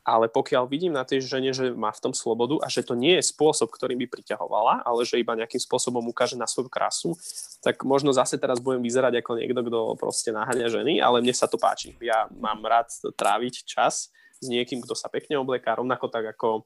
ale 0.00 0.32
pokiaľ 0.32 0.64
vidím 0.64 0.96
na 0.96 1.04
tej 1.04 1.20
žene, 1.26 1.52
že 1.52 1.76
má 1.76 1.92
v 1.92 2.02
tom 2.08 2.14
slobodu 2.16 2.56
a 2.64 2.72
že 2.72 2.86
to 2.86 2.96
nie 2.96 3.20
je 3.20 3.28
spôsob, 3.30 3.68
ktorým 3.68 4.00
by 4.00 4.06
priťahovala, 4.08 4.86
ale 4.86 5.04
že 5.04 5.20
iba 5.20 5.36
nejakým 5.36 5.60
spôsobom 5.60 6.00
ukáže 6.08 6.40
na 6.40 6.48
svoju 6.48 6.72
krásu, 6.72 7.12
tak 7.60 7.84
možno 7.84 8.14
zase 8.14 8.40
teraz 8.40 8.62
budem 8.62 8.80
vyzerať 8.80 9.20
ako 9.20 9.36
niekto, 9.36 9.60
kto 9.60 9.78
proste 10.00 10.32
naháňa 10.32 10.72
ženy, 10.72 11.04
ale 11.04 11.20
mne 11.20 11.36
sa 11.36 11.44
to 11.44 11.60
páči. 11.60 11.92
Ja 12.00 12.30
mám 12.32 12.64
rád 12.64 12.88
tráviť 13.12 13.68
čas 13.68 14.08
s 14.40 14.46
niekým, 14.48 14.80
kto 14.80 14.96
sa 14.96 15.12
pekne 15.12 15.36
obleká, 15.36 15.76
rovnako 15.76 16.08
tak 16.08 16.32
ako 16.32 16.64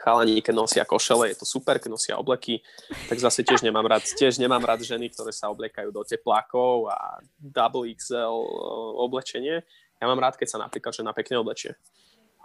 chalani, 0.00 0.40
keď 0.40 0.54
nosia 0.56 0.84
košele, 0.88 1.28
je 1.28 1.36
to 1.36 1.46
super, 1.46 1.76
keď 1.76 1.90
nosia 1.92 2.14
obleky, 2.16 2.64
tak 3.06 3.20
zase 3.20 3.44
tiež 3.44 3.60
nemám 3.60 3.84
rád, 3.84 4.02
tiež 4.02 4.40
nemám 4.40 4.64
rád 4.64 4.80
ženy, 4.80 5.12
ktoré 5.12 5.30
sa 5.30 5.52
oblekajú 5.52 5.92
do 5.92 6.00
teplákov 6.00 6.88
a 6.88 7.20
double 7.36 7.92
XL 7.92 8.32
oblečenie. 8.96 9.60
Ja 10.00 10.08
mám 10.08 10.18
rád, 10.18 10.40
keď 10.40 10.56
sa 10.56 10.58
napríklad 10.58 10.96
žena 10.96 11.12
pekne 11.12 11.36
oblečie. 11.36 11.76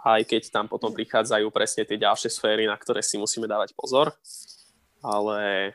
Aj 0.04 0.20
keď 0.20 0.52
tam 0.52 0.68
potom 0.68 0.92
prichádzajú 0.92 1.48
presne 1.50 1.82
tie 1.88 1.98
ďalšie 1.98 2.30
sféry, 2.30 2.68
na 2.68 2.76
ktoré 2.76 3.00
si 3.00 3.16
musíme 3.16 3.48
dávať 3.48 3.72
pozor. 3.72 4.12
Ale 5.00 5.72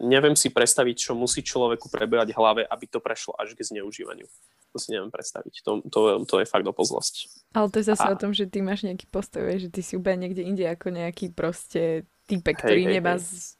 neviem 0.00 0.36
si 0.36 0.52
predstaviť, 0.52 1.10
čo 1.10 1.12
musí 1.16 1.40
človeku 1.40 1.88
prebehať 1.88 2.32
v 2.32 2.38
hlave, 2.38 2.62
aby 2.68 2.84
to 2.86 3.00
prešlo 3.00 3.36
až 3.40 3.56
k 3.56 3.64
zneužívaniu. 3.64 4.28
To 4.70 4.78
si 4.78 4.94
neviem 4.94 5.10
predstaviť. 5.10 5.66
To, 5.66 5.82
to, 5.82 6.00
to 6.28 6.34
je 6.38 6.46
fakt 6.46 6.62
dopozlosť. 6.62 7.14
Ale 7.58 7.66
to 7.72 7.82
je 7.82 7.90
zase 7.90 8.06
a... 8.06 8.14
o 8.14 8.20
tom, 8.20 8.30
že 8.30 8.46
ty 8.46 8.62
máš 8.62 8.86
nejaký 8.86 9.10
postoj, 9.10 9.42
že 9.58 9.72
ty 9.72 9.82
si 9.82 9.98
úplne 9.98 10.28
niekde 10.28 10.46
inde 10.46 10.62
ako 10.62 10.94
nejaký 10.94 11.34
proste 11.34 12.06
typek, 12.30 12.62
ktorý 12.62 12.86
hej, 12.86 12.92
nemá, 13.02 13.18
hej. 13.18 13.26
Z... 13.26 13.58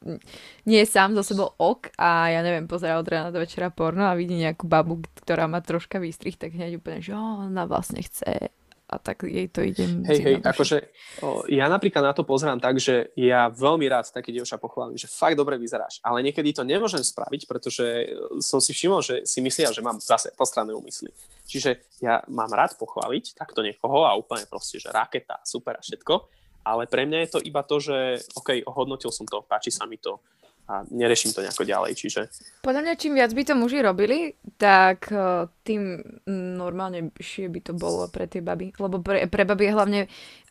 nie 0.63 0.79
je 0.79 0.87
sám 0.87 1.11
zo 1.19 1.27
sebou 1.27 1.51
ok 1.59 1.91
a 1.99 2.31
ja 2.31 2.39
neviem, 2.39 2.71
pozerá 2.71 2.95
od 2.95 3.03
rána 3.03 3.35
do 3.35 3.43
večera 3.43 3.67
porno 3.67 4.07
a 4.07 4.15
vidí 4.15 4.39
nejakú 4.39 4.63
babu, 4.63 5.03
ktorá 5.19 5.51
má 5.51 5.59
troška 5.59 5.99
výstrih, 5.99 6.39
tak 6.39 6.55
hneď 6.55 6.79
úplne, 6.79 7.03
že 7.03 7.11
ona 7.11 7.67
vlastne 7.67 7.99
chce 7.99 8.55
a 8.91 8.99
tak 8.99 9.23
jej 9.23 9.47
to 9.47 9.63
idem... 9.63 10.03
Hej, 10.03 10.19
hej, 10.19 10.35
akože 10.43 10.77
o, 11.23 11.47
ja 11.47 11.71
napríklad 11.71 12.03
na 12.03 12.11
to 12.11 12.27
pozerám 12.27 12.59
tak, 12.59 12.75
že 12.75 13.15
ja 13.15 13.47
veľmi 13.47 13.87
rád 13.87 14.11
taký 14.11 14.35
dievča 14.35 14.59
pochválim, 14.59 14.99
že 14.99 15.07
fakt 15.07 15.39
dobre 15.39 15.55
vyzeráš, 15.55 16.03
ale 16.03 16.19
niekedy 16.19 16.51
to 16.51 16.67
nemôžem 16.67 16.99
spraviť, 16.99 17.47
pretože 17.47 18.11
som 18.43 18.59
si 18.59 18.75
všimol, 18.75 18.99
že 18.99 19.23
si 19.23 19.39
myslia, 19.39 19.71
že 19.71 19.79
mám 19.79 20.03
zase 20.03 20.35
postranné 20.35 20.75
úmysly. 20.75 21.07
Čiže 21.47 22.03
ja 22.03 22.19
mám 22.27 22.51
rád 22.51 22.75
pochváliť 22.75 23.39
takto 23.39 23.63
niekoho 23.63 24.03
a 24.03 24.11
úplne 24.19 24.43
proste, 24.43 24.75
že 24.75 24.91
raketa, 24.91 25.39
super 25.47 25.79
a 25.79 25.81
všetko, 25.81 26.27
ale 26.67 26.83
pre 26.85 27.07
mňa 27.07 27.19
je 27.25 27.29
to 27.31 27.39
iba 27.47 27.63
to, 27.63 27.79
že 27.79 28.27
OK, 28.35 28.59
ohodnotil 28.67 29.09
som 29.15 29.23
to, 29.23 29.39
páči 29.47 29.71
sa 29.71 29.87
mi 29.87 29.95
to, 30.03 30.19
a 30.71 30.87
nereším 30.87 31.35
to 31.35 31.43
nejako 31.43 31.67
ďalej, 31.67 31.91
čiže... 31.99 32.21
Podľa 32.63 32.81
mňa, 32.87 32.93
čím 32.95 33.19
viac 33.19 33.35
by 33.35 33.43
to 33.43 33.53
muži 33.59 33.83
robili, 33.83 34.39
tak 34.55 35.11
uh, 35.11 35.51
tým 35.67 35.99
normálne 36.31 37.11
by 37.11 37.59
to 37.59 37.75
bolo 37.75 38.07
pre 38.07 38.31
tie 38.31 38.39
baby. 38.39 38.71
Lebo 38.79 39.03
pre, 39.03 39.27
pre 39.27 39.43
baby 39.43 39.67
je 39.67 39.75
hlavne 39.75 40.01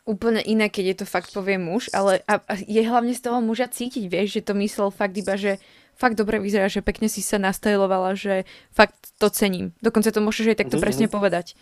úplne 0.05 0.45
iné, 0.45 0.69
keď 0.69 0.85
je 0.85 0.97
to 1.01 1.07
fakt 1.09 1.33
povie 1.33 1.57
muž, 1.57 1.89
ale 1.97 2.21
a, 2.29 2.45
a 2.45 2.53
je 2.61 2.83
hlavne 2.85 3.17
z 3.17 3.25
toho 3.25 3.41
muža 3.41 3.73
cítiť, 3.73 4.05
vieš, 4.13 4.41
že 4.41 4.53
to 4.53 4.53
myslel 4.61 4.93
fakt 4.93 5.17
iba, 5.17 5.41
že 5.41 5.57
fakt 5.97 6.21
dobre 6.21 6.37
vyzerá, 6.41 6.69
že 6.69 6.85
pekne 6.85 7.09
si 7.09 7.25
sa 7.25 7.41
nastajlovala, 7.41 8.17
že 8.17 8.45
fakt 8.73 9.17
to 9.17 9.33
cením. 9.33 9.73
Dokonca 9.81 10.13
to 10.13 10.21
môžeš 10.21 10.53
aj 10.53 10.59
takto 10.61 10.77
mm-hmm. 10.77 10.85
presne 10.85 11.07
povedať. 11.09 11.57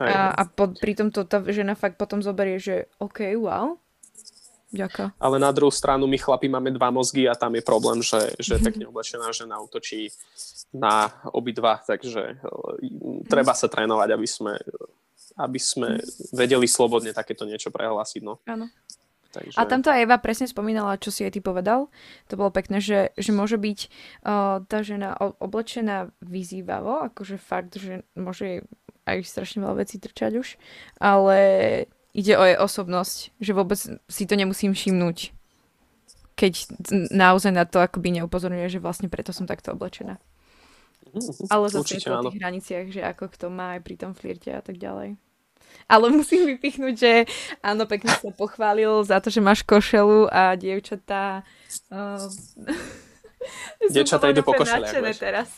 A, 0.00 0.32
a 0.32 0.42
po, 0.48 0.72
pritom 0.72 1.12
to 1.12 1.28
tá 1.28 1.44
žena 1.52 1.76
fakt 1.76 2.00
potom 2.00 2.24
zoberie, 2.24 2.56
že 2.56 2.88
OK, 3.04 3.36
wow, 3.36 3.76
Ďakujem. 4.70 5.18
Ale 5.18 5.36
na 5.42 5.50
druhú 5.50 5.74
stranu 5.74 6.06
my 6.06 6.14
chlapi 6.14 6.46
máme 6.46 6.70
dva 6.70 6.94
mozgy 6.94 7.26
a 7.26 7.34
tam 7.34 7.58
je 7.58 7.62
problém, 7.62 7.98
že, 8.06 8.38
že 8.38 8.54
mm-hmm. 8.54 8.66
pekne 8.66 8.84
oblečená 8.86 9.26
žena 9.34 9.58
útočí 9.58 10.14
na 10.70 11.10
obidva, 11.34 11.82
takže 11.82 12.38
mm, 12.78 13.26
treba 13.26 13.50
sa 13.58 13.66
trénovať, 13.66 14.08
aby 14.14 14.28
sme, 14.30 14.54
aby 15.34 15.58
sme 15.58 15.98
vedeli 16.30 16.70
slobodne 16.70 17.10
takéto 17.10 17.42
niečo 17.42 17.74
prehlásiť. 17.74 18.22
No. 18.22 18.38
Áno. 18.46 18.70
Takže... 19.30 19.54
A 19.58 19.62
aj 19.62 20.02
Eva 20.02 20.18
presne 20.18 20.50
spomínala, 20.50 20.98
čo 20.98 21.14
si 21.14 21.22
aj 21.22 21.38
ty 21.38 21.40
povedal. 21.42 21.86
To 22.30 22.34
bolo 22.34 22.50
pekné, 22.50 22.82
že, 22.82 23.14
že 23.14 23.30
môže 23.30 23.62
byť 23.62 23.78
uh, 24.26 24.58
tá 24.66 24.82
žena 24.82 25.14
oblečená 25.38 26.10
vyzývavo, 26.18 27.06
akože 27.10 27.38
fakt, 27.38 27.78
že 27.78 28.02
môže 28.18 28.66
aj 29.06 29.22
strašne 29.22 29.62
veľa 29.62 29.86
vecí 29.86 30.02
trčať 30.02 30.32
už, 30.34 30.48
ale 30.98 31.38
ide 32.14 32.34
o 32.34 32.44
jej 32.44 32.58
osobnosť, 32.58 33.16
že 33.38 33.52
vôbec 33.54 33.78
si 33.80 34.24
to 34.26 34.34
nemusím 34.34 34.74
všimnúť, 34.74 35.32
keď 36.34 36.52
naozaj 37.12 37.52
na 37.52 37.68
to 37.68 37.78
akoby 37.84 38.16
neupozorňuje, 38.20 38.72
že 38.72 38.82
vlastne 38.82 39.12
preto 39.12 39.30
som 39.36 39.44
takto 39.44 39.76
oblečená. 39.76 40.16
Ale 41.50 41.66
zase 41.68 41.98
je 41.98 42.06
to 42.06 42.14
o 42.14 42.24
tých 42.30 42.38
hraniciach, 42.38 42.86
že 42.88 43.02
ako 43.02 43.34
kto 43.34 43.46
má 43.50 43.76
aj 43.76 43.80
pri 43.82 43.94
tom 43.98 44.12
flirte 44.14 44.54
a 44.54 44.62
tak 44.62 44.78
ďalej. 44.78 45.18
Ale 45.90 46.06
musím 46.18 46.46
vypichnúť, 46.46 46.94
že 46.94 47.12
áno, 47.62 47.86
pekne 47.86 48.14
sa 48.14 48.30
pochválil 48.30 49.02
za 49.02 49.18
to, 49.18 49.30
že 49.30 49.42
máš 49.42 49.66
košelu 49.66 50.30
a 50.30 50.54
dievčatá... 50.54 51.42
Uh, 51.90 53.88
dievčatá 53.88 54.28
idú 54.28 54.42
po 54.42 54.52
košeli. 54.52 54.84
teraz. 55.16 55.48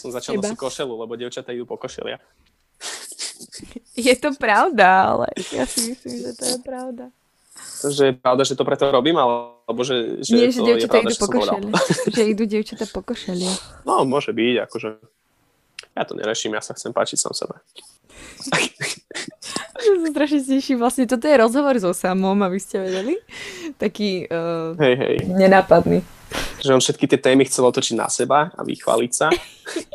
Som 0.00 0.14
začal 0.14 0.38
nosiť 0.38 0.56
košelu, 0.56 0.94
lebo 0.94 1.12
dievčatá 1.18 1.50
idú 1.50 1.66
po 1.66 1.76
košeliach. 1.76 2.22
Je 3.94 4.14
to 4.16 4.34
pravda, 4.34 5.14
ale 5.14 5.26
ja 5.52 5.64
si 5.66 5.94
myslím, 5.94 6.14
že 6.24 6.30
to 6.36 6.44
je 6.44 6.58
pravda. 6.62 7.04
Že 7.84 8.02
je 8.10 8.14
pravda, 8.18 8.42
že 8.42 8.54
to 8.58 8.64
preto 8.66 8.84
robím, 8.90 9.14
alebo 9.16 9.80
že, 9.86 10.24
že 10.26 10.32
Nie, 10.34 10.48
že 10.50 10.60
to 10.60 10.74
je 10.74 10.88
pravda, 10.90 11.10
idú 11.14 11.26
košeli. 11.30 11.70
že 12.10 12.22
idú 12.26 12.44
dievčatá 12.44 12.84
po 12.90 13.00
košeli. 13.00 13.46
No, 13.86 14.02
môže 14.02 14.34
byť, 14.34 14.54
akože 14.66 14.88
ja 15.94 16.02
to 16.02 16.18
nereším, 16.18 16.58
ja 16.58 16.62
sa 16.64 16.74
chcem 16.74 16.90
páčiť 16.90 17.18
sám 17.20 17.34
sebe. 17.34 17.56
strašne 20.14 20.40
teším. 20.46 20.78
Vlastne 20.78 21.04
toto 21.10 21.26
je 21.26 21.36
rozhovor 21.36 21.74
so 21.82 21.90
samom, 21.90 22.38
aby 22.46 22.58
ste 22.62 22.78
vedeli. 22.78 23.18
Taký 23.76 24.30
uh, 24.30 24.78
hej, 24.78 24.94
hej. 24.94 25.16
nenápadný. 25.26 26.00
Že 26.62 26.74
on 26.78 26.82
všetky 26.82 27.06
tie 27.10 27.20
témy 27.20 27.44
chcel 27.46 27.66
otočiť 27.68 27.94
na 27.98 28.06
seba 28.06 28.54
a 28.54 28.60
vychváliť 28.62 29.12
sa. 29.12 29.28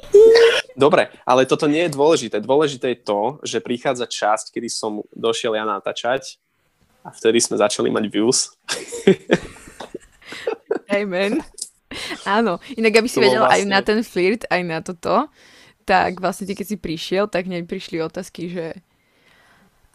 Dobre, 0.84 1.12
ale 1.28 1.50
toto 1.50 1.68
nie 1.68 1.88
je 1.88 1.96
dôležité. 1.96 2.40
Dôležité 2.40 2.96
je 2.96 3.04
to, 3.04 3.22
že 3.44 3.60
prichádza 3.60 4.08
časť, 4.08 4.56
kedy 4.56 4.68
som 4.72 5.04
došiel 5.12 5.56
ja 5.56 5.68
natáčať 5.68 6.40
a 7.04 7.12
vtedy 7.12 7.44
sme 7.44 7.60
začali 7.60 7.92
mať 7.92 8.06
views. 8.08 8.56
Amen. 10.88 11.44
Áno, 12.24 12.62
inak 12.78 13.02
aby 13.02 13.10
si 13.10 13.18
vedel 13.18 13.44
vlastne... 13.44 13.66
aj 13.66 13.72
na 13.72 13.80
ten 13.82 14.00
flirt, 14.06 14.46
aj 14.48 14.62
na 14.62 14.80
toto, 14.80 15.28
tak 15.90 16.22
vlastne 16.22 16.46
ty, 16.46 16.54
keď 16.54 16.68
si 16.70 16.78
prišiel, 16.78 17.26
tak 17.26 17.50
hneď 17.50 17.66
prišli 17.66 17.98
otázky, 18.06 18.54
že 18.54 18.66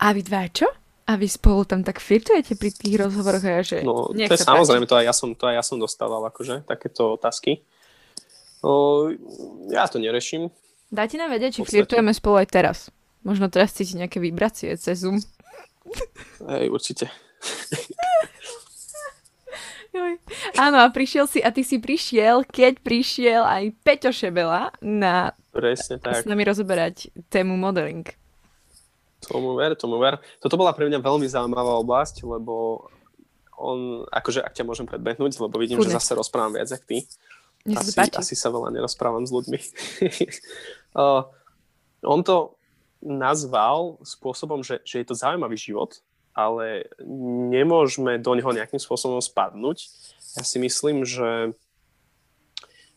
a 0.02 0.10
vy 0.10 0.26
dva 0.26 0.50
čo? 0.50 0.66
A 1.06 1.14
vy 1.14 1.30
spolu 1.30 1.62
tam 1.62 1.86
tak 1.86 2.02
flirtujete 2.02 2.58
pri 2.58 2.74
tých 2.74 2.98
rozhovoroch 2.98 3.44
ja, 3.44 3.62
že... 3.62 3.86
No, 3.86 4.10
to 4.10 4.34
je 4.34 4.40
samozrejme, 4.40 4.88
to 4.88 4.98
aj, 4.98 5.04
ja 5.06 5.14
som, 5.14 5.36
to 5.36 5.46
aj 5.46 5.54
ja 5.60 5.62
som 5.62 5.76
dostával, 5.78 6.24
akože, 6.26 6.66
takéto 6.66 7.14
otázky. 7.14 7.62
No, 8.64 9.12
ja 9.70 9.86
to 9.86 10.00
nereším. 10.00 10.48
Dajte 10.90 11.20
nám 11.20 11.30
vedieť, 11.30 11.60
či 11.60 11.62
flirtujeme 11.62 12.10
spolu 12.16 12.42
aj 12.42 12.48
teraz. 12.50 12.78
Možno 13.20 13.52
teraz 13.52 13.76
cíti 13.76 13.94
nejaké 14.00 14.18
vibrácie 14.18 14.72
cez 14.80 15.04
Zoom. 15.04 15.20
Hej, 16.48 16.72
určite. 16.72 17.06
Joj. 19.94 20.18
Áno, 20.58 20.82
a 20.82 20.90
prišiel 20.90 21.30
si, 21.30 21.38
a 21.38 21.54
ty 21.54 21.62
si 21.62 21.78
prišiel, 21.78 22.42
keď 22.42 22.82
prišiel 22.82 23.46
aj 23.46 23.70
Peťo 23.86 24.10
Šebela 24.10 24.74
na 24.82 25.38
Presne 25.54 26.02
tak. 26.02 26.18
s 26.18 26.26
nami 26.26 26.42
rozoberať 26.42 27.14
tému 27.30 27.54
modeling. 27.54 28.02
Tomu 29.22 29.54
ver, 29.54 29.78
tomu 29.78 30.02
ver. 30.02 30.18
Toto 30.42 30.58
bola 30.58 30.74
pre 30.74 30.90
mňa 30.90 30.98
veľmi 30.98 31.30
zaujímavá 31.30 31.78
oblasť, 31.78 32.26
lebo 32.26 32.84
on, 33.54 34.02
akože 34.10 34.42
ak 34.42 34.50
ťa 34.50 34.66
môžem 34.66 34.82
predbehnúť, 34.90 35.38
lebo 35.38 35.62
vidím, 35.62 35.78
Kudne. 35.78 35.94
že 35.94 36.02
zase 36.02 36.18
rozprávam 36.18 36.58
viac, 36.58 36.74
ako 36.74 36.84
ty. 36.90 36.98
Asi, 37.64 37.96
asi 37.96 38.34
sa 38.34 38.50
veľa 38.50 38.74
nerozprávam 38.74 39.24
s 39.24 39.30
ľuďmi. 39.32 39.58
uh, 40.98 41.22
on 42.12 42.20
to 42.26 42.58
nazval 42.98 44.02
spôsobom, 44.02 44.66
že, 44.66 44.82
že 44.82 45.00
je 45.00 45.06
to 45.06 45.14
zaujímavý 45.14 45.54
život, 45.54 46.02
ale 46.34 46.90
nemôžeme 47.54 48.18
do 48.18 48.34
neho 48.34 48.50
nejakým 48.50 48.82
spôsobom 48.82 49.22
spadnúť. 49.22 49.88
Ja 50.34 50.42
si 50.42 50.58
myslím, 50.58 51.06
že 51.06 51.54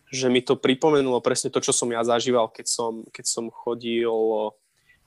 že 0.08 0.32
mi 0.32 0.40
to 0.40 0.56
pripomenulo 0.56 1.20
presne 1.20 1.52
to, 1.52 1.60
čo 1.60 1.76
som 1.76 1.92
ja 1.92 2.00
zažíval, 2.00 2.48
keď 2.48 2.68
som, 2.68 3.04
keď 3.12 3.26
som 3.28 3.52
chodil, 3.52 4.08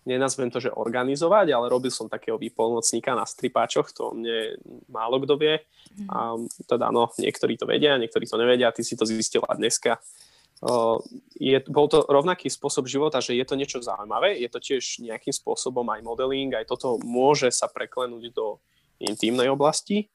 nenazvem 0.05 0.53
to, 0.53 0.61
že 0.61 0.72
organizovať, 0.72 1.53
ale 1.53 1.72
robil 1.72 1.93
som 1.93 2.09
takého 2.09 2.37
výpolnocníka 2.37 3.16
na 3.16 3.24
stripáčoch, 3.24 3.93
to 3.93 4.12
mne 4.12 4.61
málo 4.89 5.20
kto 5.24 5.35
vie. 5.41 5.61
A 6.09 6.37
teda 6.68 6.93
no, 6.93 7.12
niektorí 7.16 7.57
to 7.57 7.64
vedia, 7.64 7.97
niektorí 8.01 8.28
to 8.28 8.37
nevedia, 8.37 8.72
ty 8.72 8.85
si 8.85 8.97
to 8.97 9.09
zistila 9.09 9.49
dneska. 9.57 10.01
Je, 11.40 11.56
bol 11.72 11.88
to 11.88 12.04
rovnaký 12.04 12.52
spôsob 12.52 12.84
života, 12.84 13.24
že 13.24 13.32
je 13.32 13.44
to 13.48 13.56
niečo 13.56 13.80
zaujímavé, 13.80 14.36
je 14.36 14.48
to 14.52 14.61
tiež 14.61 15.00
nejakým 15.00 15.32
spôsobom 15.32 15.88
aj 15.88 16.04
modeling, 16.04 16.52
aj 16.52 16.68
toto 16.68 17.00
môže 17.00 17.48
sa 17.48 17.64
preklenúť 17.64 18.28
do 18.36 18.61
intimnej 19.00 19.48
oblasti, 19.48 20.12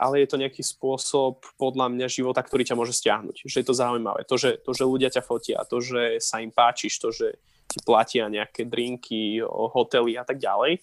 ale 0.00 0.24
je 0.24 0.28
to 0.32 0.40
nejaký 0.40 0.64
spôsob 0.64 1.44
podľa 1.60 1.92
mňa 1.92 2.08
života, 2.08 2.40
ktorý 2.40 2.64
ťa 2.64 2.78
môže 2.78 2.96
stiahnuť. 2.96 3.44
Že 3.44 3.58
je 3.60 3.66
to 3.66 3.74
zaujímavé. 3.76 4.24
To 4.24 4.40
že, 4.40 4.56
to, 4.64 4.72
že 4.72 4.88
ľudia 4.88 5.12
ťa 5.12 5.28
fotia, 5.28 5.60
to, 5.68 5.84
že 5.84 6.16
sa 6.22 6.40
im 6.40 6.48
páčiš, 6.48 6.96
to, 7.02 7.12
že 7.12 7.36
ti 7.70 7.78
platia 7.84 8.26
nejaké 8.32 8.66
drinky, 8.66 9.44
hotely 9.44 10.16
a 10.16 10.24
tak 10.24 10.40
ďalej. 10.40 10.80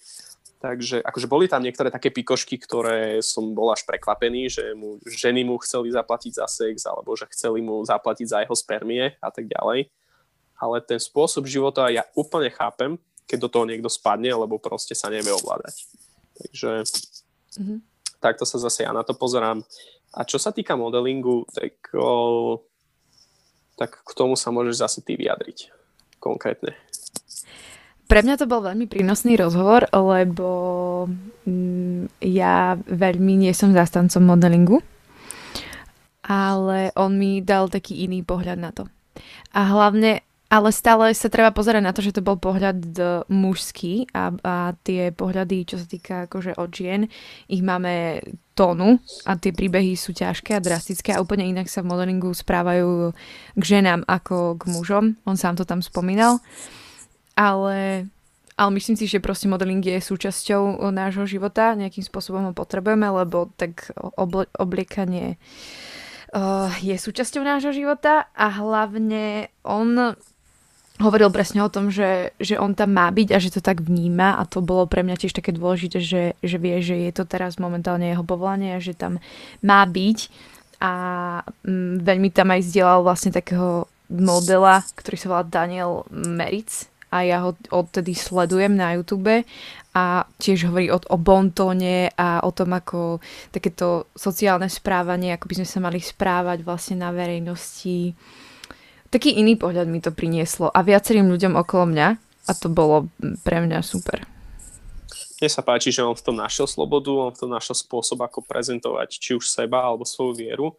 Takže 0.58 1.06
akože 1.06 1.30
boli 1.30 1.46
tam 1.46 1.62
niektoré 1.62 1.94
také 1.94 2.10
pikošky, 2.10 2.58
ktoré 2.58 3.22
som 3.22 3.54
bol 3.54 3.70
až 3.70 3.86
prekvapený, 3.86 4.50
že 4.50 4.74
mu, 4.74 4.98
ženy 5.06 5.46
mu 5.46 5.62
chceli 5.62 5.94
zaplatiť 5.94 6.34
za 6.34 6.50
sex, 6.50 6.90
alebo 6.90 7.14
že 7.14 7.30
chceli 7.30 7.62
mu 7.62 7.86
zaplatiť 7.86 8.26
za 8.26 8.38
jeho 8.42 8.56
spermie 8.58 9.14
a 9.22 9.30
tak 9.30 9.46
ďalej. 9.46 9.86
Ale 10.58 10.82
ten 10.82 10.98
spôsob 10.98 11.46
života 11.46 11.94
ja 11.94 12.10
úplne 12.18 12.50
chápem, 12.50 12.98
keď 13.30 13.38
do 13.46 13.50
toho 13.54 13.66
niekto 13.70 13.86
spadne, 13.86 14.34
lebo 14.34 14.58
proste 14.58 14.98
sa 14.98 15.14
nevie 15.14 15.30
ovládať. 15.30 15.86
Takže 16.42 16.72
mm-hmm 17.62 17.80
takto 18.20 18.46
sa 18.46 18.58
zase 18.58 18.84
ja 18.84 18.92
na 18.94 19.06
to 19.06 19.14
pozerám. 19.14 19.62
A 20.16 20.26
čo 20.26 20.42
sa 20.42 20.50
týka 20.50 20.74
modelingu, 20.74 21.46
tak, 21.54 21.78
o, 21.94 22.64
tak 23.78 24.02
k 24.02 24.12
tomu 24.18 24.34
sa 24.34 24.50
môžeš 24.50 24.76
zase 24.82 25.00
ty 25.06 25.20
vyjadriť 25.20 25.70
konkrétne. 26.18 26.74
Pre 28.08 28.20
mňa 28.24 28.36
to 28.40 28.48
bol 28.48 28.64
veľmi 28.64 28.88
prínosný 28.88 29.36
rozhovor, 29.36 29.84
lebo 29.92 30.50
mm, 31.44 32.24
ja 32.24 32.80
veľmi 32.80 33.44
nie 33.44 33.52
som 33.52 33.76
zastancom 33.76 34.24
modelingu, 34.24 34.80
ale 36.24 36.96
on 36.96 37.20
mi 37.20 37.44
dal 37.44 37.68
taký 37.68 38.08
iný 38.08 38.24
pohľad 38.24 38.60
na 38.60 38.72
to. 38.72 38.88
A 39.52 39.68
hlavne 39.68 40.24
ale 40.48 40.72
stále 40.72 41.12
sa 41.12 41.28
treba 41.28 41.52
pozerať 41.52 41.84
na 41.84 41.92
to, 41.92 42.00
že 42.00 42.16
to 42.16 42.24
bol 42.24 42.40
pohľad 42.40 42.80
mužský 43.28 44.08
a, 44.16 44.32
a 44.32 44.56
tie 44.80 45.12
pohľady, 45.12 45.68
čo 45.68 45.76
sa 45.76 45.84
týka 45.84 46.16
akože 46.32 46.56
od 46.56 46.72
žien, 46.72 47.12
ich 47.52 47.60
máme 47.60 48.24
tónu 48.56 49.04
a 49.28 49.36
tie 49.36 49.52
príbehy 49.52 50.00
sú 50.00 50.16
ťažké 50.16 50.56
a 50.56 50.64
drastické 50.64 51.12
a 51.12 51.20
úplne 51.20 51.52
inak 51.52 51.68
sa 51.68 51.84
v 51.84 51.92
modelingu 51.92 52.32
správajú 52.32 53.12
k 53.60 53.64
ženám 53.64 54.08
ako 54.08 54.56
k 54.56 54.64
mužom. 54.72 55.06
On 55.28 55.36
sám 55.36 55.60
to 55.60 55.68
tam 55.68 55.84
spomínal. 55.84 56.40
Ale, 57.38 58.10
ale 58.58 58.70
myslím 58.74 58.98
si, 58.98 59.06
že 59.06 59.22
proste 59.22 59.46
modeling 59.46 59.86
je 59.86 60.02
súčasťou 60.02 60.90
nášho 60.90 61.30
života, 61.30 61.78
nejakým 61.78 62.02
spôsobom 62.02 62.50
ho 62.50 62.54
potrebujeme, 62.58 63.06
lebo 63.06 63.54
tak 63.62 63.94
obl- 64.18 64.50
obliekanie 64.58 65.38
uh, 66.34 66.74
je 66.82 66.98
súčasťou 66.98 67.46
nášho 67.46 67.78
života 67.78 68.26
a 68.34 68.50
hlavne 68.50 69.54
on 69.62 70.18
hovoril 70.98 71.30
presne 71.30 71.62
o 71.62 71.70
tom, 71.70 71.94
že, 71.94 72.34
že 72.42 72.58
on 72.58 72.74
tam 72.74 72.98
má 72.98 73.14
byť 73.14 73.30
a 73.30 73.38
že 73.38 73.54
to 73.54 73.62
tak 73.62 73.86
vníma 73.86 74.42
a 74.42 74.50
to 74.50 74.66
bolo 74.66 74.90
pre 74.90 75.06
mňa 75.06 75.22
tiež 75.22 75.38
také 75.38 75.54
dôležité, 75.54 76.02
že, 76.02 76.34
že 76.42 76.58
vie, 76.58 76.82
že 76.82 76.98
je 76.98 77.12
to 77.14 77.30
teraz 77.30 77.62
momentálne 77.62 78.10
jeho 78.10 78.26
povolanie 78.26 78.74
a 78.78 78.82
že 78.82 78.98
tam 78.98 79.22
má 79.62 79.86
byť 79.86 80.20
a 80.82 80.94
mm, 81.46 82.02
veľmi 82.02 82.30
tam 82.34 82.50
aj 82.50 82.62
zdieľal 82.66 83.06
vlastne 83.06 83.30
takého 83.30 83.86
modela, 84.10 84.82
ktorý 84.98 85.16
sa 85.22 85.28
volá 85.30 85.44
Daniel 85.46 86.06
Meritz 86.10 86.90
a 87.08 87.24
ja 87.24 87.48
ho 87.48 87.56
odtedy 87.72 88.12
sledujem 88.14 88.76
na 88.76 88.96
YouTube 89.00 89.44
a 89.96 90.28
tiež 90.38 90.68
hovorí 90.68 90.92
o, 90.92 91.00
o 91.00 91.18
bontóne 91.18 92.12
a 92.20 92.44
o 92.44 92.52
tom, 92.52 92.76
ako 92.76 93.24
takéto 93.50 94.12
sociálne 94.14 94.68
správanie, 94.68 95.34
ako 95.34 95.48
by 95.48 95.56
sme 95.64 95.68
sa 95.68 95.80
mali 95.80 96.00
správať 96.04 96.62
vlastne 96.68 97.02
na 97.02 97.10
verejnosti 97.16 98.14
taký 99.08 99.40
iný 99.40 99.56
pohľad 99.56 99.88
mi 99.88 100.04
to 100.04 100.12
prinieslo 100.12 100.68
a 100.72 100.80
viacerým 100.84 101.28
ľuďom 101.32 101.56
okolo 101.56 101.96
mňa 101.96 102.08
a 102.48 102.52
to 102.56 102.68
bolo 102.72 103.12
pre 103.44 103.64
mňa 103.64 103.80
super. 103.84 104.24
Mne 105.38 105.50
sa 105.54 105.62
páči, 105.62 105.94
že 105.94 106.02
on 106.02 106.18
v 106.18 106.26
tom 106.26 106.36
našiel 106.36 106.66
slobodu, 106.66 107.14
on 107.14 107.32
v 107.32 107.40
tom 107.46 107.52
našiel 107.54 107.78
spôsob, 107.78 108.26
ako 108.26 108.42
prezentovať 108.42 109.22
či 109.22 109.38
už 109.38 109.46
seba 109.46 109.86
alebo 109.86 110.02
svoju 110.02 110.34
vieru, 110.34 110.74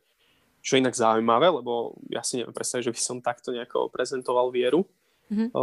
čo 0.58 0.74
je 0.74 0.82
inak 0.82 0.98
zaujímavé, 0.98 1.46
lebo 1.46 1.94
ja 2.10 2.26
si 2.26 2.42
neviem 2.42 2.50
predstaviť, 2.50 2.90
že 2.90 2.94
by 2.94 3.00
som 3.00 3.16
takto 3.22 3.54
nejako 3.54 3.86
prezentoval 3.94 4.50
vieru. 4.50 4.82
Mm-hmm. 5.30 5.54
O, 5.54 5.62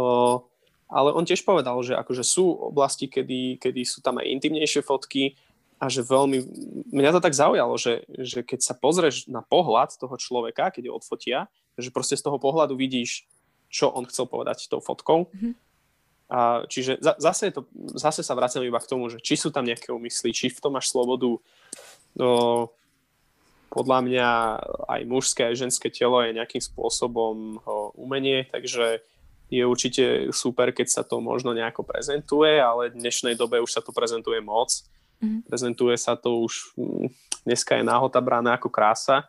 ale 0.86 1.10
on 1.10 1.26
tiež 1.26 1.42
povedal, 1.42 1.74
že 1.82 1.98
akože 1.98 2.22
sú 2.22 2.46
oblasti, 2.70 3.10
kedy, 3.10 3.58
kedy 3.58 3.82
sú 3.82 4.02
tam 4.02 4.22
aj 4.22 4.30
intimnejšie 4.38 4.86
fotky 4.86 5.34
a 5.82 5.90
že 5.90 6.06
veľmi... 6.06 6.38
Mňa 6.94 7.10
to 7.18 7.20
tak 7.20 7.34
zaujalo, 7.34 7.74
že, 7.76 8.06
že 8.08 8.46
keď 8.46 8.60
sa 8.62 8.74
pozrieš 8.78 9.26
na 9.26 9.42
pohľad 9.42 9.98
toho 9.98 10.14
človeka, 10.14 10.70
keď 10.70 10.88
je 10.88 10.96
odfotia, 10.96 11.38
že 11.76 11.90
proste 11.90 12.16
z 12.16 12.24
toho 12.24 12.38
pohľadu 12.38 12.78
vidíš, 12.78 13.26
čo 13.68 13.90
on 13.90 14.06
chcel 14.06 14.30
povedať 14.30 14.70
tou 14.70 14.78
fotkou. 14.80 15.28
Mm-hmm. 15.28 15.52
A 16.26 16.66
čiže 16.66 16.98
za, 16.98 17.14
zase, 17.18 17.54
to, 17.54 17.66
zase 17.94 18.22
sa 18.22 18.34
vraciam 18.34 18.62
iba 18.62 18.82
k 18.82 18.90
tomu, 18.90 19.06
že 19.10 19.22
či 19.22 19.38
sú 19.38 19.54
tam 19.54 19.66
nejaké 19.66 19.94
úmysly, 19.94 20.34
či 20.34 20.50
v 20.50 20.58
tom 20.62 20.74
máš 20.74 20.90
slobodu. 20.90 21.38
No, 22.18 22.30
podľa 23.70 23.98
mňa 24.06 24.28
aj 24.88 25.00
mužské, 25.04 25.52
aj 25.52 25.68
ženské 25.68 25.92
telo 25.92 26.24
je 26.24 26.34
nejakým 26.34 26.62
spôsobom 26.62 27.60
umenie, 27.94 28.48
takže 28.48 29.04
je 29.46 29.62
určite 29.62 30.34
super, 30.34 30.74
keď 30.74 30.86
sa 30.90 31.02
to 31.06 31.22
možno 31.22 31.54
nejako 31.54 31.86
prezentuje, 31.86 32.58
ale 32.58 32.90
v 32.90 32.98
dnešnej 32.98 33.38
dobe 33.38 33.62
už 33.62 33.70
sa 33.70 33.82
to 33.82 33.94
prezentuje 33.94 34.42
moc. 34.42 34.68
Mm-hmm. 35.22 35.46
Prezentuje 35.46 35.96
sa 35.96 36.18
to 36.18 36.42
už, 36.42 36.76
hm, 36.76 37.08
dneska 37.46 37.78
je 37.78 37.84
náhota 37.86 38.18
brána 38.18 38.58
ako 38.58 38.68
krása 38.68 39.26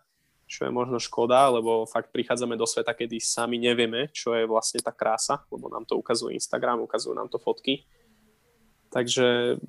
čo 0.48 0.64
je 0.64 0.72
možno 0.72 0.96
škoda, 0.96 1.52
lebo 1.52 1.84
fakt 1.84 2.10
prichádzame 2.16 2.56
do 2.56 2.64
sveta, 2.64 2.96
kedy 2.96 3.20
sami 3.20 3.60
nevieme, 3.60 4.08
čo 4.16 4.32
je 4.32 4.48
vlastne 4.48 4.80
tá 4.80 4.96
krása, 4.96 5.44
lebo 5.52 5.68
nám 5.68 5.84
to 5.84 6.00
ukazuje 6.00 6.40
Instagram, 6.40 6.80
ukazujú 6.88 7.12
nám 7.12 7.28
to 7.28 7.36
fotky. 7.36 7.84
Takže 8.88 9.60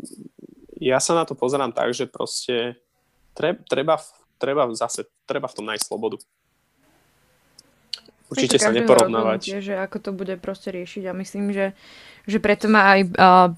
ja 0.78 1.02
sa 1.02 1.18
na 1.18 1.26
to 1.26 1.34
pozerám 1.34 1.74
tak, 1.74 1.90
že 1.90 2.06
proste 2.06 2.78
treba, 3.34 3.98
treba 4.38 4.70
zase, 4.78 5.10
treba 5.26 5.50
v 5.50 5.56
tom 5.58 5.66
nájsť 5.66 5.84
slobodu. 5.90 6.22
Určite 8.28 8.60
sa 8.60 8.72
neporovnávať. 8.72 9.64
Že 9.64 9.74
ako 9.88 9.96
to 10.04 10.10
bude 10.12 10.36
proste 10.38 10.68
riešiť 10.68 11.08
a 11.08 11.16
myslím, 11.16 11.52
že, 11.56 11.72
že 12.28 12.38
preto 12.38 12.68
má 12.68 12.92
aj 12.96 13.00
uh, 13.08 13.10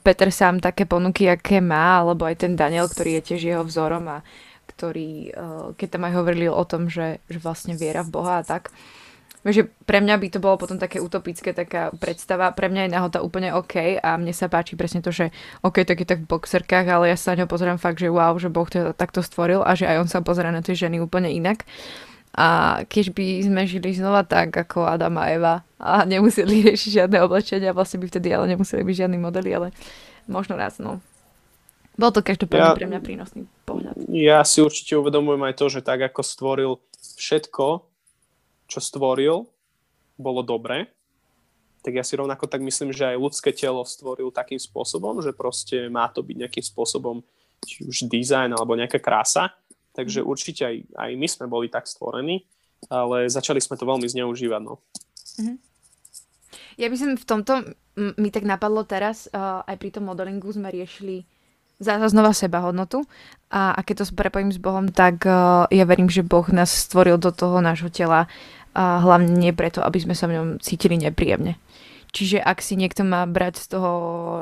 Peter 0.06 0.30
sám 0.30 0.62
také 0.62 0.86
ponuky, 0.86 1.26
aké 1.26 1.58
má, 1.58 2.02
alebo 2.06 2.22
aj 2.22 2.46
ten 2.46 2.54
Daniel, 2.54 2.86
ktorý 2.86 3.18
je 3.18 3.34
tiež 3.34 3.42
jeho 3.42 3.64
vzorom 3.66 4.06
a 4.06 4.22
ktorý, 4.80 5.10
eh, 5.28 5.66
keď 5.76 5.88
tam 5.92 6.02
aj 6.08 6.14
hovorili 6.16 6.46
o 6.48 6.64
tom, 6.64 6.88
že, 6.88 7.20
že 7.28 7.36
vlastne 7.42 7.76
viera 7.76 8.00
v 8.00 8.14
Boha 8.16 8.40
a 8.40 8.46
tak, 8.46 8.72
že 9.40 9.72
pre 9.88 10.04
mňa 10.04 10.20
by 10.20 10.28
to 10.36 10.38
bolo 10.40 10.60
potom 10.60 10.76
také 10.76 11.00
utopické, 11.00 11.56
taká 11.56 11.88
predstava. 11.96 12.52
Pre 12.52 12.68
mňa 12.68 12.84
je 12.86 12.92
nahota 12.92 13.18
úplne 13.24 13.56
OK 13.56 13.96
a 13.96 14.20
mne 14.20 14.36
sa 14.36 14.52
páči 14.52 14.76
presne 14.76 15.00
to, 15.00 15.08
že 15.08 15.32
OK, 15.64 15.80
tak 15.88 16.04
je 16.04 16.06
tak 16.08 16.20
v 16.24 16.28
boxerkách, 16.28 16.84
ale 16.84 17.08
ja 17.08 17.16
sa 17.16 17.32
na 17.32 17.44
ňo 17.44 17.46
pozerám 17.48 17.80
fakt, 17.80 18.04
že 18.04 18.12
wow, 18.12 18.36
že 18.36 18.52
Boh 18.52 18.68
to 18.68 18.92
takto 18.92 19.24
stvoril 19.24 19.64
a 19.64 19.72
že 19.72 19.88
aj 19.88 19.96
on 20.04 20.08
sa 20.12 20.20
pozera 20.20 20.52
na 20.52 20.60
tie 20.60 20.76
ženy 20.76 21.00
úplne 21.00 21.32
inak. 21.32 21.64
A 22.40 22.48
keď 22.88 23.12
by 23.12 23.44
sme 23.44 23.68
žili 23.68 23.92
znova 23.92 24.24
tak, 24.24 24.56
ako 24.56 24.88
Adam 24.88 25.20
a 25.20 25.28
Eva 25.28 25.54
a 25.76 26.08
nemuseli 26.08 26.62
riešiť 26.72 27.04
žiadne 27.04 27.20
oblečenia, 27.20 27.76
vlastne 27.76 28.00
by 28.00 28.08
vtedy 28.08 28.32
ale 28.32 28.48
nemuseli 28.56 28.80
byť 28.80 28.96
žiadni 29.04 29.20
modely, 29.20 29.50
ale 29.52 29.68
možno 30.24 30.56
raz, 30.56 30.80
no. 30.80 31.04
Bol 32.00 32.16
to 32.16 32.24
každopádne 32.24 32.72
ja, 32.72 32.78
pre 32.80 32.88
mňa 32.88 33.00
prínosný 33.04 33.44
pohľad. 33.68 33.92
Ja 34.08 34.40
si 34.48 34.64
určite 34.64 34.96
uvedomujem 34.96 35.44
aj 35.44 35.54
to, 35.60 35.66
že 35.68 35.84
tak 35.84 36.00
ako 36.00 36.24
stvoril 36.24 36.72
všetko, 37.20 37.84
čo 38.72 38.78
stvoril, 38.80 39.44
bolo 40.16 40.40
dobré, 40.40 40.88
tak 41.80 41.96
ja 41.96 42.04
si 42.04 42.16
rovnako 42.16 42.48
tak 42.48 42.64
myslím, 42.64 42.92
že 42.92 43.08
aj 43.08 43.20
ľudské 43.20 43.50
telo 43.52 43.84
stvoril 43.84 44.32
takým 44.32 44.60
spôsobom, 44.60 45.20
že 45.20 45.36
proste 45.36 45.88
má 45.92 46.08
to 46.12 46.24
byť 46.24 46.36
nejakým 46.36 46.64
spôsobom 46.64 47.20
či 47.64 47.84
už 47.84 48.08
dizajn 48.08 48.56
alebo 48.56 48.76
nejaká 48.76 49.00
krása. 49.00 49.52
Takže 49.96 50.22
mhm. 50.22 50.26
určite 50.26 50.62
aj, 50.66 50.76
aj 50.94 51.10
my 51.18 51.26
sme 51.26 51.46
boli 51.50 51.66
tak 51.66 51.90
stvorení, 51.90 52.46
ale 52.88 53.28
začali 53.28 53.60
sme 53.60 53.76
to 53.76 53.84
veľmi 53.84 54.06
zneužívať. 54.08 54.62
No. 54.64 54.80
Mm-hmm. 55.40 55.56
Ja 56.80 56.86
by 56.88 56.96
som 56.96 57.10
v 57.12 57.24
tomto, 57.28 57.52
mi 58.16 58.32
tak 58.32 58.48
napadlo 58.48 58.88
teraz, 58.88 59.28
aj 59.36 59.76
pri 59.76 59.92
tom 59.92 60.08
modelingu 60.08 60.48
sme 60.48 60.72
riešili 60.72 61.28
zase 61.80 62.12
znova 62.12 62.36
seba 62.36 62.60
hodnotu 62.60 63.08
a, 63.48 63.72
a 63.72 63.80
keď 63.80 64.04
to 64.04 64.16
prepojím 64.16 64.52
s 64.52 64.60
Bohom, 64.60 64.88
tak 64.92 65.24
ja 65.68 65.84
verím, 65.88 66.12
že 66.12 66.24
Boh 66.24 66.44
nás 66.52 66.68
stvoril 66.68 67.16
do 67.16 67.32
toho 67.32 67.60
nášho 67.64 67.88
tela 67.88 68.28
a 68.76 69.02
hlavne 69.02 69.34
nie 69.34 69.52
preto, 69.56 69.82
aby 69.82 69.98
sme 69.98 70.14
sa 70.14 70.28
v 70.30 70.40
ňom 70.40 70.48
cítili 70.62 71.00
nepríjemne. 71.00 71.58
Čiže 72.10 72.42
ak 72.42 72.58
si 72.58 72.74
niekto 72.74 73.06
má 73.06 73.22
brať 73.26 73.62
z 73.62 73.66
toho 73.78 73.90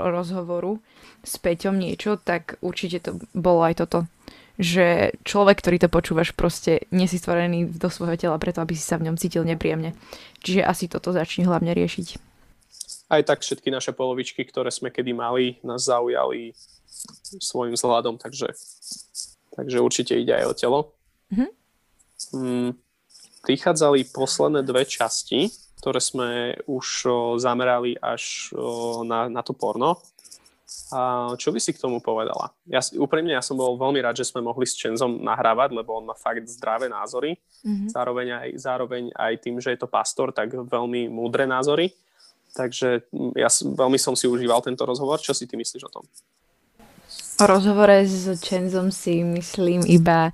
rozhovoru 0.09 0.80
s 1.20 1.36
Peťom 1.36 1.76
niečo, 1.76 2.16
tak 2.16 2.57
určite 2.64 3.01
to 3.01 3.11
bolo 3.36 3.64
aj 3.64 3.84
toto. 3.84 4.09
Že 4.59 5.14
človek, 5.22 5.62
ktorý 5.62 5.86
to 5.86 5.88
počúvaš, 5.88 6.34
proste 6.34 6.90
nie 6.90 7.06
si 7.06 7.16
stvorený 7.16 7.78
do 7.78 7.86
svojho 7.86 8.18
tela 8.18 8.36
preto, 8.42 8.59
aby 8.59 8.74
si 8.74 8.82
sa 8.82 8.98
v 8.98 9.06
ňom 9.06 9.16
cítil 9.16 9.46
nepríjemne. 9.46 9.94
Čiže 10.42 10.66
asi 10.66 10.90
toto 10.90 11.14
začni 11.14 11.46
hlavne 11.46 11.70
riešiť. 11.78 12.18
Aj 13.09 13.22
tak 13.24 13.40
všetky 13.40 13.70
naše 13.70 13.94
polovičky, 13.94 14.42
ktoré 14.44 14.68
sme 14.74 14.90
kedy 14.90 15.14
mali, 15.14 15.62
nás 15.62 15.86
zaujali 15.86 16.52
svojim 17.38 17.78
vzhľadom, 17.78 18.18
takže, 18.18 18.50
takže 19.54 19.78
určite 19.78 20.18
ide 20.18 20.34
aj 20.34 20.44
o 20.50 20.54
telo. 20.59 20.80
Mm-hmm. 21.32 21.50
Mm, 22.34 22.70
prichádzali 23.46 24.11
posledné 24.11 24.66
dve 24.66 24.82
časti, 24.84 25.48
ktoré 25.78 26.02
sme 26.02 26.59
už 26.66 26.86
o, 27.06 27.14
zamerali 27.38 27.94
až 27.96 28.50
o, 28.52 29.06
na, 29.06 29.30
na 29.30 29.40
to 29.46 29.54
porno. 29.54 30.02
A 30.89 31.32
čo 31.36 31.53
by 31.53 31.61
si 31.61 31.76
k 31.76 31.82
tomu 31.84 32.01
povedala? 32.01 32.49
Ja, 32.64 32.80
úprimne, 32.97 33.36
ja 33.36 33.45
som 33.45 33.61
bol 33.61 33.76
veľmi 33.76 34.01
rád, 34.01 34.16
že 34.16 34.24
sme 34.24 34.41
mohli 34.41 34.64
s 34.64 34.72
Čenzom 34.72 35.20
nahrávať, 35.20 35.76
lebo 35.76 36.01
on 36.01 36.09
má 36.09 36.16
fakt 36.16 36.49
zdravé 36.49 36.89
názory. 36.89 37.36
Mm-hmm. 37.61 37.89
Zároveň, 37.93 38.26
aj, 38.32 38.49
zároveň 38.57 39.03
aj 39.12 39.32
tým, 39.45 39.61
že 39.61 39.76
je 39.76 39.84
to 39.84 39.89
pastor, 39.89 40.32
tak 40.32 40.49
veľmi 40.49 41.12
múdre 41.12 41.45
názory. 41.45 41.93
Takže 42.57 43.05
ja 43.36 43.53
veľmi 43.53 44.01
som 44.01 44.16
si 44.16 44.24
užíval 44.24 44.64
tento 44.64 44.89
rozhovor. 44.89 45.20
Čo 45.20 45.36
si 45.36 45.45
ty 45.45 45.61
myslíš 45.61 45.84
o 45.84 45.93
tom? 45.93 46.05
O 47.39 47.45
rozhovore 47.45 48.03
s 48.09 48.32
Čenzom 48.41 48.89
si 48.89 49.20
myslím 49.22 49.84
iba, 49.86 50.32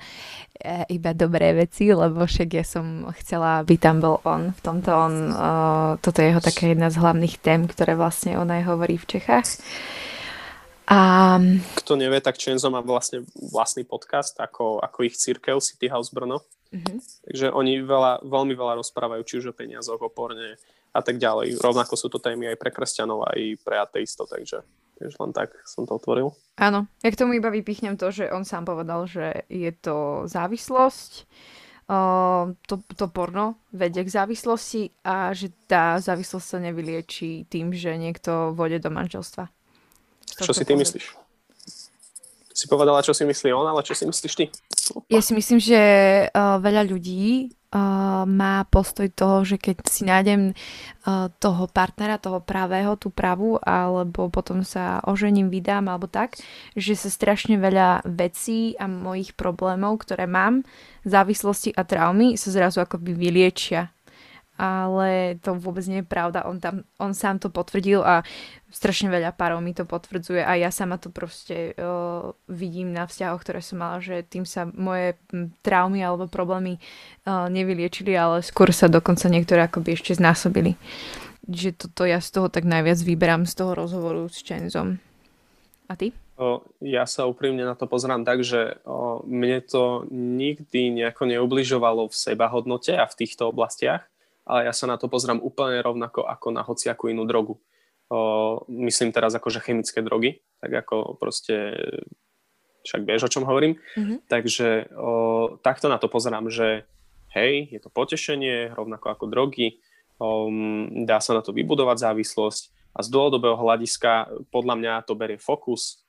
e, 0.57 0.87
iba 0.95 1.11
dobré 1.13 1.53
veci, 1.53 1.91
lebo 1.91 2.25
však 2.25 2.49
ja 2.49 2.65
som 2.65 3.11
chcela, 3.19 3.61
aby 3.61 3.75
tam 3.75 3.99
bol 3.99 4.23
on. 4.23 4.55
V 4.55 4.61
tomto 4.63 4.91
on, 4.95 5.15
uh, 5.35 5.91
toto 6.01 6.23
je 6.23 6.31
jeho 6.31 6.41
taká 6.41 6.71
jedna 6.71 6.89
z 6.89 7.03
hlavných 7.03 7.37
tém, 7.43 7.67
ktoré 7.69 7.99
vlastne 7.99 8.39
on 8.39 8.49
aj 8.49 8.71
hovorí 8.71 8.97
v 8.97 9.19
Čechách. 9.19 9.61
A... 10.89 11.41
Kto 11.81 11.97
nevie, 11.97 12.21
tak 12.21 12.37
Čenzo 12.37 12.69
má 12.69 12.85
vlastne 12.85 13.25
vlastný 13.37 13.89
podcast, 13.89 14.37
ako, 14.37 14.85
ako 14.85 14.99
ich 15.09 15.17
církev 15.17 15.61
City 15.65 15.89
House 15.89 16.13
Brno. 16.13 16.45
Mm-hmm. 16.75 16.99
Takže 17.31 17.47
oni 17.55 17.81
veľa, 17.81 18.27
veľmi 18.27 18.53
veľa 18.53 18.83
rozprávajú, 18.83 19.23
či 19.25 19.39
už 19.41 19.55
o 19.55 19.57
peniazoch, 19.57 20.03
o 20.03 20.11
porne 20.13 20.61
a 20.95 21.01
tak 21.01 21.17
ďalej. 21.19 21.57
Rovnako 21.59 21.95
sú 21.97 22.13
to 22.13 22.21
témy 22.21 22.53
aj 22.53 22.61
pre 22.61 22.71
kresťanov, 22.71 23.27
aj 23.31 23.41
pre 23.63 23.81
ateistov, 23.81 24.29
takže 24.29 24.63
Takže 24.95 25.17
len 25.19 25.33
tak 25.35 25.51
som 25.67 25.83
to 25.85 25.99
otvoril. 25.99 26.31
Áno, 26.55 26.87
ja 27.03 27.11
k 27.11 27.19
tomu 27.19 27.35
iba 27.35 27.51
vypichnem 27.51 27.99
to, 27.99 28.15
že 28.15 28.31
on 28.31 28.47
sám 28.47 28.63
povedal, 28.63 29.11
že 29.11 29.43
je 29.51 29.75
to 29.75 30.27
závislosť, 30.31 31.27
uh, 31.91 32.55
to, 32.71 32.79
to 32.95 33.11
porno 33.11 33.59
vedie 33.75 34.07
k 34.07 34.15
závislosti 34.15 34.95
a 35.03 35.35
že 35.35 35.51
tá 35.67 35.99
závislosť 35.99 36.47
sa 36.47 36.59
nevylieči 36.63 37.51
tým, 37.51 37.75
že 37.75 37.99
niekto 37.99 38.55
vode 38.55 38.79
do 38.79 38.91
manželstva. 38.95 39.51
Čo 40.35 40.53
si 40.57 40.65
ty 40.65 40.75
myslíš? 40.75 41.05
Si 42.55 42.71
povedala, 42.71 43.03
čo 43.03 43.11
si 43.11 43.27
myslí 43.27 43.51
on, 43.51 43.67
ale 43.67 43.83
čo 43.83 43.99
si 43.99 44.07
myslíš 44.07 44.35
ty? 44.39 44.47
Ja 45.11 45.19
si 45.19 45.35
myslím, 45.35 45.59
že 45.59 45.81
uh, 46.31 46.63
veľa 46.63 46.87
ľudí 46.87 47.51
uh, 47.51 48.23
má 48.23 48.63
postoj 48.71 49.11
toho, 49.11 49.43
že 49.43 49.59
keď 49.59 49.77
si 49.91 50.07
nájdem 50.07 50.55
uh, 50.55 51.35
toho 51.43 51.67
partnera, 51.67 52.23
toho 52.23 52.39
pravého, 52.39 52.95
tú 52.95 53.11
pravú, 53.11 53.59
alebo 53.59 54.31
potom 54.31 54.63
sa 54.63 55.03
ožením, 55.03 55.51
vydám, 55.51 55.91
alebo 55.91 56.07
tak, 56.07 56.39
že 56.79 56.95
sa 56.95 57.11
strašne 57.11 57.59
veľa 57.59 58.07
vecí 58.07 58.79
a 58.79 58.87
mojich 58.87 59.35
problémov, 59.35 60.07
ktoré 60.07 60.31
mám, 60.31 60.63
závislosti 61.03 61.75
a 61.75 61.83
traumy 61.83 62.39
sa 62.39 62.55
zrazu 62.55 62.79
akoby 62.79 63.19
vyliečia 63.19 63.94
ale 64.55 65.35
to 65.43 65.59
vôbec 65.59 65.83
nie 65.91 66.01
je 66.03 66.07
pravda. 66.07 66.47
On, 66.47 66.63
tam, 66.63 66.87
on 67.03 67.11
sám 67.11 67.43
to 67.43 67.51
potvrdil 67.51 68.07
a 68.07 68.23
strašne 68.71 69.11
veľa 69.11 69.35
párov 69.35 69.59
mi 69.59 69.75
to 69.75 69.83
potvrdzuje 69.83 70.43
a 70.43 70.55
ja 70.59 70.71
sama 70.71 70.99
to 70.99 71.11
proste 71.11 71.75
uh, 71.75 72.35
vidím 72.47 72.95
na 72.95 73.07
vzťahoch, 73.07 73.43
ktoré 73.43 73.63
som 73.63 73.83
mala, 73.83 73.99
že 73.99 74.23
tým 74.27 74.47
sa 74.47 74.67
moje 74.67 75.19
traumy 75.67 76.03
alebo 76.03 76.31
problémy 76.31 76.79
uh, 77.27 77.51
nevyliečili, 77.51 78.15
ale 78.15 78.47
skôr 78.47 78.71
sa 78.71 78.87
dokonca 78.87 79.27
niektoré 79.27 79.67
akoby 79.67 79.99
ešte 79.99 80.19
znásobili. 80.19 80.79
Že 81.51 81.75
toto 81.75 82.07
ja 82.07 82.23
z 82.23 82.31
toho 82.35 82.47
tak 82.49 82.63
najviac 82.67 82.99
vyberám 83.03 83.47
z 83.51 83.55
toho 83.59 83.75
rozhovoru 83.75 84.31
s 84.31 84.43
Chenzom. 84.43 85.03
A 85.91 85.99
ty? 85.99 86.17
Ja 86.83 87.05
sa 87.07 87.31
úprimne 87.31 87.63
na 87.63 87.79
to 87.79 87.87
pozerám 87.87 88.27
tak, 88.27 88.43
že 88.43 88.81
mne 89.23 89.63
to 89.63 90.09
nikdy 90.11 90.91
nejako 90.91 91.31
neubližovalo 91.31 92.11
v 92.11 92.15
sebahodnote 92.17 92.97
a 92.97 93.07
v 93.07 93.15
týchto 93.15 93.55
oblastiach 93.55 94.03
ale 94.45 94.69
ja 94.69 94.73
sa 94.77 94.85
na 94.85 95.01
to 95.01 95.09
pozrám 95.09 95.41
úplne 95.41 95.81
rovnako 95.81 96.29
ako 96.29 96.49
na 96.53 96.61
hociakú 96.61 97.09
inú 97.09 97.25
drogu. 97.25 97.61
O, 98.13 98.61
myslím 98.69 99.11
teraz 99.11 99.33
akože 99.33 99.65
chemické 99.65 100.05
drogy, 100.05 100.45
tak 100.61 100.85
ako 100.85 101.17
proste 101.17 101.73
však 102.85 103.03
vieš, 103.09 103.27
o 103.27 103.33
čom 103.33 103.49
hovorím. 103.49 103.81
Mm-hmm. 103.97 104.19
Takže 104.29 104.93
o, 104.93 105.11
takto 105.65 105.89
na 105.89 105.97
to 105.97 106.13
pozerám, 106.13 106.53
že 106.53 106.85
hej, 107.33 107.73
je 107.73 107.81
to 107.81 107.89
potešenie, 107.89 108.77
rovnako 108.77 109.17
ako 109.17 109.25
drogy, 109.33 109.81
o, 110.21 110.53
dá 111.09 111.25
sa 111.25 111.33
na 111.33 111.41
to 111.41 111.57
vybudovať 111.57 112.05
závislosť 112.05 112.63
a 112.95 113.01
z 113.03 113.09
dlhodobého 113.09 113.57
hľadiska 113.59 114.45
podľa 114.53 114.75
mňa 114.79 114.93
to 115.09 115.17
berie 115.17 115.41
fokus, 115.41 116.04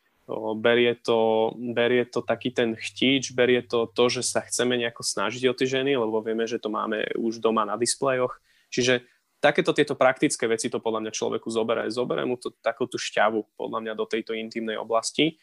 berie 0.58 0.98
to, 0.98 1.54
berie 1.54 2.06
to 2.10 2.26
taký 2.26 2.50
ten 2.50 2.74
chtíč, 2.74 3.38
berie 3.38 3.62
to 3.62 3.86
to, 3.86 4.10
že 4.10 4.26
sa 4.26 4.42
chceme 4.42 4.74
nejako 4.74 5.06
snažiť 5.06 5.44
o 5.46 5.54
tie 5.54 5.70
ženy, 5.70 5.94
lebo 5.94 6.18
vieme, 6.26 6.50
že 6.50 6.58
to 6.58 6.74
máme 6.74 7.06
už 7.14 7.38
doma 7.38 7.62
na 7.62 7.78
displejoch. 7.78 8.34
Čiže 8.74 9.06
takéto 9.38 9.70
tieto 9.78 9.94
praktické 9.94 10.50
veci 10.50 10.74
to 10.74 10.82
podľa 10.82 11.06
mňa 11.06 11.12
človeku 11.14 11.48
zoberie. 11.54 11.94
Zoberie 11.94 12.26
mu 12.26 12.42
to 12.42 12.50
takú 12.66 12.90
tú 12.90 12.98
šťavu 12.98 13.54
podľa 13.54 13.80
mňa 13.86 13.94
do 13.94 14.06
tejto 14.10 14.34
intimnej 14.34 14.82
oblasti, 14.82 15.38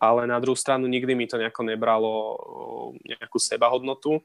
ale 0.00 0.24
na 0.24 0.40
druhú 0.40 0.56
stranu 0.56 0.88
nikdy 0.88 1.12
mi 1.12 1.28
to 1.28 1.36
nejako 1.36 1.68
nebralo 1.68 2.12
nejakú 3.04 3.36
sebahodnotu. 3.36 4.24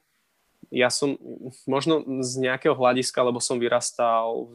Ja 0.72 0.88
som 0.88 1.20
možno 1.68 2.24
z 2.24 2.48
nejakého 2.48 2.78
hľadiska, 2.78 3.20
lebo 3.28 3.44
som 3.44 3.60
vyrastal 3.60 4.48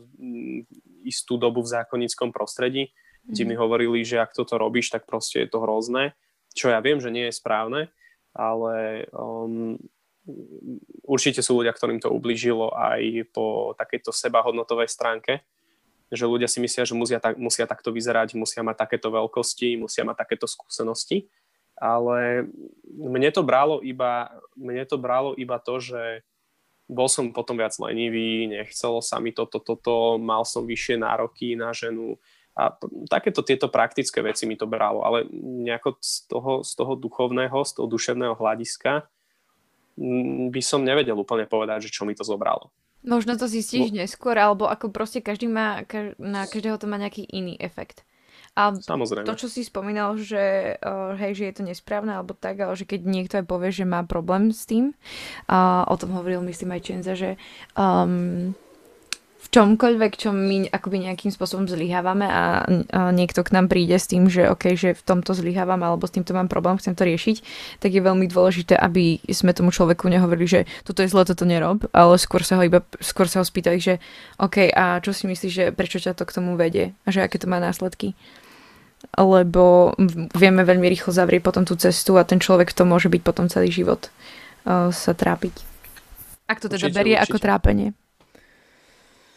istú 1.04 1.36
dobu 1.36 1.60
v 1.60 1.76
zákonnickom 1.76 2.32
prostredí, 2.32 2.96
kde 3.26 3.42
mi 3.44 3.54
mhm. 3.58 3.60
hovorili, 3.62 4.06
že 4.06 4.22
ak 4.22 4.34
toto 4.34 4.56
robíš, 4.56 4.94
tak 4.94 5.04
proste 5.04 5.44
je 5.44 5.48
to 5.50 5.62
hrozné, 5.62 6.14
čo 6.56 6.72
ja 6.72 6.80
viem, 6.80 7.02
že 7.02 7.12
nie 7.12 7.28
je 7.28 7.36
správne, 7.36 7.92
ale 8.32 9.06
um, 9.12 9.76
určite 11.04 11.44
sú 11.44 11.60
ľudia, 11.60 11.74
ktorým 11.74 12.00
to 12.00 12.10
ublížilo 12.10 12.72
aj 12.72 13.30
po 13.30 13.76
takejto 13.76 14.10
sebahodnotovej 14.10 14.88
stránke, 14.88 15.44
že 16.10 16.24
ľudia 16.24 16.46
si 16.46 16.62
myslia, 16.62 16.86
že 16.86 16.94
musia, 16.94 17.18
tak, 17.18 17.34
musia 17.36 17.66
takto 17.66 17.90
vyzerať, 17.90 18.38
musia 18.38 18.62
mať 18.62 18.76
takéto 18.86 19.10
veľkosti, 19.10 19.74
musia 19.78 20.06
mať 20.06 20.16
takéto 20.22 20.46
skúsenosti, 20.46 21.26
ale 21.76 22.46
mne 22.86 23.30
to 23.34 23.42
bralo 23.42 23.82
iba, 23.82 24.30
mne 24.54 24.86
to 24.86 24.96
bralo 24.96 25.34
iba 25.34 25.58
to, 25.58 25.82
že 25.82 26.22
bol 26.86 27.10
som 27.10 27.34
potom 27.34 27.58
viac 27.58 27.74
lenivý, 27.82 28.46
nechcelo 28.46 29.02
sa 29.02 29.18
mi 29.18 29.34
toto, 29.34 29.58
toto, 29.58 30.22
mal 30.22 30.46
som 30.46 30.62
vyššie 30.62 31.02
nároky 31.02 31.58
na 31.58 31.74
ženu, 31.74 32.14
a 32.56 32.72
takéto 33.12 33.44
tieto 33.44 33.68
praktické 33.68 34.24
veci 34.24 34.48
mi 34.48 34.56
to 34.56 34.64
bralo, 34.64 35.04
ale 35.04 35.28
nejako 35.44 36.00
z 36.00 36.24
toho, 36.24 36.52
z 36.64 36.72
toho 36.72 36.96
duchovného, 36.96 37.58
z 37.60 37.72
toho 37.76 37.86
duševného 37.86 38.32
hľadiska 38.32 39.04
mm, 40.00 40.48
by 40.48 40.60
som 40.64 40.80
nevedel 40.80 41.20
úplne 41.20 41.44
povedať, 41.44 41.86
že 41.86 41.92
čo 41.92 42.08
mi 42.08 42.16
to 42.16 42.24
zobralo. 42.24 42.72
Možno 43.04 43.36
to 43.36 43.46
zistíš 43.46 43.92
no. 43.92 44.00
neskôr, 44.02 44.34
alebo 44.40 44.66
ako 44.66 44.88
proste 44.88 45.20
každý 45.20 45.46
má, 45.52 45.84
na 46.16 46.48
každého 46.48 46.80
to 46.80 46.88
má 46.88 46.96
nejaký 46.96 47.28
iný 47.28 47.54
efekt. 47.60 48.02
A 48.56 48.72
Samozrejme. 48.72 49.28
to, 49.28 49.36
čo 49.36 49.52
si 49.52 49.60
spomínal, 49.60 50.16
že, 50.16 50.80
uh, 50.80 51.12
hej, 51.20 51.36
že 51.36 51.44
je 51.44 51.54
to 51.60 51.62
nesprávne, 51.68 52.16
alebo 52.16 52.32
tak, 52.32 52.56
ale 52.56 52.72
že 52.72 52.88
keď 52.88 53.00
niekto 53.04 53.34
aj 53.36 53.44
povie, 53.44 53.68
že 53.68 53.84
má 53.84 54.00
problém 54.08 54.48
s 54.48 54.64
tým, 54.64 54.96
uh, 55.44 55.84
o 55.84 55.94
tom 56.00 56.16
hovoril 56.16 56.40
myslím 56.48 56.72
aj 56.72 56.80
Čenza, 56.80 57.12
že 57.12 57.36
um, 57.76 58.56
v 59.46 59.48
čomkoľvek, 59.54 60.12
čo 60.18 60.34
my 60.34 60.74
akoby 60.74 61.06
nejakým 61.06 61.30
spôsobom 61.30 61.70
zlyhávame 61.70 62.26
a, 62.26 62.66
a 62.66 63.14
niekto 63.14 63.46
k 63.46 63.54
nám 63.54 63.70
príde 63.70 63.94
s 63.94 64.10
tým, 64.10 64.26
že 64.26 64.50
OK, 64.50 64.74
že 64.74 64.98
v 64.98 65.02
tomto 65.06 65.38
zlyhávam 65.38 65.78
alebo 65.86 66.02
s 66.02 66.14
týmto 66.18 66.34
mám 66.34 66.50
problém, 66.50 66.74
chcem 66.82 66.98
to 66.98 67.06
riešiť, 67.06 67.36
tak 67.78 67.94
je 67.94 68.02
veľmi 68.02 68.26
dôležité, 68.26 68.74
aby 68.74 69.22
sme 69.30 69.54
tomu 69.54 69.70
človeku 69.70 70.10
nehovorili, 70.10 70.50
že 70.50 70.60
toto 70.82 71.06
je 71.06 71.08
zle, 71.14 71.22
toto 71.22 71.46
nerob, 71.46 71.86
ale 71.94 72.18
skôr 72.18 72.42
sa 72.42 72.58
ho 72.58 72.66
iba 72.66 72.82
skôr 72.98 73.30
sa 73.30 73.38
ho 73.38 73.46
spýtali, 73.46 73.78
že 73.78 73.94
OK, 74.42 74.66
a 74.74 74.98
čo 74.98 75.14
si 75.14 75.30
myslíš, 75.30 75.52
že 75.54 75.64
prečo 75.70 76.02
ťa 76.02 76.18
to 76.18 76.26
k 76.26 76.34
tomu 76.34 76.58
vedie 76.58 76.98
a 77.06 77.14
že 77.14 77.22
aké 77.22 77.38
to 77.38 77.46
má 77.46 77.62
následky 77.62 78.18
lebo 79.14 79.94
vieme 80.34 80.66
veľmi 80.66 80.88
rýchlo 80.90 81.14
zavrieť 81.14 81.44
potom 81.44 81.62
tú 81.62 81.78
cestu 81.78 82.18
a 82.18 82.26
ten 82.26 82.42
človek 82.42 82.74
to 82.74 82.82
môže 82.82 83.06
byť 83.06 83.22
potom 83.22 83.46
celý 83.46 83.70
život 83.70 84.10
uh, 84.66 84.90
sa 84.90 85.12
trápiť. 85.14 85.54
Ak 86.50 86.58
to 86.58 86.66
teda 86.66 86.90
určite, 86.90 86.96
berie 86.96 87.14
určite. 87.14 87.30
ako 87.30 87.36
trápenie. 87.38 87.88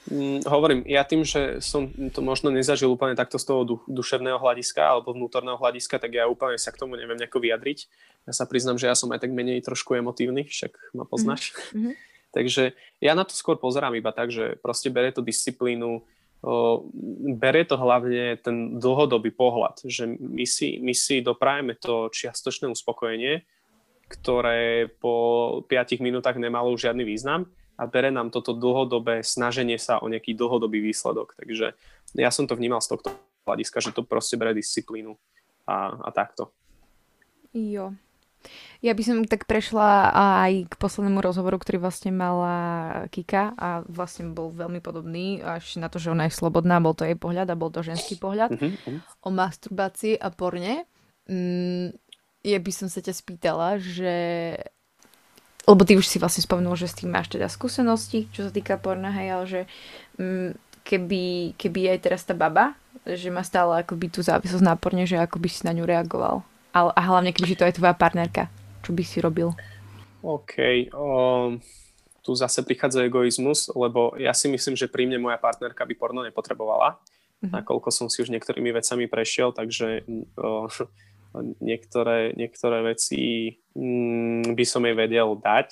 Mm, 0.10 0.42
hovorím, 0.50 0.82
ja 0.90 1.06
tým, 1.06 1.22
že 1.22 1.62
som 1.62 1.86
to 2.10 2.26
možno 2.26 2.50
nezažil 2.50 2.90
úplne 2.90 3.14
takto 3.14 3.38
z 3.38 3.46
toho 3.46 3.86
duševného 3.86 4.42
hľadiska 4.42 4.82
alebo 4.82 5.14
vnútorného 5.14 5.62
hľadiska, 5.62 6.02
tak 6.02 6.18
ja 6.18 6.26
úplne 6.26 6.58
sa 6.58 6.74
k 6.74 6.82
tomu 6.82 6.98
neviem 6.98 7.14
nejako 7.14 7.38
vyjadriť. 7.38 7.80
Ja 8.26 8.34
sa 8.34 8.50
priznam, 8.50 8.82
že 8.82 8.90
ja 8.90 8.98
som 8.98 9.14
aj 9.14 9.22
tak 9.22 9.32
menej 9.32 9.62
trošku 9.62 9.94
emotívny, 9.94 10.50
však 10.50 10.98
ma 10.98 11.06
poznáš. 11.06 11.54
Mm-hmm. 11.72 11.94
Takže 12.36 12.74
ja 13.02 13.14
na 13.14 13.26
to 13.26 13.38
skôr 13.38 13.58
pozerám 13.62 13.94
iba 13.98 14.10
tak, 14.10 14.34
že 14.34 14.58
proste 14.58 14.90
berie 14.90 15.14
to 15.14 15.26
disciplínu, 15.26 16.02
o, 16.42 16.54
berie 17.38 17.66
to 17.66 17.78
hlavne 17.78 18.38
ten 18.42 18.78
dlhodobý 18.82 19.34
pohľad, 19.34 19.86
že 19.86 20.10
my 20.10 20.46
si, 20.46 20.78
my 20.82 20.94
si 20.94 21.26
doprajeme 21.26 21.78
to 21.78 22.10
čiastočné 22.14 22.70
uspokojenie, 22.70 23.46
ktoré 24.10 24.90
po 24.90 25.62
5 25.70 26.02
minútach 26.02 26.38
nemalo 26.38 26.74
už 26.74 26.90
žiadny 26.90 27.06
význam 27.06 27.50
a 27.80 27.88
bere 27.88 28.12
nám 28.12 28.28
toto 28.28 28.52
dlhodobé 28.52 29.24
snaženie 29.24 29.80
sa 29.80 30.04
o 30.04 30.12
nejaký 30.12 30.36
dlhodobý 30.36 30.84
výsledok. 30.84 31.40
Takže 31.40 31.72
ja 32.20 32.30
som 32.30 32.44
to 32.44 32.60
vnímal 32.60 32.84
z 32.84 32.92
tohto 32.92 33.16
hľadiska, 33.48 33.80
že 33.80 33.96
to 33.96 34.04
proste 34.04 34.36
bere 34.36 34.52
disciplínu 34.52 35.16
a, 35.64 35.96
a 36.04 36.10
takto. 36.12 36.52
Jo. 37.56 37.96
Ja 38.80 38.96
by 38.96 39.04
som 39.04 39.18
tak 39.28 39.44
prešla 39.44 40.16
aj 40.16 40.72
k 40.72 40.74
poslednému 40.80 41.20
rozhovoru, 41.20 41.60
ktorý 41.60 41.84
vlastne 41.84 42.16
mala 42.16 42.56
Kika 43.12 43.52
a 43.60 43.84
vlastne 43.84 44.32
bol 44.32 44.56
veľmi 44.56 44.80
podobný, 44.80 45.44
až 45.44 45.76
na 45.76 45.92
to, 45.92 46.00
že 46.00 46.16
ona 46.16 46.32
je 46.32 46.40
slobodná, 46.40 46.80
bol 46.80 46.96
to 46.96 47.04
jej 47.04 47.20
pohľad 47.20 47.52
a 47.52 47.60
bol 47.60 47.68
to 47.68 47.84
ženský 47.84 48.16
pohľad 48.16 48.56
uh-huh. 48.56 49.04
o 49.28 49.30
masturbácii 49.36 50.16
a 50.16 50.32
porne. 50.32 50.88
Mm, 51.28 51.92
ja 52.48 52.60
by 52.64 52.72
som 52.72 52.88
sa 52.88 53.04
ťa 53.04 53.12
spýtala, 53.12 53.76
že 53.84 54.16
lebo 55.70 55.86
ty 55.86 55.94
už 55.94 56.10
si 56.10 56.18
vlastne 56.18 56.42
spomenul, 56.42 56.74
že 56.74 56.90
s 56.90 56.98
tým 56.98 57.14
máš 57.14 57.30
teda 57.30 57.46
skúsenosti, 57.46 58.26
čo 58.34 58.50
sa 58.50 58.52
týka 58.52 58.82
porna, 58.82 59.14
hej, 59.14 59.28
ale 59.30 59.46
že 59.46 59.62
mm, 60.18 60.50
keby, 60.82 61.54
keby 61.62 61.94
aj 61.94 62.00
teraz 62.10 62.26
tá 62.26 62.34
baba, 62.34 62.74
že 63.06 63.30
má 63.30 63.46
stále 63.46 63.86
akoby 63.86 64.10
tú 64.10 64.26
závislosť 64.26 64.66
na 64.66 64.74
porne, 64.74 65.06
že 65.06 65.22
ako 65.22 65.38
by 65.38 65.50
si 65.50 65.62
na 65.70 65.78
ňu 65.78 65.86
reagoval. 65.86 66.42
A, 66.74 66.90
a 66.90 67.02
hlavne, 67.06 67.30
keďže 67.30 67.62
to 67.62 67.68
je 67.70 67.78
tvoja 67.78 67.94
partnerka. 67.94 68.50
Čo 68.82 68.98
by 68.98 69.04
si 69.06 69.22
robil? 69.22 69.54
OK. 70.26 70.90
Um, 70.90 71.62
tu 72.26 72.34
zase 72.34 72.66
prichádza 72.66 73.06
egoizmus, 73.06 73.70
lebo 73.74 74.14
ja 74.18 74.34
si 74.34 74.50
myslím, 74.50 74.74
že 74.74 74.90
pri 74.90 75.06
mne 75.06 75.22
moja 75.22 75.38
partnerka 75.38 75.86
by 75.86 75.94
porno 75.96 76.22
nepotrebovala, 76.26 76.98
mm-hmm. 76.98 77.54
nakoľko 77.54 77.90
som 77.94 78.08
si 78.10 78.26
už 78.26 78.34
niektorými 78.34 78.74
vecami 78.74 79.06
prešiel, 79.06 79.54
takže 79.54 80.06
uh, 80.38 80.70
niektoré, 81.62 82.34
niektoré 82.34 82.82
veci 82.82 83.54
mm, 83.78 84.58
by 84.58 84.66
som 84.66 84.82
jej 84.82 84.96
vedel 84.98 85.38
dať. 85.38 85.70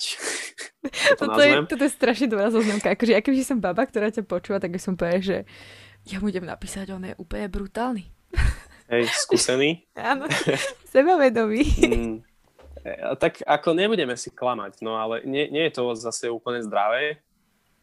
to 1.18 1.26
toto, 1.26 1.40
je, 1.42 1.52
toto 1.66 1.84
je 1.84 1.92
strašne 1.92 2.26
dobrá 2.30 2.48
zoznamka. 2.48 2.94
Akože, 2.94 3.12
ja 3.14 3.22
keby 3.22 3.42
som 3.42 3.58
baba, 3.58 3.82
ktorá 3.84 4.08
ťa 4.14 4.22
počúva, 4.22 4.62
tak 4.62 4.70
by 4.70 4.80
som 4.80 4.94
povedal, 4.94 5.22
že 5.22 5.38
ja 6.06 6.22
budem 6.22 6.46
napísať, 6.46 6.94
on 6.94 7.04
je 7.04 7.14
úplne 7.18 7.50
brutálny. 7.50 8.06
Hej, 8.92 9.10
skúsený. 9.12 9.84
Áno, 9.98 10.30
sebavedomý. 10.88 11.62
mm, 11.66 12.16
e, 12.86 12.92
tak 13.18 13.42
ako 13.42 13.74
nebudeme 13.74 14.14
si 14.14 14.30
klamať, 14.30 14.80
no 14.80 14.96
ale 14.96 15.26
nie, 15.26 15.50
nie 15.50 15.66
je 15.68 15.76
to 15.76 15.92
zase 15.98 16.30
úplne 16.30 16.62
zdravé. 16.62 17.20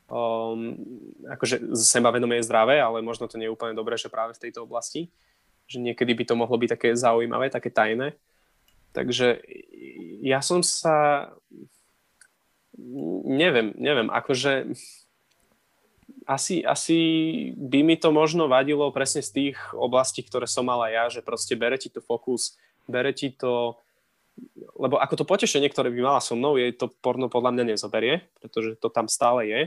Um, 0.06 0.78
akože 1.26 1.74
sebavedomie 1.74 2.38
je 2.38 2.46
zdravé, 2.46 2.78
ale 2.78 3.02
možno 3.02 3.26
to 3.26 3.42
nie 3.42 3.50
je 3.50 3.56
úplne 3.58 3.74
dobré, 3.74 3.98
že 3.98 4.06
práve 4.06 4.38
v 4.38 4.42
tejto 4.48 4.62
oblasti. 4.62 5.10
Že 5.66 5.92
niekedy 5.92 6.14
by 6.14 6.24
to 6.28 6.36
mohlo 6.38 6.56
byť 6.58 6.70
také 6.78 6.90
zaujímavé, 6.94 7.50
také 7.50 7.74
tajné. 7.74 8.14
Takže 8.94 9.42
ja 10.22 10.40
som 10.40 10.64
sa... 10.64 11.30
Neviem, 13.26 13.72
neviem, 13.80 14.12
akože 14.12 14.76
asi, 16.26 16.66
asi 16.66 16.98
by 17.56 17.86
mi 17.86 17.96
to 17.96 18.10
možno 18.10 18.50
vadilo 18.50 18.90
presne 18.90 19.22
z 19.22 19.32
tých 19.32 19.58
oblastí, 19.78 20.26
ktoré 20.26 20.50
som 20.50 20.66
mala 20.66 20.90
ja, 20.90 21.08
že 21.08 21.22
proste 21.22 21.54
bere 21.54 21.78
ti 21.78 21.94
to 21.94 22.02
fokus, 22.02 22.58
bere 22.90 23.14
ti 23.14 23.30
to, 23.32 23.78
lebo 24.76 24.98
ako 24.98 25.22
to 25.22 25.26
potešenie, 25.26 25.70
ktoré 25.70 25.94
by 25.94 26.02
mala 26.02 26.22
so 26.22 26.34
mnou, 26.34 26.58
je 26.58 26.74
to 26.74 26.90
porno 27.00 27.30
podľa 27.30 27.56
mňa 27.56 27.64
nezoberie, 27.78 28.26
pretože 28.42 28.76
to 28.82 28.90
tam 28.90 29.06
stále 29.06 29.46
je. 29.46 29.62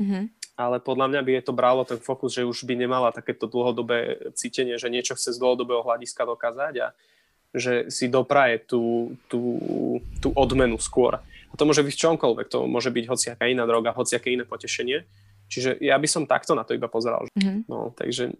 Mm-hmm. 0.00 0.24
Ale 0.60 0.76
podľa 0.76 1.08
mňa 1.08 1.20
by 1.24 1.32
je 1.40 1.44
to 1.48 1.56
bralo 1.56 1.88
ten 1.88 1.96
fokus, 1.96 2.36
že 2.36 2.44
už 2.44 2.68
by 2.68 2.76
nemala 2.76 3.16
takéto 3.16 3.48
dlhodobé 3.48 4.28
cítenie, 4.36 4.76
že 4.76 4.92
niečo 4.92 5.16
chce 5.16 5.32
z 5.32 5.40
dlhodobého 5.40 5.80
hľadiska 5.80 6.28
dokázať 6.28 6.74
a 6.84 6.88
že 7.56 7.88
si 7.88 8.12
dopraje 8.12 8.60
tú, 8.68 9.16
tú, 9.24 9.40
tú 10.20 10.28
odmenu 10.36 10.76
skôr. 10.76 11.16
A 11.50 11.54
to 11.56 11.64
môže 11.64 11.80
byť 11.80 11.96
čomkoľvek, 11.96 12.46
to 12.52 12.68
môže 12.68 12.92
byť 12.92 13.04
hociaká 13.08 13.48
iná 13.48 13.64
droga, 13.64 13.96
hociaké 13.96 14.36
iné 14.36 14.44
potešenie. 14.44 15.02
Čiže 15.50 15.82
ja 15.82 15.98
by 15.98 16.06
som 16.06 16.30
takto 16.30 16.54
na 16.54 16.62
to 16.62 16.76
iba 16.78 16.86
pozeral. 16.86 17.26
Mm-hmm. 17.34 17.66
No, 17.66 17.90
takže 17.96 18.30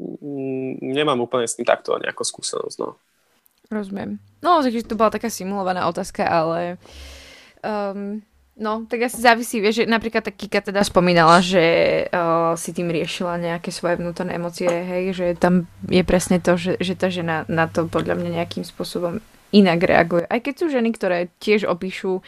nemám 0.78 1.18
úplne 1.24 1.48
s 1.48 1.58
tým 1.58 1.66
takto 1.66 1.98
nejakú 1.98 2.22
skúsenosť. 2.22 2.76
No. 2.78 2.94
Rozumiem. 3.66 4.22
No, 4.44 4.62
takže 4.62 4.86
to 4.86 4.94
bola 4.94 5.10
taká 5.10 5.26
simulovaná 5.26 5.90
otázka, 5.90 6.22
ale 6.22 6.78
um, 7.66 8.22
no, 8.60 8.84
tak 8.84 9.08
asi 9.08 9.18
závisí, 9.18 9.58
vieš, 9.58 9.82
že 9.82 9.90
napríklad 9.90 10.20
tá 10.20 10.30
Kika 10.30 10.60
teda 10.60 10.84
spomínala, 10.84 11.40
že 11.40 11.64
uh, 12.12 12.52
si 12.60 12.76
tým 12.76 12.92
riešila 12.92 13.40
nejaké 13.40 13.72
svoje 13.72 13.96
vnútorné 13.96 14.36
emócie, 14.36 14.68
hej, 14.68 15.16
že 15.16 15.26
tam 15.40 15.64
je 15.88 16.04
presne 16.04 16.38
to, 16.38 16.60
že, 16.60 16.76
že 16.76 16.94
tá 16.94 17.08
žena 17.08 17.48
na 17.48 17.66
to 17.66 17.88
podľa 17.88 18.20
mňa 18.20 18.44
nejakým 18.44 18.62
spôsobom 18.62 19.24
inak 19.50 19.80
reaguje. 19.80 20.28
Aj 20.28 20.38
keď 20.38 20.54
sú 20.60 20.66
ženy, 20.68 20.92
ktoré 20.92 21.32
tiež 21.40 21.66
opíšu 21.66 22.20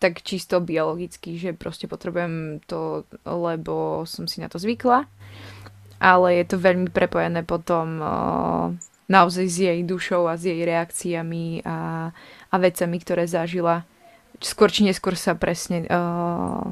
tak 0.00 0.24
čisto 0.24 0.64
biologicky, 0.64 1.36
že 1.36 1.52
proste 1.52 1.84
potrebujem 1.84 2.64
to, 2.64 3.04
lebo 3.28 4.02
som 4.08 4.24
si 4.24 4.40
na 4.40 4.48
to 4.48 4.56
zvykla. 4.56 5.04
Ale 6.00 6.40
je 6.40 6.44
to 6.48 6.56
veľmi 6.56 6.88
prepojené 6.88 7.44
potom 7.44 8.00
uh, 8.00 8.72
naozaj 9.12 9.46
s 9.50 9.56
jej 9.60 9.78
dušou 9.84 10.24
a 10.24 10.40
s 10.40 10.48
jej 10.48 10.56
reakciami 10.64 11.60
a, 11.66 12.08
a 12.48 12.56
vecami, 12.56 12.96
ktoré 12.96 13.28
zažila. 13.28 13.84
Skôr 14.40 14.72
či 14.72 14.88
neskôr 14.88 15.12
sa 15.14 15.36
presne 15.36 15.84
uh, 15.84 16.64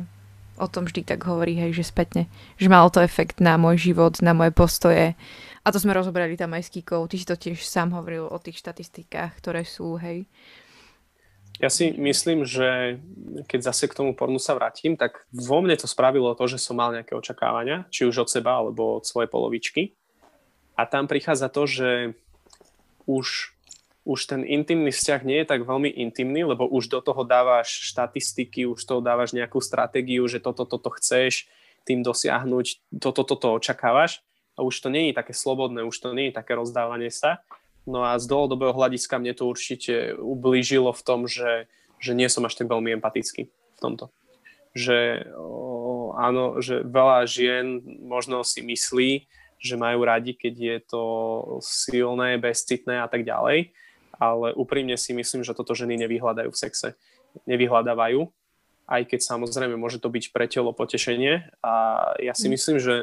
o 0.58 0.66
tom 0.66 0.88
vždy 0.88 1.04
tak 1.04 1.22
hovorí, 1.28 1.54
hej, 1.54 1.76
že 1.76 1.84
spätne. 1.86 2.26
Že 2.56 2.72
malo 2.72 2.88
to 2.90 3.04
efekt 3.04 3.38
na 3.38 3.60
môj 3.60 3.92
život, 3.92 4.18
na 4.24 4.34
moje 4.34 4.50
postoje. 4.50 5.14
A 5.62 5.68
to 5.68 5.78
sme 5.78 5.92
rozobrali 5.92 6.34
tam 6.34 6.56
aj 6.56 6.64
s 6.64 6.72
Kikou. 6.72 7.04
Ty 7.06 7.16
si 7.20 7.28
to 7.28 7.36
tiež 7.36 7.60
sám 7.60 7.92
hovoril 7.92 8.26
o 8.26 8.38
tých 8.40 8.58
štatistikách, 8.64 9.36
ktoré 9.38 9.62
sú, 9.68 10.00
hej. 10.00 10.24
Ja 11.58 11.68
si 11.74 11.90
myslím, 11.90 12.46
že 12.46 13.02
keď 13.50 13.74
zase 13.74 13.90
k 13.90 13.98
tomu 13.98 14.14
pornu 14.14 14.38
sa 14.38 14.54
vrátim, 14.54 14.94
tak 14.94 15.26
vo 15.34 15.58
mne 15.58 15.74
to 15.74 15.90
spravilo 15.90 16.30
to, 16.38 16.46
že 16.46 16.62
som 16.62 16.78
mal 16.78 16.94
nejaké 16.94 17.18
očakávania, 17.18 17.82
či 17.90 18.06
už 18.06 18.24
od 18.24 18.30
seba, 18.30 18.62
alebo 18.62 19.02
od 19.02 19.04
svojej 19.04 19.26
polovičky. 19.26 19.90
A 20.78 20.86
tam 20.86 21.10
prichádza 21.10 21.50
to, 21.50 21.66
že 21.66 22.14
už, 23.10 23.57
už 24.08 24.20
ten 24.24 24.40
intimný 24.40 24.88
vzťah 24.88 25.20
nie 25.28 25.44
je 25.44 25.50
tak 25.52 25.68
veľmi 25.68 25.92
intimný, 25.92 26.48
lebo 26.48 26.64
už 26.64 26.88
do 26.88 27.04
toho 27.04 27.28
dávaš 27.28 27.92
štatistiky, 27.92 28.64
už 28.64 28.80
toho 28.88 29.04
dávaš 29.04 29.36
nejakú 29.36 29.60
stratégiu, 29.60 30.24
že 30.24 30.40
toto, 30.40 30.64
toto 30.64 30.88
chceš 30.96 31.44
tým 31.84 32.00
dosiahnuť, 32.00 32.96
toto, 32.96 33.20
toto 33.28 33.60
očakávaš. 33.60 34.24
A 34.56 34.64
už 34.64 34.80
to 34.80 34.88
nie 34.88 35.12
je 35.12 35.20
také 35.20 35.36
slobodné, 35.36 35.84
už 35.84 35.96
to 36.00 36.10
je 36.16 36.34
také 36.34 36.56
rozdávanie 36.56 37.12
sa, 37.12 37.44
No 37.88 38.04
a 38.04 38.20
z 38.20 38.28
dlhodobého 38.28 38.76
hľadiska 38.76 39.16
mne 39.16 39.32
to 39.32 39.48
určite 39.48 40.12
ublížilo 40.20 40.92
v 40.92 41.02
tom, 41.02 41.24
že, 41.24 41.72
že 41.96 42.12
nie 42.12 42.28
som 42.28 42.44
až 42.44 42.60
tak 42.60 42.68
veľmi 42.68 43.00
empatický 43.00 43.48
v 43.48 43.78
tomto. 43.80 44.12
Že 44.76 45.32
o, 45.40 46.12
áno, 46.12 46.60
že 46.60 46.84
veľa 46.84 47.24
žien 47.24 47.80
možno 48.04 48.44
si 48.44 48.60
myslí, 48.60 49.24
že 49.58 49.80
majú 49.80 50.04
radi, 50.04 50.36
keď 50.36 50.54
je 50.54 50.76
to 50.84 51.02
silné, 51.64 52.36
bezcitné 52.36 53.00
a 53.00 53.08
tak 53.08 53.24
ďalej, 53.24 53.72
ale 54.18 54.52
úprimne 54.52 54.98
si 54.98 55.14
myslím, 55.14 55.46
že 55.46 55.54
toto 55.54 55.72
ženy 55.72 55.94
nevyhľadajú 56.06 56.50
v 56.50 56.60
sexe. 56.60 56.88
Nevyhľadávajú, 57.46 58.26
aj 58.88 59.02
keď 59.06 59.20
samozrejme 59.22 59.78
môže 59.78 60.02
to 60.02 60.10
byť 60.10 60.34
pre 60.34 60.50
telo 60.50 60.74
potešenie 60.74 61.46
a 61.62 61.72
ja 62.18 62.34
si 62.34 62.50
mm. 62.50 62.52
myslím, 62.58 62.76
že 62.82 62.94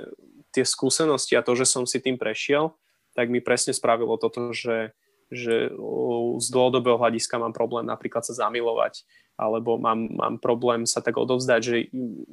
tie 0.51 0.63
skúsenosti 0.68 1.36
a 1.36 1.45
to, 1.45 1.55
že 1.55 1.68
som 1.68 1.84
si 1.84 1.99
tým 1.99 2.16
prešiel, 2.20 2.76
tak 3.16 3.32
mi 3.32 3.39
presne 3.39 3.72
spravilo 3.72 4.20
toto, 4.20 4.51
že, 4.51 4.91
že 5.34 5.74
z 6.40 6.48
dlhodobého 6.54 7.02
hľadiska 7.02 7.42
mám 7.42 7.54
problém 7.54 7.86
napríklad 7.86 8.22
sa 8.22 8.34
zamilovať, 8.34 9.06
alebo 9.36 9.76
mám, 9.76 10.08
mám 10.16 10.36
problém 10.40 10.88
sa 10.88 11.04
tak 11.04 11.20
odovzdať, 11.20 11.60
že, 11.60 11.78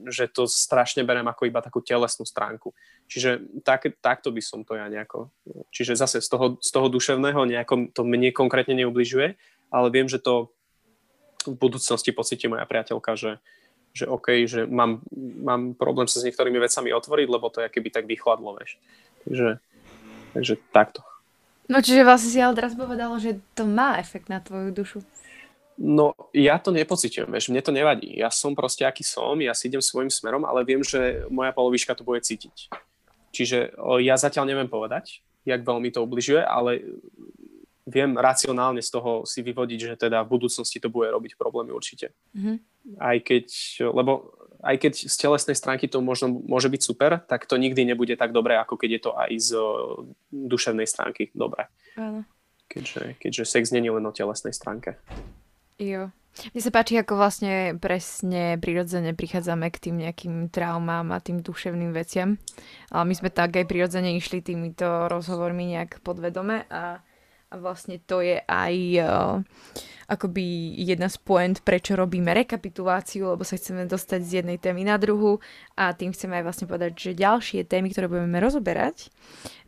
že 0.07 0.25
to 0.31 0.47
strašne 0.47 1.03
berem 1.03 1.27
ako 1.27 1.51
iba 1.51 1.59
takú 1.65 1.83
telesnú 1.83 2.23
stránku. 2.23 2.71
Čiže 3.11 3.63
tak, 3.67 3.91
takto 3.99 4.31
by 4.31 4.43
som 4.45 4.63
to 4.63 4.79
ja 4.79 4.87
nejako... 4.87 5.33
Čiže 5.75 5.99
zase 5.99 6.23
z 6.23 6.29
toho, 6.31 6.47
z 6.63 6.71
toho 6.71 6.87
duševného 6.87 7.43
nejako 7.43 7.91
to 7.91 8.07
mne 8.07 8.31
konkrétne 8.31 8.79
neubližuje, 8.79 9.35
ale 9.73 9.87
viem, 9.91 10.07
že 10.07 10.23
to 10.23 10.55
v 11.43 11.59
budúcnosti 11.59 12.15
pocíti 12.15 12.47
moja 12.47 12.63
priateľka, 12.71 13.19
že, 13.19 13.43
že 13.91 14.07
OK, 14.07 14.47
že 14.47 14.71
mám, 14.71 15.03
mám 15.43 15.75
problém 15.75 16.07
sa 16.07 16.23
s 16.23 16.27
niektorými 16.29 16.63
vecami 16.63 16.95
otvoriť, 16.95 17.27
lebo 17.27 17.51
to 17.51 17.67
je 17.67 17.73
keby 17.73 17.91
tak 17.91 18.07
vychladlo, 18.07 18.55
vieš. 18.55 18.79
Takže 19.27 19.59
Takže 20.33 20.57
takto. 20.73 21.05
No 21.73 21.81
čiže 21.81 22.05
vlastne 22.05 22.29
si 22.29 22.37
ale 22.37 22.53
teraz 22.53 22.77
povedal, 22.77 23.17
že 23.17 23.41
to 23.57 23.65
má 23.65 23.97
efekt 23.97 24.29
na 24.29 24.45
tvoju 24.45 24.77
dušu. 24.77 25.01
No, 25.81 26.13
ja 26.37 26.61
to 26.61 26.69
nepociťujem, 26.69 27.33
vieš, 27.33 27.49
mne 27.49 27.65
to 27.65 27.73
nevadí. 27.73 28.13
Ja 28.21 28.29
som 28.29 28.53
proste 28.53 28.85
aký 28.85 29.01
som, 29.01 29.41
ja 29.41 29.57
si 29.57 29.73
idem 29.73 29.81
svojim 29.81 30.13
smerom, 30.13 30.45
ale 30.45 30.69
viem, 30.69 30.85
že 30.85 31.25
moja 31.33 31.49
polovička 31.57 31.97
to 31.97 32.05
bude 32.05 32.21
cítiť. 32.21 32.69
Čiže 33.33 33.73
ja 34.05 34.21
zatiaľ 34.21 34.53
neviem 34.53 34.69
povedať, 34.69 35.25
jak 35.49 35.65
veľmi 35.65 35.89
to 35.89 36.05
ubližuje, 36.05 36.45
ale 36.45 36.85
viem 37.87 38.15
racionálne 38.15 38.83
z 38.83 38.91
toho 38.91 39.27
si 39.27 39.43
vyvodiť, 39.43 39.79
že 39.79 39.95
teda 40.07 40.23
v 40.23 40.33
budúcnosti 40.39 40.79
to 40.79 40.89
bude 40.91 41.11
robiť 41.11 41.35
problémy 41.35 41.75
určite. 41.75 42.15
Mm-hmm. 42.35 42.57
Aj 42.99 43.17
keď, 43.19 43.47
lebo 43.91 44.35
aj 44.63 44.77
keď 44.79 44.93
z 45.11 45.17
telesnej 45.19 45.57
stránky 45.59 45.91
to 45.91 45.99
možno 45.99 46.31
môže 46.31 46.71
byť 46.71 46.83
super, 46.83 47.19
tak 47.27 47.51
to 47.51 47.59
nikdy 47.59 47.83
nebude 47.83 48.15
tak 48.15 48.31
dobré, 48.31 48.55
ako 48.59 48.79
keď 48.79 48.91
je 48.91 49.01
to 49.03 49.11
aj 49.19 49.31
z 49.35 49.49
duševnej 50.31 50.87
stránky 50.87 51.35
dobré. 51.35 51.67
Áno. 51.99 52.23
Keďže, 52.71 53.19
keďže 53.21 53.45
sex 53.45 53.75
není 53.75 53.91
len 53.91 54.07
o 54.07 54.15
telesnej 54.15 54.55
stránke. 54.55 54.97
Jo. 55.77 56.15
Mne 56.57 56.65
sa 56.65 56.73
páči, 56.73 56.97
ako 56.97 57.21
vlastne 57.21 57.77
presne 57.77 58.57
prirodzene 58.57 59.13
prichádzame 59.13 59.69
k 59.69 59.83
tým 59.85 59.97
nejakým 60.01 60.49
traumám 60.49 61.13
a 61.13 61.21
tým 61.21 61.45
duševným 61.45 61.93
veciam. 61.93 62.41
Ale 62.89 63.05
my 63.05 63.15
sme 63.19 63.29
tak 63.29 63.53
aj 63.53 63.69
prirodzene 63.69 64.17
išli 64.17 64.41
týmito 64.41 65.13
rozhovormi 65.13 65.77
nejak 65.77 66.01
podvedome 66.01 66.65
a, 66.73 67.05
a 67.53 67.61
vlastne 67.61 68.01
to 68.01 68.25
je 68.25 68.41
aj 68.41 68.75
uh, 69.05 69.45
akoby 70.09 70.73
jedna 70.81 71.13
z 71.13 71.21
point, 71.21 71.61
prečo 71.61 71.93
robíme 71.93 72.33
rekapituláciu, 72.33 73.37
lebo 73.37 73.45
sa 73.45 73.61
chceme 73.61 73.85
dostať 73.85 74.21
z 74.25 74.31
jednej 74.41 74.57
témy 74.57 74.89
na 74.89 74.97
druhu 74.97 75.45
a 75.77 75.93
tým 75.93 76.17
chceme 76.17 76.41
aj 76.41 76.45
vlastne 76.49 76.67
povedať, 76.67 76.97
že 76.97 77.21
ďalšie 77.21 77.69
témy, 77.69 77.93
ktoré 77.93 78.09
budeme 78.09 78.41
rozoberať, 78.41 79.13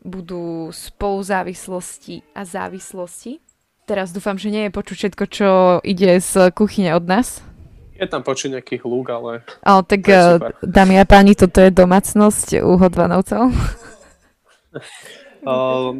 budú 0.01 0.73
spoluzávislosti 0.73 2.25
a 2.33 2.41
závislosti 2.41 3.45
Teraz 3.85 4.09
dúfam, 4.09 4.33
že 4.33 4.49
nie 4.49 4.65
je 4.65 4.73
počuť 4.73 4.97
všetko, 4.97 5.23
čo 5.29 5.49
ide 5.85 6.17
z 6.17 6.49
kuchyne 6.57 6.97
od 6.97 7.05
nás. 7.05 7.45
Je 7.93 8.09
tam 8.09 8.25
počuť 8.25 8.57
nejaký 8.57 8.81
hluk, 8.81 9.13
ale... 9.13 9.45
Ale 9.61 9.81
tak, 9.85 10.09
eh, 10.09 10.41
dámy 10.65 10.97
a 10.97 11.05
páni, 11.05 11.37
toto 11.37 11.61
je 11.61 11.69
domácnosť 11.69 12.65
u 12.65 12.81
Hodvanovcov. 12.81 13.53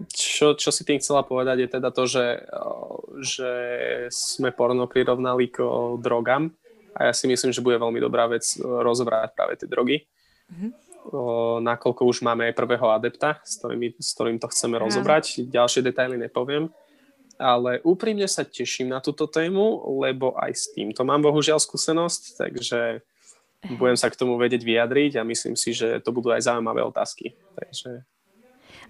čo, 0.10 0.58
čo 0.58 0.70
si 0.74 0.82
tým 0.82 0.98
chcela 0.98 1.22
povedať 1.22 1.66
je 1.66 1.70
teda 1.78 1.90
to, 1.94 2.04
že, 2.10 2.26
že 3.22 3.52
sme 4.10 4.50
porno 4.50 4.90
prirovnali 4.90 5.54
k 5.54 5.62
drogám 6.02 6.50
a 6.98 7.12
ja 7.12 7.14
si 7.14 7.30
myslím, 7.30 7.54
že 7.54 7.62
bude 7.62 7.78
veľmi 7.78 8.02
dobrá 8.02 8.26
vec 8.26 8.46
rozobrať 8.62 9.38
práve 9.38 9.54
tie 9.60 9.70
drogy. 9.70 10.06
Mm-hmm. 10.50 10.72
Nakoľko 11.62 12.02
už 12.10 12.26
máme 12.26 12.50
aj 12.50 12.58
prvého 12.58 12.90
adepta, 12.90 13.38
s 13.46 13.62
ktorým, 13.62 13.94
s 13.94 14.10
ktorým 14.18 14.38
to 14.42 14.50
chceme 14.50 14.82
rozobrať. 14.82 15.46
Ďalšie 15.46 15.86
detaily 15.86 16.18
nepoviem 16.18 16.74
ale 17.36 17.84
úprimne 17.84 18.28
sa 18.32 18.48
teším 18.48 18.92
na 18.92 19.04
túto 19.04 19.28
tému, 19.28 19.84
lebo 20.00 20.36
aj 20.40 20.52
s 20.56 20.66
týmto 20.72 21.04
mám 21.04 21.20
bohužiaľ 21.20 21.60
skúsenosť, 21.60 22.40
takže 22.40 23.04
budem 23.76 23.98
sa 23.98 24.08
k 24.08 24.20
tomu 24.20 24.40
vedieť 24.40 24.64
vyjadriť 24.64 25.20
a 25.20 25.28
myslím 25.28 25.58
si, 25.60 25.76
že 25.76 26.00
to 26.00 26.16
budú 26.16 26.32
aj 26.32 26.48
zaujímavé 26.48 26.86
otázky. 26.86 27.36
Takže, 27.58 28.08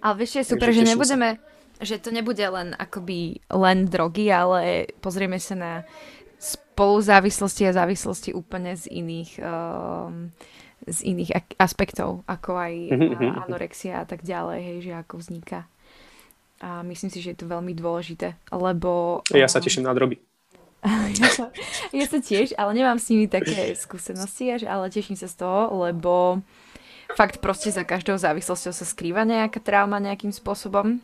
ale 0.00 0.14
vieš, 0.22 0.42
je 0.42 0.50
super, 0.56 0.72
že 0.72 0.84
nebudeme, 0.84 1.40
sa. 1.80 1.84
že 1.84 1.96
to 2.00 2.10
nebude 2.12 2.42
len 2.42 2.72
akoby 2.76 3.40
len 3.50 3.88
drogy, 3.88 4.28
ale 4.32 4.90
pozrieme 5.00 5.40
sa 5.40 5.54
na 5.56 5.72
spoluzávislosti 6.36 7.64
a 7.68 7.76
závislosti 7.76 8.36
úplne 8.36 8.76
z 8.76 8.84
iných 8.92 9.30
um, 9.40 10.30
z 10.86 10.98
iných 11.02 11.58
aspektov, 11.58 12.22
ako 12.30 12.50
aj 12.54 12.74
mhm, 12.94 13.06
mhm. 13.16 13.28
anorexia 13.48 14.04
a 14.04 14.06
tak 14.06 14.22
ďalej, 14.22 14.58
hej, 14.62 14.78
že 14.86 14.92
ako 14.94 15.14
vzniká. 15.18 15.66
A 16.62 16.80
myslím 16.88 17.12
si, 17.12 17.20
že 17.20 17.36
je 17.36 17.38
to 17.44 17.52
veľmi 17.52 17.76
dôležité, 17.76 18.38
lebo... 18.48 19.20
Ja 19.28 19.44
sa 19.44 19.60
teším 19.60 19.84
na 19.84 19.92
droby. 19.92 20.16
ja, 21.20 21.28
sa, 21.28 21.50
ja 21.90 22.06
sa 22.06 22.18
tiež, 22.22 22.54
ale 22.56 22.70
nemám 22.78 22.96
s 22.96 23.10
nimi 23.10 23.26
také 23.26 23.72
skúsenosti, 23.84 24.52
až, 24.52 24.62
ale 24.70 24.88
teším 24.88 25.18
sa 25.18 25.26
z 25.28 25.42
toho, 25.42 25.74
lebo 25.84 26.40
fakt 27.14 27.38
proste 27.38 27.70
za 27.70 27.86
každou 27.86 28.18
závislosťou 28.18 28.72
sa 28.74 28.86
skrýva 28.88 29.22
nejaká 29.22 29.62
trauma 29.62 30.02
nejakým 30.02 30.34
spôsobom. 30.34 30.98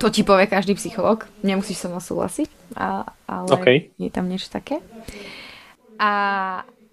To 0.00 0.10
ti 0.10 0.26
povie 0.26 0.50
každý 0.50 0.74
psycholog, 0.74 1.28
nemusíš 1.44 1.84
sa 1.84 1.88
mnou 1.88 2.02
súhlasiť, 2.02 2.48
a, 2.74 3.06
ale 3.30 3.48
okay. 3.54 3.76
je 3.94 4.10
tam 4.10 4.26
niečo 4.26 4.50
také. 4.50 4.82
A, 5.96 6.12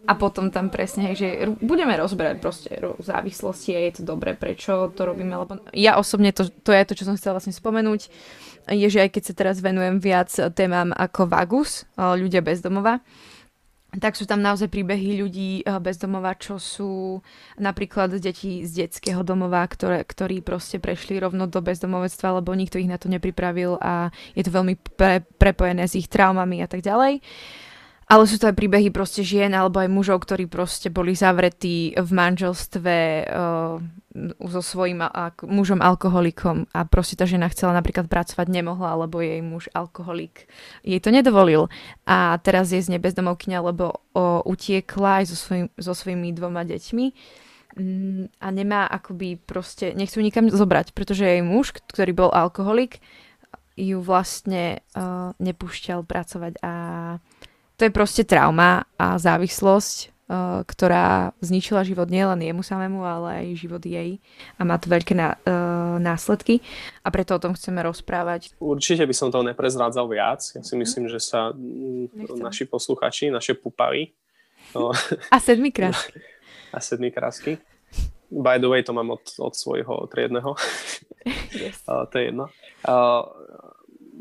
a 0.06 0.14
potom 0.16 0.54
tam 0.54 0.70
presne, 0.70 1.10
hej, 1.10 1.16
že 1.18 1.28
budeme 1.60 1.98
rozberať 1.98 2.36
proste 2.38 2.70
závislosti 3.02 3.74
a 3.74 3.80
je 3.90 3.94
to 4.00 4.04
dobré, 4.06 4.38
prečo 4.38 4.94
to 4.94 5.02
robíme, 5.02 5.34
lebo 5.34 5.66
ja 5.74 5.98
osobne, 5.98 6.30
to, 6.30 6.48
to 6.62 6.72
je 6.72 6.84
to, 6.86 6.94
čo 6.94 7.08
som 7.10 7.18
chcela 7.18 7.42
vlastne 7.42 7.58
spomenúť, 7.58 8.02
je, 8.70 8.88
že 8.88 9.02
aj 9.02 9.10
keď 9.18 9.24
sa 9.26 9.34
teraz 9.34 9.58
venujem 9.58 9.98
viac 9.98 10.30
témam 10.54 10.94
ako 10.94 11.26
Vagus, 11.26 11.90
ľudia 11.98 12.46
bezdomova, 12.46 13.02
tak 14.00 14.16
sú 14.16 14.24
tam 14.24 14.40
naozaj 14.40 14.72
príbehy 14.72 15.20
ľudí 15.20 15.68
bezdomova, 15.84 16.32
čo 16.40 16.56
sú 16.56 17.20
napríklad 17.60 18.16
deti 18.24 18.64
z 18.64 18.88
detského 18.88 19.20
domova, 19.20 19.68
ktoré, 19.68 20.08
ktorí 20.08 20.40
proste 20.40 20.80
prešli 20.80 21.20
rovno 21.20 21.44
do 21.44 21.60
bezdomovectva, 21.60 22.40
lebo 22.40 22.56
nikto 22.56 22.80
ich 22.80 22.88
na 22.88 22.96
to 22.96 23.12
nepripravil 23.12 23.76
a 23.84 24.08
je 24.32 24.48
to 24.48 24.52
veľmi 24.56 24.80
pre, 24.96 25.28
prepojené 25.36 25.92
s 25.92 26.00
ich 26.00 26.08
traumami 26.08 26.64
a 26.64 26.72
tak 26.72 26.80
ďalej. 26.80 27.20
Uh, 27.20 27.71
ale 28.12 28.28
sú 28.28 28.36
to 28.36 28.52
aj 28.52 28.60
príbehy 28.60 28.92
proste 28.92 29.24
žien 29.24 29.56
alebo 29.56 29.80
aj 29.80 29.88
mužov, 29.88 30.28
ktorí 30.28 30.52
proste 30.52 30.92
boli 30.92 31.16
zavretí 31.16 31.96
v 31.96 32.10
manželstve 32.12 32.96
uh, 33.24 33.80
so 34.52 34.60
svojím 34.60 35.08
a, 35.08 35.32
mužom 35.48 35.80
alkoholikom 35.80 36.68
a 36.76 36.84
proste 36.84 37.16
tá 37.16 37.24
žena 37.24 37.48
chcela 37.48 37.72
napríklad 37.72 38.12
pracovať, 38.12 38.52
nemohla, 38.52 39.00
alebo 39.00 39.24
jej 39.24 39.40
muž 39.40 39.72
alkoholik 39.72 40.52
jej 40.84 41.00
to 41.00 41.08
nedovolil. 41.08 41.72
A 42.04 42.36
teraz 42.44 42.76
je 42.76 42.84
z 42.84 42.92
nebezdomovkyňa, 42.92 43.72
lebo 43.72 44.04
uh, 44.12 44.44
utiekla 44.44 45.24
aj 45.24 45.32
so, 45.32 45.40
svojim, 45.40 45.72
so 45.80 45.96
svojimi 45.96 46.36
dvoma 46.36 46.68
deťmi 46.68 47.06
mm, 47.80 48.44
a 48.44 48.48
nemá 48.52 48.92
akoby 48.92 49.40
proste, 49.40 49.96
nechcú 49.96 50.20
nikam 50.20 50.52
zobrať, 50.52 50.92
pretože 50.92 51.24
jej 51.24 51.40
muž, 51.40 51.72
ktorý 51.80 52.12
bol 52.12 52.30
alkoholik, 52.36 53.00
ju 53.80 54.04
vlastne 54.04 54.84
uh, 55.00 55.32
nepúšťal 55.40 56.04
pracovať 56.04 56.60
a 56.60 56.74
to 57.82 57.90
je 57.90 57.98
proste 57.98 58.30
trauma 58.30 58.86
a 58.94 59.18
závislosť, 59.18 59.98
uh, 60.30 60.62
ktorá 60.70 61.34
zničila 61.42 61.82
život 61.82 62.14
nielen 62.14 62.38
jemu 62.38 62.62
samému, 62.62 63.02
ale 63.02 63.42
aj 63.42 63.58
život 63.58 63.82
jej 63.82 64.22
a 64.54 64.62
má 64.62 64.78
to 64.78 64.86
veľké 64.86 65.18
ná, 65.18 65.42
uh, 65.42 65.98
následky 65.98 66.62
a 67.02 67.10
preto 67.10 67.34
o 67.34 67.42
tom 67.42 67.58
chceme 67.58 67.82
rozprávať. 67.82 68.54
Určite 68.62 69.10
by 69.10 69.16
som 69.18 69.34
toho 69.34 69.42
neprezrádzal 69.42 70.06
viac. 70.06 70.46
Ja 70.54 70.62
si 70.62 70.78
mhm. 70.78 70.82
myslím, 70.86 71.06
že 71.10 71.18
sa 71.18 71.58
Nechcem. 71.58 72.38
naši 72.38 72.70
posluchači, 72.70 73.34
naše 73.34 73.58
pupavy 73.58 74.14
no, 74.78 74.94
a 75.34 75.36
sedmi 75.42 75.74
krásky. 75.74 76.22
A 76.72 76.80
sedmi 76.80 77.12
krásky. 77.12 77.60
By 78.32 78.62
the 78.64 78.72
way, 78.72 78.80
to 78.80 78.96
mám 78.96 79.12
od, 79.12 79.28
od 79.42 79.58
svojho 79.58 80.06
triedneho. 80.06 80.54
Yes. 81.52 81.86
uh, 81.86 82.10
to 82.10 82.18
je 82.18 82.34
jedno. 82.34 82.50
Uh, 82.88 83.22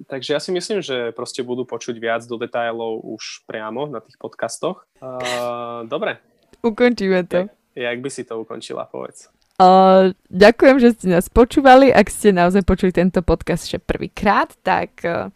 takže 0.06 0.36
ja 0.36 0.40
si 0.40 0.50
myslím, 0.52 0.80
že 0.80 1.12
proste 1.12 1.44
budú 1.44 1.68
počuť 1.68 1.96
viac 2.00 2.22
do 2.24 2.40
detailov 2.40 3.02
už 3.04 3.44
priamo 3.44 3.88
na 3.90 4.00
tých 4.00 4.16
podcastoch. 4.16 4.86
Uh, 5.00 5.84
dobre. 5.88 6.20
Ukončíme 6.60 7.24
to. 7.28 7.48
Jak, 7.48 7.52
jak 7.76 7.98
by 8.00 8.10
si 8.12 8.22
to 8.24 8.40
ukončila, 8.40 8.88
povedz. 8.88 9.28
Uh, 9.60 10.16
ďakujem, 10.32 10.76
že 10.80 10.96
ste 10.96 11.06
nás 11.12 11.28
počúvali. 11.28 11.92
Ak 11.92 12.08
ste 12.08 12.32
naozaj 12.32 12.64
počuli 12.64 12.96
tento 12.96 13.20
podcast 13.20 13.68
ešte 13.68 13.80
prvýkrát, 13.84 14.56
tak 14.64 15.04
uh, 15.04 15.28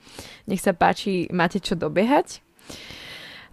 nech 0.48 0.64
sa 0.64 0.72
páči, 0.72 1.28
máte 1.28 1.60
čo 1.60 1.76
dobiehať. 1.76 2.40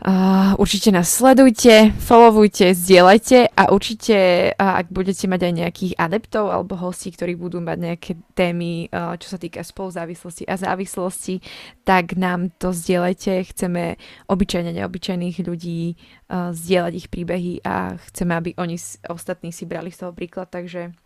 Uh, 0.02 0.58
určite 0.58 0.90
nás 0.90 1.14
sledujte, 1.14 1.94
followujte, 2.02 2.74
zdieľajte 2.74 3.54
a 3.54 3.70
určite, 3.70 4.50
uh, 4.50 4.82
ak 4.82 4.90
budete 4.90 5.30
mať 5.30 5.42
aj 5.46 5.54
nejakých 5.54 5.94
adeptov 5.94 6.50
alebo 6.50 6.74
hostí, 6.74 7.14
ktorí 7.14 7.38
budú 7.38 7.62
mať 7.62 7.78
nejaké 7.78 8.12
témy, 8.34 8.90
uh, 8.90 9.14
čo 9.22 9.30
sa 9.30 9.38
týka 9.38 9.62
spoluzávislosti 9.62 10.50
a 10.50 10.58
závislosti, 10.58 11.46
tak 11.86 12.18
nám 12.18 12.50
to 12.58 12.74
zdieľajte. 12.74 13.46
Chceme 13.54 14.02
obyčajne 14.26 14.74
neobyčajných 14.74 15.38
ľudí 15.46 15.94
zdieľať 16.34 16.94
ich 16.98 17.08
príbehy 17.14 17.62
a 17.62 17.94
chceme, 18.10 18.34
aby 18.34 18.50
oni 18.58 18.82
ostatní 19.06 19.54
si 19.54 19.70
brali 19.70 19.94
z 19.94 20.02
toho 20.02 20.18
príklad, 20.18 20.50
takže... 20.50 20.98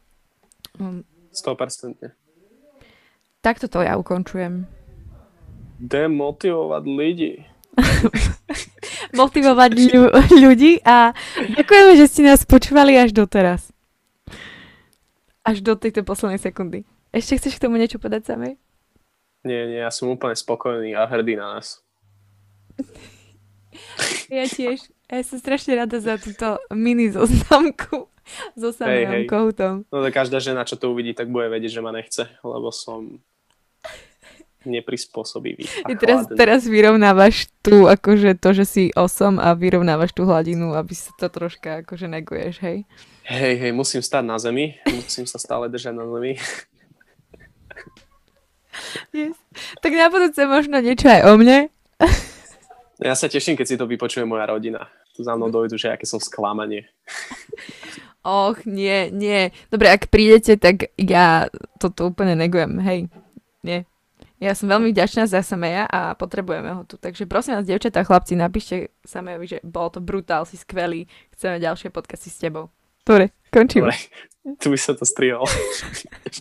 Um, 0.80 1.04
100%. 1.36 2.16
Takto 3.44 3.68
to 3.68 3.84
ja 3.84 4.00
ukončujem. 4.00 4.64
Demotivovať 5.84 6.84
ľudí. 6.88 7.34
motivovať 9.16 9.72
ľu- 9.96 10.14
ľudí 10.44 10.84
a 10.84 11.16
ďakujeme, 11.56 11.92
že 11.96 12.06
ste 12.12 12.22
nás 12.28 12.44
počúvali 12.44 13.00
až 13.00 13.16
doteraz. 13.16 13.72
Až 15.46 15.62
do 15.64 15.74
tejto 15.80 16.04
poslednej 16.04 16.42
sekundy. 16.42 16.84
Ešte 17.16 17.40
chceš 17.40 17.58
k 17.58 17.64
tomu 17.64 17.80
niečo 17.80 17.96
povedať 17.96 18.36
samej? 18.36 18.60
Nie, 19.46 19.70
nie, 19.70 19.80
ja 19.80 19.94
som 19.94 20.10
úplne 20.10 20.34
spokojný 20.34 20.98
a 20.98 21.06
hrdý 21.06 21.38
na 21.38 21.58
nás. 21.58 21.86
ja 24.28 24.50
tiež. 24.50 24.90
Ja 25.06 25.22
som 25.22 25.38
strašne 25.38 25.78
rada 25.78 26.02
za 26.02 26.18
túto 26.18 26.58
mini 26.74 27.14
zoznamku 27.14 28.10
so 28.58 28.74
samým 28.74 29.06
hey, 29.06 29.30
hey. 29.30 29.86
No 29.94 29.98
to 30.02 30.10
každá 30.10 30.42
žena, 30.42 30.66
čo 30.66 30.82
to 30.82 30.90
uvidí, 30.90 31.14
tak 31.14 31.30
bude 31.30 31.46
vedieť, 31.46 31.78
že 31.78 31.82
ma 31.86 31.94
nechce, 31.94 32.26
lebo 32.42 32.74
som 32.74 33.22
neprispôsobivý. 34.66 35.70
A 35.86 35.94
teraz, 35.96 36.28
teraz 36.34 36.62
vyrovnávaš 36.66 37.48
tu 37.64 37.86
akože 37.86 38.38
to, 38.38 38.50
že 38.52 38.66
si 38.66 38.84
osom 38.94 39.38
a 39.38 39.54
vyrovnávaš 39.54 40.12
tú 40.12 40.26
hladinu, 40.26 40.74
aby 40.74 40.94
sa 40.94 41.14
to 41.16 41.30
troška 41.30 41.86
akože 41.86 42.10
neguješ, 42.10 42.62
hej? 42.62 42.84
Hej, 43.26 43.54
hej, 43.58 43.72
musím 43.74 44.06
stať 44.06 44.24
na 44.26 44.38
zemi, 44.38 44.78
musím 44.86 45.26
sa 45.26 45.42
stále 45.42 45.70
držať 45.70 45.94
na 45.98 46.06
zemi. 46.06 46.38
Yes. 49.16 49.40
Tak 49.80 49.92
na 49.96 50.12
budúce 50.12 50.44
možno 50.44 50.84
niečo 50.84 51.08
aj 51.08 51.22
o 51.32 51.40
mne. 51.40 51.72
Ja 53.00 53.16
sa 53.16 53.28
teším, 53.28 53.56
keď 53.56 53.66
si 53.68 53.80
to 53.80 53.88
vypočuje 53.88 54.24
moja 54.28 54.48
rodina. 54.48 54.88
Tu 55.16 55.24
za 55.24 55.36
mnou 55.36 55.48
dojdu, 55.48 55.80
že 55.80 55.92
aké 55.92 56.04
som 56.04 56.20
sklamanie. 56.20 56.88
Och, 58.26 58.66
nie, 58.66 59.14
nie. 59.14 59.54
Dobre, 59.70 59.94
ak 59.94 60.10
prídete, 60.10 60.58
tak 60.58 60.90
ja 60.98 61.46
toto 61.78 62.10
úplne 62.10 62.34
negujem, 62.34 62.82
hej. 62.82 63.00
Nie. 63.62 63.86
Ja 64.46 64.54
som 64.54 64.70
veľmi 64.70 64.94
vďačná 64.94 65.26
za 65.26 65.42
Sameja 65.42 65.90
a 65.90 66.14
potrebujeme 66.14 66.70
ho 66.70 66.86
tu. 66.86 67.02
Takže 67.02 67.26
prosím 67.26 67.58
vás, 67.58 67.66
devčatá 67.66 68.06
a 68.06 68.08
chlapci, 68.08 68.38
napíšte 68.38 68.94
Samejovi, 69.02 69.58
že 69.58 69.60
bol 69.66 69.90
to 69.90 69.98
brutál, 69.98 70.46
si 70.46 70.54
skvelý, 70.54 71.10
chceme 71.34 71.58
ďalšie 71.58 71.90
podcasty 71.90 72.30
s 72.30 72.38
tebou. 72.38 72.70
Dobre, 73.02 73.34
končíme. 73.50 73.90
Dobre, 73.90 73.98
tu 74.62 74.70
by 74.70 74.78
sa 74.78 74.94
to 74.94 75.02
strihol. 75.02 75.50